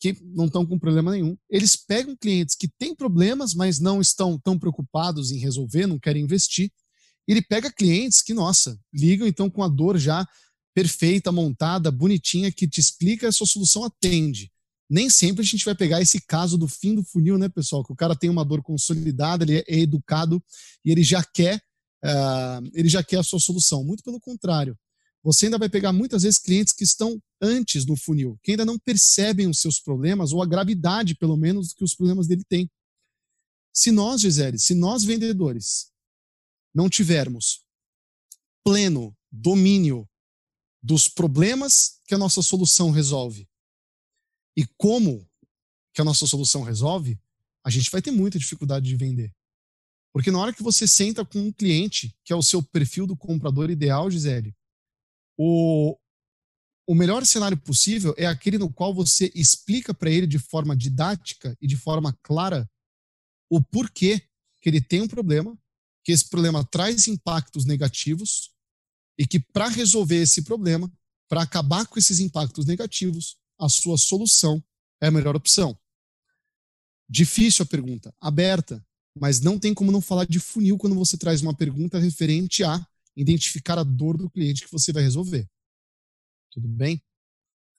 que 0.00 0.16
não 0.22 0.46
estão 0.46 0.64
com 0.64 0.78
problema 0.78 1.10
nenhum. 1.10 1.36
Eles 1.50 1.76
pegam 1.76 2.16
clientes 2.16 2.56
que 2.56 2.66
têm 2.66 2.94
problemas, 2.94 3.52
mas 3.52 3.78
não 3.78 4.00
estão 4.00 4.38
tão 4.38 4.58
preocupados 4.58 5.30
em 5.30 5.38
resolver, 5.38 5.86
não 5.86 5.98
querem 5.98 6.22
investir. 6.22 6.72
Ele 7.28 7.42
pega 7.42 7.70
clientes 7.70 8.22
que, 8.22 8.32
nossa, 8.32 8.80
ligam 8.90 9.28
então 9.28 9.50
com 9.50 9.62
a 9.62 9.68
dor 9.68 9.98
já 9.98 10.26
perfeita, 10.74 11.30
montada, 11.30 11.90
bonitinha, 11.90 12.50
que 12.50 12.66
te 12.66 12.80
explica 12.80 13.28
a 13.28 13.32
sua 13.32 13.46
solução 13.46 13.84
atende. 13.84 14.50
Nem 14.88 15.10
sempre 15.10 15.42
a 15.42 15.46
gente 15.46 15.64
vai 15.64 15.74
pegar 15.74 16.00
esse 16.00 16.22
caso 16.22 16.56
do 16.56 16.66
fim 16.66 16.94
do 16.94 17.04
funil, 17.04 17.36
né, 17.36 17.50
pessoal? 17.50 17.84
Que 17.84 17.92
o 17.92 17.96
cara 17.96 18.16
tem 18.16 18.30
uma 18.30 18.46
dor 18.46 18.62
consolidada, 18.62 19.44
ele 19.44 19.62
é 19.68 19.78
educado 19.80 20.42
e 20.82 20.90
ele 20.90 21.02
já 21.02 21.22
quer, 21.22 21.62
uh, 22.04 22.70
ele 22.74 22.88
já 22.88 23.02
quer 23.02 23.18
a 23.18 23.22
sua 23.22 23.40
solução. 23.40 23.82
Muito 23.82 24.04
pelo 24.04 24.20
contrário. 24.20 24.78
Você 25.22 25.46
ainda 25.46 25.58
vai 25.58 25.70
pegar 25.70 25.92
muitas 25.92 26.22
vezes 26.22 26.38
clientes 26.38 26.72
que 26.74 26.84
estão 26.84 27.20
antes 27.40 27.84
do 27.86 27.96
funil, 27.96 28.38
que 28.42 28.50
ainda 28.50 28.64
não 28.64 28.78
percebem 28.78 29.48
os 29.48 29.58
seus 29.58 29.80
problemas, 29.80 30.32
ou 30.32 30.42
a 30.42 30.46
gravidade, 30.46 31.14
pelo 31.14 31.36
menos, 31.36 31.72
que 31.72 31.82
os 31.82 31.94
problemas 31.94 32.26
dele 32.26 32.44
têm. 32.44 32.70
Se 33.72 33.90
nós, 33.90 34.20
Gisele, 34.20 34.58
se 34.58 34.74
nós 34.74 35.02
vendedores 35.02 35.90
não 36.74 36.90
tivermos 36.90 37.64
pleno 38.62 39.16
domínio 39.32 40.08
dos 40.82 41.08
problemas 41.08 42.00
que 42.06 42.14
a 42.14 42.18
nossa 42.18 42.42
solução 42.42 42.90
resolve 42.90 43.48
e 44.56 44.66
como 44.76 45.26
que 45.94 46.00
a 46.00 46.04
nossa 46.04 46.26
solução 46.26 46.62
resolve, 46.62 47.18
a 47.64 47.70
gente 47.70 47.90
vai 47.90 48.02
ter 48.02 48.10
muita 48.10 48.38
dificuldade 48.38 48.86
de 48.86 48.96
vender. 48.96 49.34
Porque 50.14 50.30
na 50.30 50.38
hora 50.38 50.52
que 50.52 50.62
você 50.62 50.86
senta 50.86 51.24
com 51.24 51.40
um 51.40 51.50
cliente, 51.50 52.16
que 52.24 52.32
é 52.32 52.36
o 52.36 52.42
seu 52.42 52.62
perfil 52.62 53.04
do 53.04 53.16
comprador 53.16 53.68
ideal, 53.68 54.08
Gisele, 54.08 54.54
o, 55.36 55.98
o 56.86 56.94
melhor 56.94 57.26
cenário 57.26 57.56
possível 57.56 58.14
é 58.16 58.24
aquele 58.24 58.56
no 58.56 58.72
qual 58.72 58.94
você 58.94 59.32
explica 59.34 59.92
para 59.92 60.08
ele 60.08 60.28
de 60.28 60.38
forma 60.38 60.76
didática 60.76 61.58
e 61.60 61.66
de 61.66 61.76
forma 61.76 62.16
clara 62.22 62.70
o 63.50 63.60
porquê 63.60 64.22
que 64.62 64.68
ele 64.68 64.80
tem 64.80 65.00
um 65.00 65.08
problema, 65.08 65.58
que 66.04 66.12
esse 66.12 66.28
problema 66.28 66.64
traz 66.64 67.08
impactos 67.08 67.64
negativos 67.64 68.52
e 69.18 69.26
que 69.26 69.40
para 69.40 69.66
resolver 69.66 70.22
esse 70.22 70.42
problema, 70.42 70.92
para 71.28 71.42
acabar 71.42 71.88
com 71.88 71.98
esses 71.98 72.20
impactos 72.20 72.66
negativos, 72.66 73.36
a 73.58 73.68
sua 73.68 73.98
solução 73.98 74.62
é 75.00 75.08
a 75.08 75.10
melhor 75.10 75.34
opção. 75.34 75.76
Difícil 77.08 77.64
a 77.64 77.66
pergunta, 77.66 78.14
aberta, 78.20 78.84
mas 79.14 79.40
não 79.40 79.58
tem 79.58 79.72
como 79.72 79.92
não 79.92 80.00
falar 80.00 80.26
de 80.26 80.40
funil 80.40 80.76
quando 80.76 80.96
você 80.96 81.16
traz 81.16 81.40
uma 81.40 81.54
pergunta 81.54 81.98
referente 81.98 82.64
a 82.64 82.84
identificar 83.16 83.78
a 83.78 83.84
dor 83.84 84.16
do 84.16 84.28
cliente 84.28 84.64
que 84.64 84.72
você 84.72 84.92
vai 84.92 85.02
resolver. 85.02 85.48
Tudo 86.50 86.68
bem? 86.68 87.02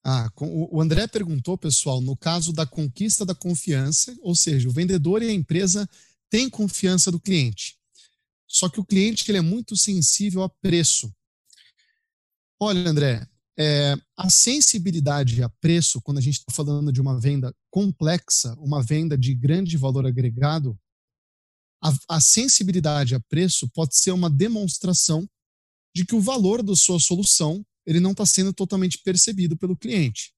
Ah, 0.04 0.32
o 0.40 0.80
André 0.80 1.08
perguntou, 1.08 1.58
pessoal, 1.58 2.00
no 2.00 2.16
caso 2.16 2.54
da 2.54 2.66
conquista 2.66 3.26
da 3.26 3.34
confiança, 3.34 4.16
ou 4.22 4.36
seja, 4.36 4.70
o 4.70 4.72
vendedor 4.72 5.24
e 5.24 5.30
a 5.30 5.34
empresa 5.34 5.90
têm 6.30 6.50
confiança 6.50 7.12
do 7.12 7.20
cliente. 7.20 7.76
Só 8.48 8.70
que 8.70 8.80
o 8.80 8.86
cliente 8.86 9.30
ele 9.30 9.40
é 9.40 9.42
muito 9.42 9.76
sensível 9.76 10.44
a 10.44 10.50
preço. 10.50 11.12
Olha, 12.60 12.88
André, 12.88 13.28
é, 13.58 13.96
a 14.16 14.30
sensibilidade 14.30 15.42
a 15.42 15.50
preço, 15.50 16.02
quando 16.02 16.20
a 16.20 16.22
gente 16.22 16.36
está 16.36 16.54
falando 16.54 16.92
de 16.92 17.02
uma 17.02 17.20
venda 17.20 17.54
complexa, 17.72 18.54
uma 18.60 18.84
venda 18.84 19.18
de 19.18 19.34
grande 19.34 19.76
valor 19.76 20.06
agregado, 20.06 20.78
a, 21.86 22.16
a 22.16 22.20
sensibilidade 22.20 23.14
a 23.14 23.20
preço 23.20 23.70
pode 23.70 23.96
ser 23.96 24.12
uma 24.12 24.30
demonstração 24.30 25.28
de 25.96 26.04
que 26.04 26.16
o 26.16 26.22
valor 26.22 26.64
da 26.64 26.76
sua 26.76 27.00
solução 27.00 27.64
ele 27.86 28.00
não 28.00 28.12
está 28.12 28.26
sendo 28.26 28.52
totalmente 28.52 29.00
percebido 29.04 29.56
pelo 29.56 29.78
cliente. 29.78 30.34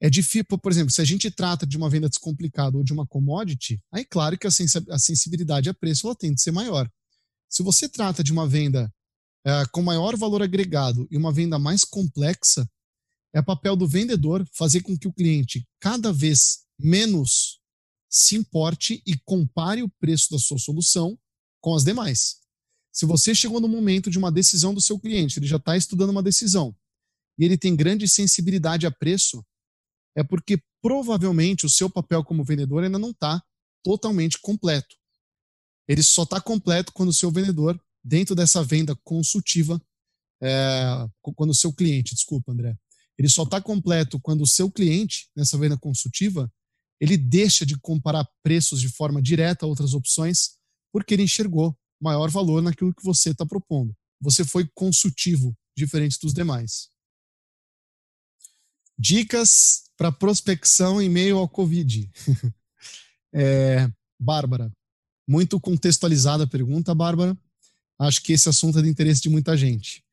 É 0.00 0.08
difícil, 0.08 0.44
por 0.44 0.70
exemplo, 0.70 0.92
se 0.92 1.00
a 1.00 1.04
gente 1.04 1.30
trata 1.30 1.66
de 1.66 1.76
uma 1.76 1.90
venda 1.90 2.08
descomplicada 2.08 2.76
ou 2.76 2.84
de 2.84 2.92
uma 2.92 3.06
commodity, 3.06 3.82
aí 3.92 4.04
claro 4.04 4.38
que 4.38 4.46
a, 4.46 4.50
sensibilidade 4.98 5.68
a 5.68 5.74
preço 5.74 6.06
ela 6.06 6.14
tem 6.14 6.32
de 6.32 6.40
ser 6.40 6.52
maior. 6.52 6.88
Se 7.48 7.62
você 7.62 7.88
trata 7.88 8.22
de 8.22 8.30
uma 8.30 8.46
venda 8.46 8.92
é, 9.44 9.64
com 9.72 9.82
maior 9.82 10.16
valor 10.16 10.42
agregado 10.42 11.06
e 11.10 11.16
uma 11.16 11.32
venda 11.32 11.58
mais 11.58 11.84
complexa, 11.84 12.68
é 13.34 13.42
papel 13.42 13.74
do 13.74 13.88
vendedor 13.88 14.46
fazer 14.52 14.82
com 14.82 14.96
que 14.96 15.08
o 15.08 15.12
cliente 15.12 15.66
cada 15.80 16.12
vez 16.12 16.60
menos 16.78 17.60
se 18.14 18.36
importe 18.36 19.02
e 19.04 19.18
compare 19.24 19.82
o 19.82 19.88
preço 19.88 20.30
da 20.30 20.38
sua 20.38 20.56
solução 20.56 21.18
com 21.60 21.74
as 21.74 21.82
demais. 21.82 22.36
Se 22.92 23.04
você 23.04 23.34
chegou 23.34 23.60
no 23.60 23.66
momento 23.66 24.08
de 24.08 24.16
uma 24.16 24.30
decisão 24.30 24.72
do 24.72 24.80
seu 24.80 25.00
cliente, 25.00 25.40
ele 25.40 25.48
já 25.48 25.56
está 25.56 25.76
estudando 25.76 26.10
uma 26.10 26.22
decisão 26.22 26.72
e 27.36 27.44
ele 27.44 27.58
tem 27.58 27.74
grande 27.74 28.06
sensibilidade 28.06 28.86
a 28.86 28.90
preço, 28.92 29.44
é 30.14 30.22
porque 30.22 30.62
provavelmente 30.80 31.66
o 31.66 31.68
seu 31.68 31.90
papel 31.90 32.22
como 32.22 32.44
vendedor 32.44 32.84
ainda 32.84 33.00
não 33.00 33.10
está 33.10 33.42
totalmente 33.82 34.38
completo. 34.40 34.94
Ele 35.88 36.02
só 36.02 36.22
está 36.22 36.40
completo 36.40 36.92
quando 36.92 37.08
o 37.08 37.12
seu 37.12 37.32
vendedor, 37.32 37.82
dentro 38.02 38.36
dessa 38.36 38.62
venda 38.62 38.94
consultiva, 39.02 39.82
é, 40.40 41.08
quando 41.34 41.50
o 41.50 41.54
seu 41.54 41.72
cliente, 41.72 42.14
desculpa, 42.14 42.52
André, 42.52 42.78
ele 43.18 43.28
só 43.28 43.42
está 43.42 43.60
completo 43.60 44.20
quando 44.20 44.42
o 44.42 44.46
seu 44.46 44.70
cliente, 44.70 45.28
nessa 45.34 45.58
venda 45.58 45.76
consultiva, 45.76 46.48
ele 47.00 47.16
deixa 47.16 47.66
de 47.66 47.78
comparar 47.78 48.28
preços 48.42 48.80
de 48.80 48.88
forma 48.88 49.20
direta 49.20 49.64
a 49.64 49.68
outras 49.68 49.94
opções, 49.94 50.56
porque 50.92 51.14
ele 51.14 51.24
enxergou 51.24 51.76
maior 52.00 52.30
valor 52.30 52.62
naquilo 52.62 52.94
que 52.94 53.04
você 53.04 53.30
está 53.30 53.44
propondo. 53.44 53.94
Você 54.20 54.44
foi 54.44 54.68
consultivo, 54.74 55.56
diferente 55.76 56.18
dos 56.20 56.32
demais. 56.32 56.88
Dicas 58.98 59.84
para 59.96 60.12
prospecção 60.12 61.00
em 61.00 61.08
meio 61.08 61.38
ao 61.38 61.48
Covid. 61.48 62.10
é, 63.34 63.90
Bárbara, 64.18 64.72
muito 65.28 65.60
contextualizada 65.60 66.44
a 66.44 66.48
pergunta, 66.48 66.94
Bárbara. 66.94 67.36
Acho 67.98 68.22
que 68.22 68.32
esse 68.32 68.48
assunto 68.48 68.78
é 68.78 68.82
de 68.82 68.88
interesse 68.88 69.22
de 69.22 69.28
muita 69.28 69.56
gente. 69.56 70.04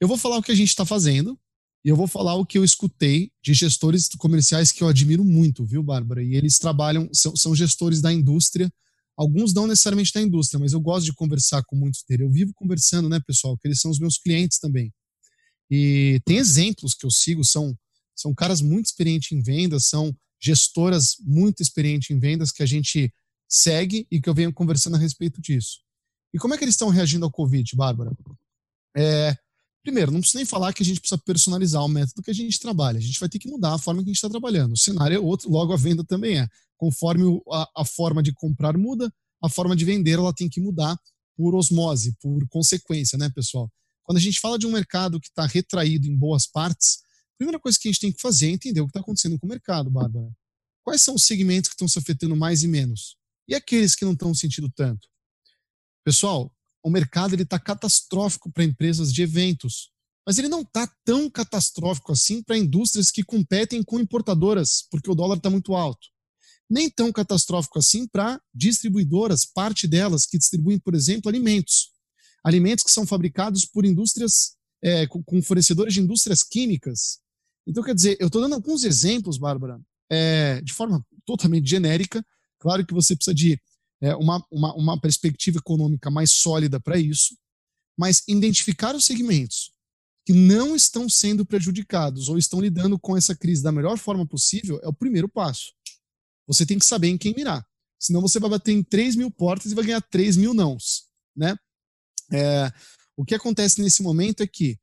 Eu 0.00 0.08
vou 0.08 0.16
falar 0.16 0.38
o 0.38 0.42
que 0.42 0.52
a 0.52 0.54
gente 0.54 0.68
está 0.68 0.84
fazendo 0.84 1.38
e 1.84 1.88
eu 1.88 1.96
vou 1.96 2.06
falar 2.06 2.34
o 2.34 2.46
que 2.46 2.56
eu 2.56 2.64
escutei 2.64 3.30
de 3.42 3.52
gestores 3.52 4.08
comerciais 4.18 4.72
que 4.72 4.82
eu 4.82 4.88
admiro 4.88 5.24
muito, 5.24 5.64
viu, 5.66 5.82
Bárbara? 5.82 6.22
E 6.22 6.34
eles 6.34 6.58
trabalham, 6.58 7.08
são, 7.12 7.36
são 7.36 7.54
gestores 7.54 8.00
da 8.00 8.12
indústria 8.12 8.72
Alguns 9.16 9.54
não 9.54 9.66
necessariamente 9.66 10.12
da 10.12 10.20
indústria, 10.20 10.58
mas 10.58 10.72
eu 10.72 10.80
gosto 10.80 11.06
de 11.06 11.12
conversar 11.12 11.62
com 11.64 11.76
muitos 11.76 12.02
deles. 12.08 12.26
Eu 12.26 12.32
vivo 12.32 12.52
conversando, 12.54 13.08
né, 13.08 13.20
pessoal? 13.24 13.56
Que 13.56 13.68
eles 13.68 13.80
são 13.80 13.90
os 13.90 13.98
meus 13.98 14.18
clientes 14.18 14.58
também. 14.58 14.92
E 15.70 16.20
tem 16.24 16.36
exemplos 16.36 16.94
que 16.94 17.06
eu 17.06 17.10
sigo, 17.10 17.44
são, 17.44 17.76
são 18.14 18.34
caras 18.34 18.60
muito 18.60 18.86
experientes 18.86 19.30
em 19.32 19.40
vendas, 19.40 19.86
são 19.86 20.14
gestoras 20.40 21.14
muito 21.20 21.62
experientes 21.62 22.10
em 22.10 22.18
vendas 22.18 22.50
que 22.50 22.62
a 22.62 22.66
gente 22.66 23.12
segue 23.48 24.06
e 24.10 24.20
que 24.20 24.28
eu 24.28 24.34
venho 24.34 24.52
conversando 24.52 24.96
a 24.96 24.98
respeito 24.98 25.40
disso. 25.40 25.78
E 26.32 26.38
como 26.38 26.52
é 26.52 26.58
que 26.58 26.64
eles 26.64 26.74
estão 26.74 26.88
reagindo 26.88 27.24
ao 27.24 27.30
Covid, 27.30 27.76
Bárbara? 27.76 28.12
É, 28.96 29.36
primeiro, 29.84 30.10
não 30.10 30.20
preciso 30.20 30.38
nem 30.38 30.46
falar 30.46 30.72
que 30.72 30.82
a 30.82 30.86
gente 30.86 30.98
precisa 30.98 31.18
personalizar 31.18 31.84
o 31.84 31.88
método 31.88 32.22
que 32.22 32.30
a 32.30 32.34
gente 32.34 32.58
trabalha. 32.58 32.98
A 32.98 33.02
gente 33.02 33.20
vai 33.20 33.28
ter 33.28 33.38
que 33.38 33.48
mudar 33.48 33.74
a 33.74 33.78
forma 33.78 34.02
que 34.02 34.08
a 34.08 34.12
gente 34.12 34.16
está 34.16 34.30
trabalhando. 34.30 34.72
O 34.72 34.76
cenário 34.76 35.14
é 35.14 35.20
outro, 35.20 35.50
logo 35.50 35.72
a 35.72 35.76
venda 35.76 36.02
também 36.02 36.40
é. 36.40 36.48
Conforme 36.76 37.40
a, 37.52 37.70
a 37.76 37.84
forma 37.84 38.22
de 38.22 38.32
comprar 38.32 38.76
muda, 38.76 39.12
a 39.42 39.48
forma 39.48 39.76
de 39.76 39.84
vender 39.84 40.12
ela 40.12 40.32
tem 40.32 40.48
que 40.48 40.60
mudar 40.60 40.98
por 41.36 41.54
osmose, 41.54 42.16
por 42.20 42.48
consequência, 42.48 43.18
né, 43.18 43.30
pessoal? 43.30 43.70
Quando 44.02 44.18
a 44.18 44.20
gente 44.20 44.40
fala 44.40 44.58
de 44.58 44.66
um 44.66 44.72
mercado 44.72 45.20
que 45.20 45.28
está 45.28 45.46
retraído 45.46 46.06
em 46.06 46.16
boas 46.16 46.46
partes, 46.46 46.98
a 47.34 47.36
primeira 47.36 47.60
coisa 47.60 47.78
que 47.80 47.88
a 47.88 47.92
gente 47.92 48.00
tem 48.00 48.12
que 48.12 48.20
fazer 48.20 48.48
é 48.48 48.50
entender 48.50 48.80
o 48.80 48.86
que 48.86 48.90
está 48.90 49.00
acontecendo 49.00 49.38
com 49.38 49.46
o 49.46 49.50
mercado, 49.50 49.90
Bárbara. 49.90 50.30
Quais 50.82 51.02
são 51.02 51.14
os 51.14 51.24
segmentos 51.24 51.68
que 51.68 51.74
estão 51.74 51.88
se 51.88 51.98
afetando 51.98 52.34
mais 52.34 52.62
e 52.62 52.68
menos? 52.68 53.16
E 53.46 53.54
aqueles 53.54 53.94
que 53.94 54.04
não 54.04 54.12
estão 54.12 54.34
sentindo 54.34 54.70
tanto? 54.70 55.08
Pessoal, 56.04 56.54
o 56.84 56.90
mercado 56.90 57.34
está 57.34 57.58
catastrófico 57.58 58.52
para 58.52 58.62
empresas 58.62 59.12
de 59.12 59.22
eventos, 59.22 59.90
mas 60.26 60.38
ele 60.38 60.48
não 60.48 60.60
está 60.60 60.86
tão 61.04 61.28
catastrófico 61.30 62.12
assim 62.12 62.42
para 62.42 62.58
indústrias 62.58 63.10
que 63.10 63.24
competem 63.24 63.82
com 63.82 63.98
importadoras, 63.98 64.86
porque 64.90 65.10
o 65.10 65.14
dólar 65.14 65.38
está 65.38 65.50
muito 65.50 65.74
alto 65.74 66.14
nem 66.68 66.90
tão 66.90 67.12
catastrófico 67.12 67.78
assim 67.78 68.06
para 68.06 68.40
distribuidoras, 68.54 69.44
parte 69.44 69.86
delas 69.86 70.26
que 70.26 70.38
distribuem, 70.38 70.78
por 70.78 70.94
exemplo, 70.94 71.28
alimentos. 71.28 71.90
Alimentos 72.42 72.84
que 72.84 72.90
são 72.90 73.06
fabricados 73.06 73.64
por 73.64 73.84
indústrias, 73.84 74.56
é, 74.82 75.06
com, 75.06 75.42
fornecedores 75.42 75.94
de 75.94 76.00
indústrias 76.00 76.42
químicas. 76.42 77.18
Então, 77.66 77.82
quer 77.82 77.94
dizer, 77.94 78.16
eu 78.20 78.26
estou 78.26 78.42
dando 78.42 78.54
alguns 78.54 78.84
exemplos, 78.84 79.38
Bárbara, 79.38 79.80
é, 80.10 80.60
de 80.60 80.72
forma 80.72 81.04
totalmente 81.24 81.68
genérica. 81.68 82.24
Claro 82.58 82.84
que 82.84 82.92
você 82.92 83.14
precisa 83.14 83.34
de 83.34 83.58
é, 84.04 84.14
uma, 84.16 84.44
uma, 84.50 84.74
uma 84.74 85.00
perspectiva 85.00 85.58
econômica 85.58 86.10
mais 86.10 86.30
sólida 86.30 86.78
para 86.78 86.98
isso, 86.98 87.34
mas 87.98 88.22
identificar 88.28 88.94
os 88.94 89.06
segmentos 89.06 89.72
que 90.26 90.32
não 90.34 90.76
estão 90.76 91.08
sendo 91.08 91.44
prejudicados 91.44 92.28
ou 92.28 92.36
estão 92.36 92.60
lidando 92.60 92.98
com 92.98 93.16
essa 93.16 93.34
crise 93.34 93.62
da 93.62 93.72
melhor 93.72 93.96
forma 93.96 94.26
possível 94.26 94.78
é 94.82 94.88
o 94.88 94.92
primeiro 94.92 95.28
passo. 95.28 95.72
Você 96.46 96.66
tem 96.66 96.78
que 96.78 96.84
saber 96.84 97.08
em 97.08 97.16
quem 97.16 97.34
mirar. 97.34 97.66
Senão 97.98 98.20
você 98.20 98.38
vai 98.38 98.50
bater 98.50 98.72
em 98.72 98.82
3 98.82 99.16
mil 99.16 99.30
portas 99.30 99.72
e 99.72 99.74
vai 99.74 99.84
ganhar 99.84 100.02
3 100.02 100.36
mil 100.36 100.52
nãos. 100.52 101.04
Né? 101.34 101.56
É, 102.30 102.70
o 103.16 103.24
que 103.24 103.34
acontece 103.34 103.80
nesse 103.80 104.02
momento 104.02 104.42
é 104.42 104.46
que 104.46 104.78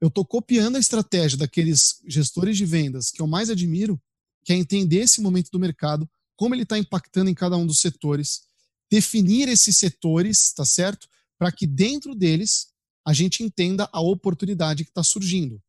eu 0.00 0.08
estou 0.08 0.24
copiando 0.24 0.76
a 0.76 0.80
estratégia 0.80 1.38
daqueles 1.38 2.00
gestores 2.06 2.56
de 2.56 2.64
vendas 2.64 3.10
que 3.10 3.20
eu 3.20 3.26
mais 3.26 3.50
admiro, 3.50 4.00
que 4.44 4.52
é 4.52 4.56
entender 4.56 5.00
esse 5.00 5.20
momento 5.20 5.50
do 5.50 5.58
mercado, 5.58 6.08
como 6.36 6.54
ele 6.54 6.62
está 6.62 6.78
impactando 6.78 7.30
em 7.30 7.34
cada 7.34 7.56
um 7.56 7.66
dos 7.66 7.80
setores, 7.80 8.49
definir 8.90 9.48
esses 9.48 9.76
setores, 9.76 10.52
tá 10.52 10.64
certo? 10.64 11.08
Para 11.38 11.52
que 11.52 11.66
dentro 11.66 12.14
deles 12.14 12.68
a 13.06 13.12
gente 13.12 13.42
entenda 13.42 13.88
a 13.92 14.00
oportunidade 14.00 14.84
que 14.84 14.90
está 14.90 15.02
surgindo. 15.02 15.62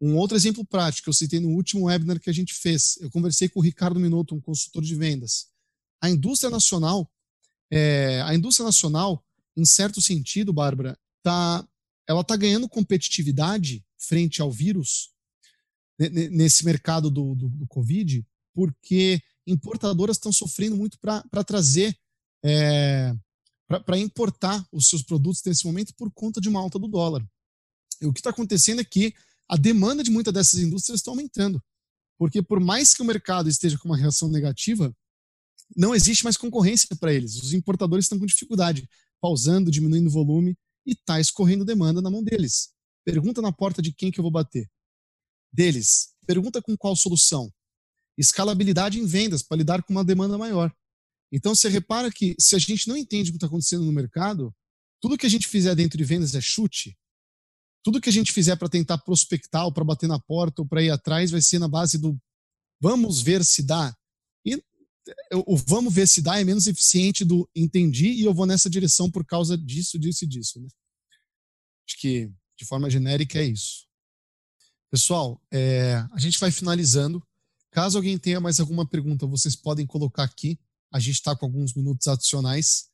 Um 0.00 0.16
outro 0.16 0.36
exemplo 0.36 0.64
prático 0.64 1.08
eu 1.08 1.14
citei 1.14 1.40
no 1.40 1.50
último 1.50 1.86
webinar 1.86 2.20
que 2.20 2.30
a 2.30 2.32
gente 2.32 2.54
fez, 2.54 2.96
eu 3.00 3.10
conversei 3.10 3.48
com 3.48 3.60
o 3.60 3.62
Ricardo 3.62 4.00
Minuto, 4.00 4.34
um 4.34 4.40
consultor 4.40 4.82
de 4.82 4.94
vendas. 4.94 5.46
A 6.00 6.10
indústria 6.10 6.50
nacional, 6.50 7.10
é, 7.70 8.20
a 8.22 8.34
indústria 8.34 8.64
nacional, 8.64 9.24
em 9.56 9.64
certo 9.64 10.00
sentido, 10.00 10.52
Bárbara, 10.52 10.98
tá, 11.22 11.66
ela 12.06 12.20
está 12.20 12.36
ganhando 12.36 12.68
competitividade 12.68 13.84
frente 13.96 14.42
ao 14.42 14.50
vírus 14.50 15.10
nesse 15.98 16.64
mercado 16.64 17.10
do, 17.10 17.34
do, 17.34 17.48
do 17.48 17.66
Covid, 17.66 18.26
porque 18.52 19.22
importadoras 19.46 20.16
estão 20.16 20.32
sofrendo 20.32 20.76
muito 20.76 20.98
para 20.98 21.44
trazer, 21.44 21.96
é, 22.44 23.14
para 23.66 23.98
importar 23.98 24.64
os 24.70 24.88
seus 24.88 25.02
produtos 25.02 25.42
nesse 25.44 25.64
momento 25.64 25.94
por 25.96 26.10
conta 26.12 26.40
de 26.40 26.48
uma 26.48 26.60
alta 26.60 26.78
do 26.78 26.86
dólar. 26.86 27.26
E 28.00 28.06
o 28.06 28.12
que 28.12 28.20
está 28.20 28.30
acontecendo 28.30 28.80
é 28.80 28.84
que 28.84 29.14
a 29.48 29.56
demanda 29.56 30.02
de 30.02 30.10
muitas 30.10 30.32
dessas 30.32 30.60
indústrias 30.60 31.00
está 31.00 31.10
aumentando. 31.10 31.62
Porque 32.18 32.42
por 32.42 32.60
mais 32.60 32.94
que 32.94 33.02
o 33.02 33.04
mercado 33.04 33.48
esteja 33.48 33.78
com 33.78 33.88
uma 33.88 33.96
reação 33.96 34.28
negativa, 34.28 34.94
não 35.76 35.94
existe 35.94 36.22
mais 36.22 36.36
concorrência 36.36 36.88
para 37.00 37.12
eles. 37.12 37.36
Os 37.36 37.52
importadores 37.52 38.04
estão 38.04 38.18
com 38.18 38.26
dificuldade, 38.26 38.88
pausando, 39.20 39.70
diminuindo 39.70 40.08
o 40.08 40.12
volume 40.12 40.56
e 40.86 40.92
está 40.92 41.18
escorrendo 41.18 41.64
demanda 41.64 42.00
na 42.02 42.10
mão 42.10 42.22
deles. 42.22 42.72
Pergunta 43.04 43.40
na 43.40 43.52
porta 43.52 43.80
de 43.80 43.92
quem 43.92 44.10
que 44.10 44.20
eu 44.20 44.22
vou 44.22 44.30
bater. 44.30 44.70
Deles. 45.52 46.14
Pergunta 46.26 46.60
com 46.60 46.76
qual 46.76 46.94
solução. 46.94 47.52
Escalabilidade 48.16 48.98
em 48.98 49.06
vendas 49.06 49.42
para 49.42 49.56
lidar 49.56 49.82
com 49.82 49.92
uma 49.92 50.04
demanda 50.04 50.38
maior. 50.38 50.74
Então 51.36 51.52
você 51.52 51.68
repara 51.68 52.12
que 52.12 52.36
se 52.38 52.54
a 52.54 52.58
gente 52.60 52.86
não 52.86 52.96
entende 52.96 53.30
o 53.30 53.32
que 53.32 53.36
está 53.38 53.48
acontecendo 53.48 53.84
no 53.84 53.90
mercado, 53.90 54.54
tudo 55.00 55.18
que 55.18 55.26
a 55.26 55.28
gente 55.28 55.48
fizer 55.48 55.74
dentro 55.74 55.98
de 55.98 56.04
vendas 56.04 56.32
é 56.36 56.40
chute. 56.40 56.96
Tudo 57.82 58.00
que 58.00 58.08
a 58.08 58.12
gente 58.12 58.32
fizer 58.32 58.54
para 58.54 58.68
tentar 58.68 58.98
prospectar, 58.98 59.64
ou 59.64 59.72
para 59.72 59.84
bater 59.84 60.08
na 60.08 60.18
porta, 60.20 60.62
ou 60.62 60.68
para 60.68 60.80
ir 60.80 60.90
atrás, 60.90 61.32
vai 61.32 61.42
ser 61.42 61.58
na 61.58 61.66
base 61.66 61.98
do 61.98 62.16
vamos 62.80 63.20
ver 63.20 63.44
se 63.44 63.64
dá. 63.64 63.92
E 64.46 64.62
o 65.32 65.56
vamos 65.56 65.92
ver 65.92 66.06
se 66.06 66.22
dá 66.22 66.40
é 66.40 66.44
menos 66.44 66.68
eficiente 66.68 67.24
do 67.24 67.50
entendi 67.52 68.12
e 68.12 68.22
eu 68.22 68.32
vou 68.32 68.46
nessa 68.46 68.70
direção 68.70 69.10
por 69.10 69.26
causa 69.26 69.58
disso, 69.58 69.98
disso 69.98 70.24
e 70.24 70.28
disso. 70.28 70.60
Né? 70.60 70.68
Acho 71.88 71.98
que, 71.98 72.32
de 72.56 72.64
forma 72.64 72.88
genérica, 72.88 73.40
é 73.40 73.44
isso. 73.44 73.86
Pessoal, 74.88 75.42
é, 75.52 75.94
a 76.12 76.18
gente 76.20 76.38
vai 76.38 76.52
finalizando. 76.52 77.20
Caso 77.72 77.98
alguém 77.98 78.16
tenha 78.16 78.40
mais 78.40 78.60
alguma 78.60 78.88
pergunta, 78.88 79.26
vocês 79.26 79.56
podem 79.56 79.84
colocar 79.84 80.22
aqui. 80.22 80.56
A 80.94 81.00
gente 81.00 81.16
está 81.16 81.34
com 81.34 81.46
alguns 81.46 81.74
minutos 81.74 82.06
adicionais. 82.06 82.84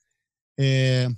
É, 0.59 1.09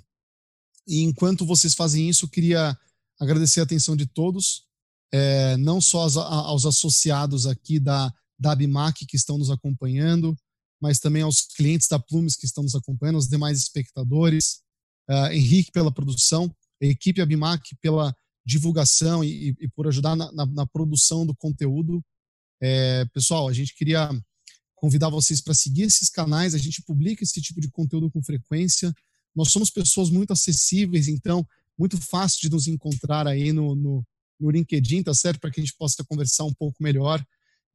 e 0.87 1.01
enquanto 1.01 1.45
vocês 1.45 1.73
fazem 1.73 2.09
isso, 2.09 2.25
eu 2.25 2.29
queria 2.29 2.77
agradecer 3.19 3.59
a 3.59 3.63
atenção 3.63 3.95
de 3.95 4.05
todos, 4.05 4.65
é, 5.13 5.55
não 5.57 5.79
só 5.79 6.01
aos, 6.01 6.17
aos, 6.17 6.65
associados 6.65 7.47
aqui 7.47 7.79
da, 7.79 8.13
da 8.37 8.51
Abimac 8.51 9.05
que 9.05 9.15
estão 9.15 9.37
nos 9.37 9.49
acompanhando, 9.49 10.35
mas 10.81 10.99
também 10.99 11.21
aos 11.21 11.43
clientes 11.55 11.87
da 11.87 11.99
Plumes 11.99 12.35
que 12.35 12.45
estão 12.45 12.63
nos 12.63 12.75
acompanhando, 12.75 13.15
aos 13.15 13.29
demais 13.29 13.57
espectadores, 13.57 14.61
uh, 15.09 15.31
Henrique 15.31 15.71
pela 15.71 15.91
produção, 15.91 16.53
a 16.81 16.85
equipe 16.85 17.21
Abimac 17.21 17.63
pela 17.81 18.13
divulgação 18.45 19.23
e, 19.23 19.55
e 19.59 19.67
por 19.69 19.87
ajudar 19.87 20.15
na, 20.15 20.31
na, 20.33 20.45
na, 20.45 20.67
produção 20.67 21.25
do 21.25 21.33
conteúdo. 21.35 22.03
É, 22.61 23.05
pessoal, 23.13 23.47
a 23.47 23.53
gente 23.53 23.73
queria 23.73 24.09
convidar 24.83 25.07
vocês 25.07 25.39
para 25.39 25.53
seguir 25.53 25.83
esses 25.83 26.09
canais, 26.09 26.53
a 26.53 26.57
gente 26.57 26.81
publica 26.81 27.23
esse 27.23 27.41
tipo 27.41 27.61
de 27.61 27.69
conteúdo 27.69 28.11
com 28.11 28.21
frequência. 28.21 28.93
Nós 29.33 29.49
somos 29.49 29.69
pessoas 29.69 30.09
muito 30.09 30.33
acessíveis, 30.33 31.07
então, 31.07 31.47
muito 31.79 31.95
fácil 31.95 32.41
de 32.41 32.49
nos 32.49 32.67
encontrar 32.67 33.25
aí 33.25 33.53
no, 33.53 33.75
no, 33.75 34.05
no 34.37 34.51
LinkedIn, 34.51 35.03
tá 35.03 35.13
certo? 35.13 35.39
Para 35.39 35.51
que 35.51 35.61
a 35.61 35.63
gente 35.63 35.73
possa 35.77 36.03
conversar 36.03 36.43
um 36.43 36.53
pouco 36.53 36.83
melhor. 36.83 37.25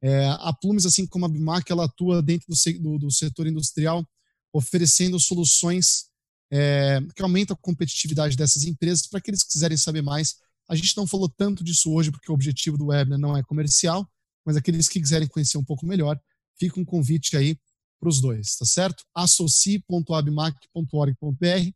É, 0.03 0.27
a 0.27 0.53
Plumes, 0.53 0.85
assim 0.85 1.07
como 1.07 1.25
a 1.25 1.29
Bimac, 1.29 1.71
ela 1.71 1.85
atua 1.85 2.21
dentro 2.21 2.45
do, 2.47 2.79
do, 2.79 2.99
do 2.99 3.11
setor 3.11 3.47
industrial, 3.47 4.07
oferecendo 4.53 5.19
soluções 5.19 6.09
é, 6.51 6.99
que 7.15 7.23
aumentam 7.23 7.55
a 7.55 7.59
competitividade 7.59 8.37
dessas 8.37 8.65
empresas. 8.65 9.07
Para 9.07 9.17
aqueles 9.17 9.41
que 9.41 9.51
quiserem 9.51 9.77
saber 9.77 10.03
mais, 10.03 10.35
a 10.69 10.75
gente 10.75 10.95
não 10.95 11.07
falou 11.07 11.27
tanto 11.27 11.63
disso 11.63 11.91
hoje, 11.91 12.11
porque 12.11 12.31
o 12.31 12.35
objetivo 12.35 12.77
do 12.77 12.85
webinar 12.85 13.17
não 13.17 13.35
é 13.35 13.41
comercial, 13.41 14.07
mas 14.45 14.55
aqueles 14.55 14.87
que 14.87 15.01
quiserem 15.01 15.27
conhecer 15.27 15.57
um 15.57 15.65
pouco 15.65 15.87
melhor, 15.87 16.21
fica 16.59 16.79
um 16.79 16.85
convite 16.85 17.37
aí 17.37 17.57
para 17.99 18.09
os 18.09 18.21
dois, 18.21 18.55
tá 18.55 18.65
certo? 18.65 19.03
associe.abmac.org.br 19.13 21.71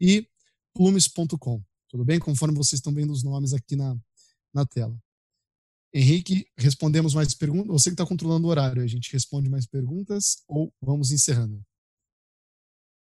e 0.00 0.28
plumes.com, 0.74 1.62
tudo 1.88 2.04
bem? 2.04 2.18
Conforme 2.18 2.56
vocês 2.56 2.78
estão 2.78 2.92
vendo 2.92 3.12
os 3.12 3.22
nomes 3.22 3.52
aqui 3.52 3.76
na, 3.76 3.96
na 4.52 4.66
tela. 4.66 4.98
Henrique, 5.94 6.46
respondemos 6.56 7.14
mais 7.14 7.34
perguntas. 7.34 7.68
Você 7.68 7.90
que 7.90 7.94
está 7.94 8.06
controlando 8.06 8.46
o 8.46 8.50
horário, 8.50 8.82
a 8.82 8.86
gente 8.86 9.12
responde 9.12 9.50
mais 9.50 9.66
perguntas 9.66 10.42
ou 10.48 10.72
vamos 10.80 11.10
encerrando? 11.10 11.62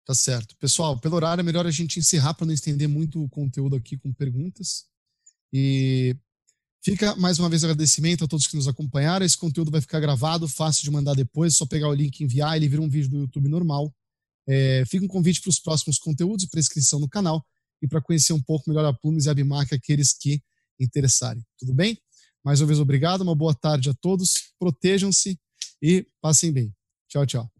Tá 0.05 0.15
certo. 0.15 0.55
Pessoal, 0.59 1.01
pelo 1.01 1.17
horário 1.17 1.41
é 1.41 1.45
melhor 1.45 1.67
a 1.67 1.71
gente 1.71 1.99
encerrar 1.99 2.35
para 2.35 2.47
não 2.47 2.53
estender 2.53 2.87
muito 2.87 3.23
o 3.23 3.29
conteúdo 3.29 3.75
aqui 3.75 3.97
com 3.97 4.13
perguntas. 4.13 4.85
E 5.51 6.15
fica 6.85 7.17
mais 7.17 7.39
uma 7.39 7.49
vez 7.49 7.65
agradecimento 7.65 8.25
a 8.25 8.29
todos 8.29 8.47
que 8.47 8.55
nos 8.55 8.69
acompanharam. 8.69 9.25
Esse 9.25 9.39
conteúdo 9.39 9.71
vai 9.71 9.81
ficar 9.81 10.01
gravado, 10.01 10.47
fácil 10.47 10.85
de 10.85 10.91
mandar 10.91 11.15
depois, 11.15 11.55
é 11.55 11.57
só 11.57 11.67
pegar 11.67 11.89
o 11.89 11.95
link 11.95 12.21
e 12.21 12.25
enviar, 12.25 12.57
ele 12.57 12.69
vira 12.69 12.83
um 12.83 12.89
vídeo 12.89 13.09
do 13.09 13.19
YouTube 13.21 13.49
normal. 13.49 13.93
É, 14.47 14.85
fica 14.87 15.05
um 15.05 15.09
convite 15.09 15.41
para 15.41 15.49
os 15.49 15.59
próximos 15.59 15.99
conteúdos 15.99 16.45
e 16.45 16.49
para 16.49 16.61
inscrição 16.61 17.01
no 17.01 17.09
canal 17.09 17.45
e 17.81 17.89
para 17.89 18.03
conhecer 18.03 18.35
um 18.35 18.43
pouco 18.43 18.69
melhor 18.69 18.85
a 18.85 18.93
Plumes 18.93 19.25
e 19.25 19.31
a 19.31 19.35
Bimac, 19.35 19.75
aqueles 19.75 20.13
que 20.13 20.43
interessarem. 20.79 21.43
Tudo 21.59 21.73
bem? 21.73 21.99
Mais 22.45 22.61
uma 22.61 22.67
vez, 22.67 22.79
obrigado, 22.79 23.23
uma 23.23 23.35
boa 23.35 23.55
tarde 23.55 23.89
a 23.89 23.95
todos, 23.95 24.53
protejam-se 24.59 25.39
e 25.81 26.07
passem 26.21 26.53
bem. 26.53 26.75
Tchau, 27.09 27.25
tchau. 27.25 27.54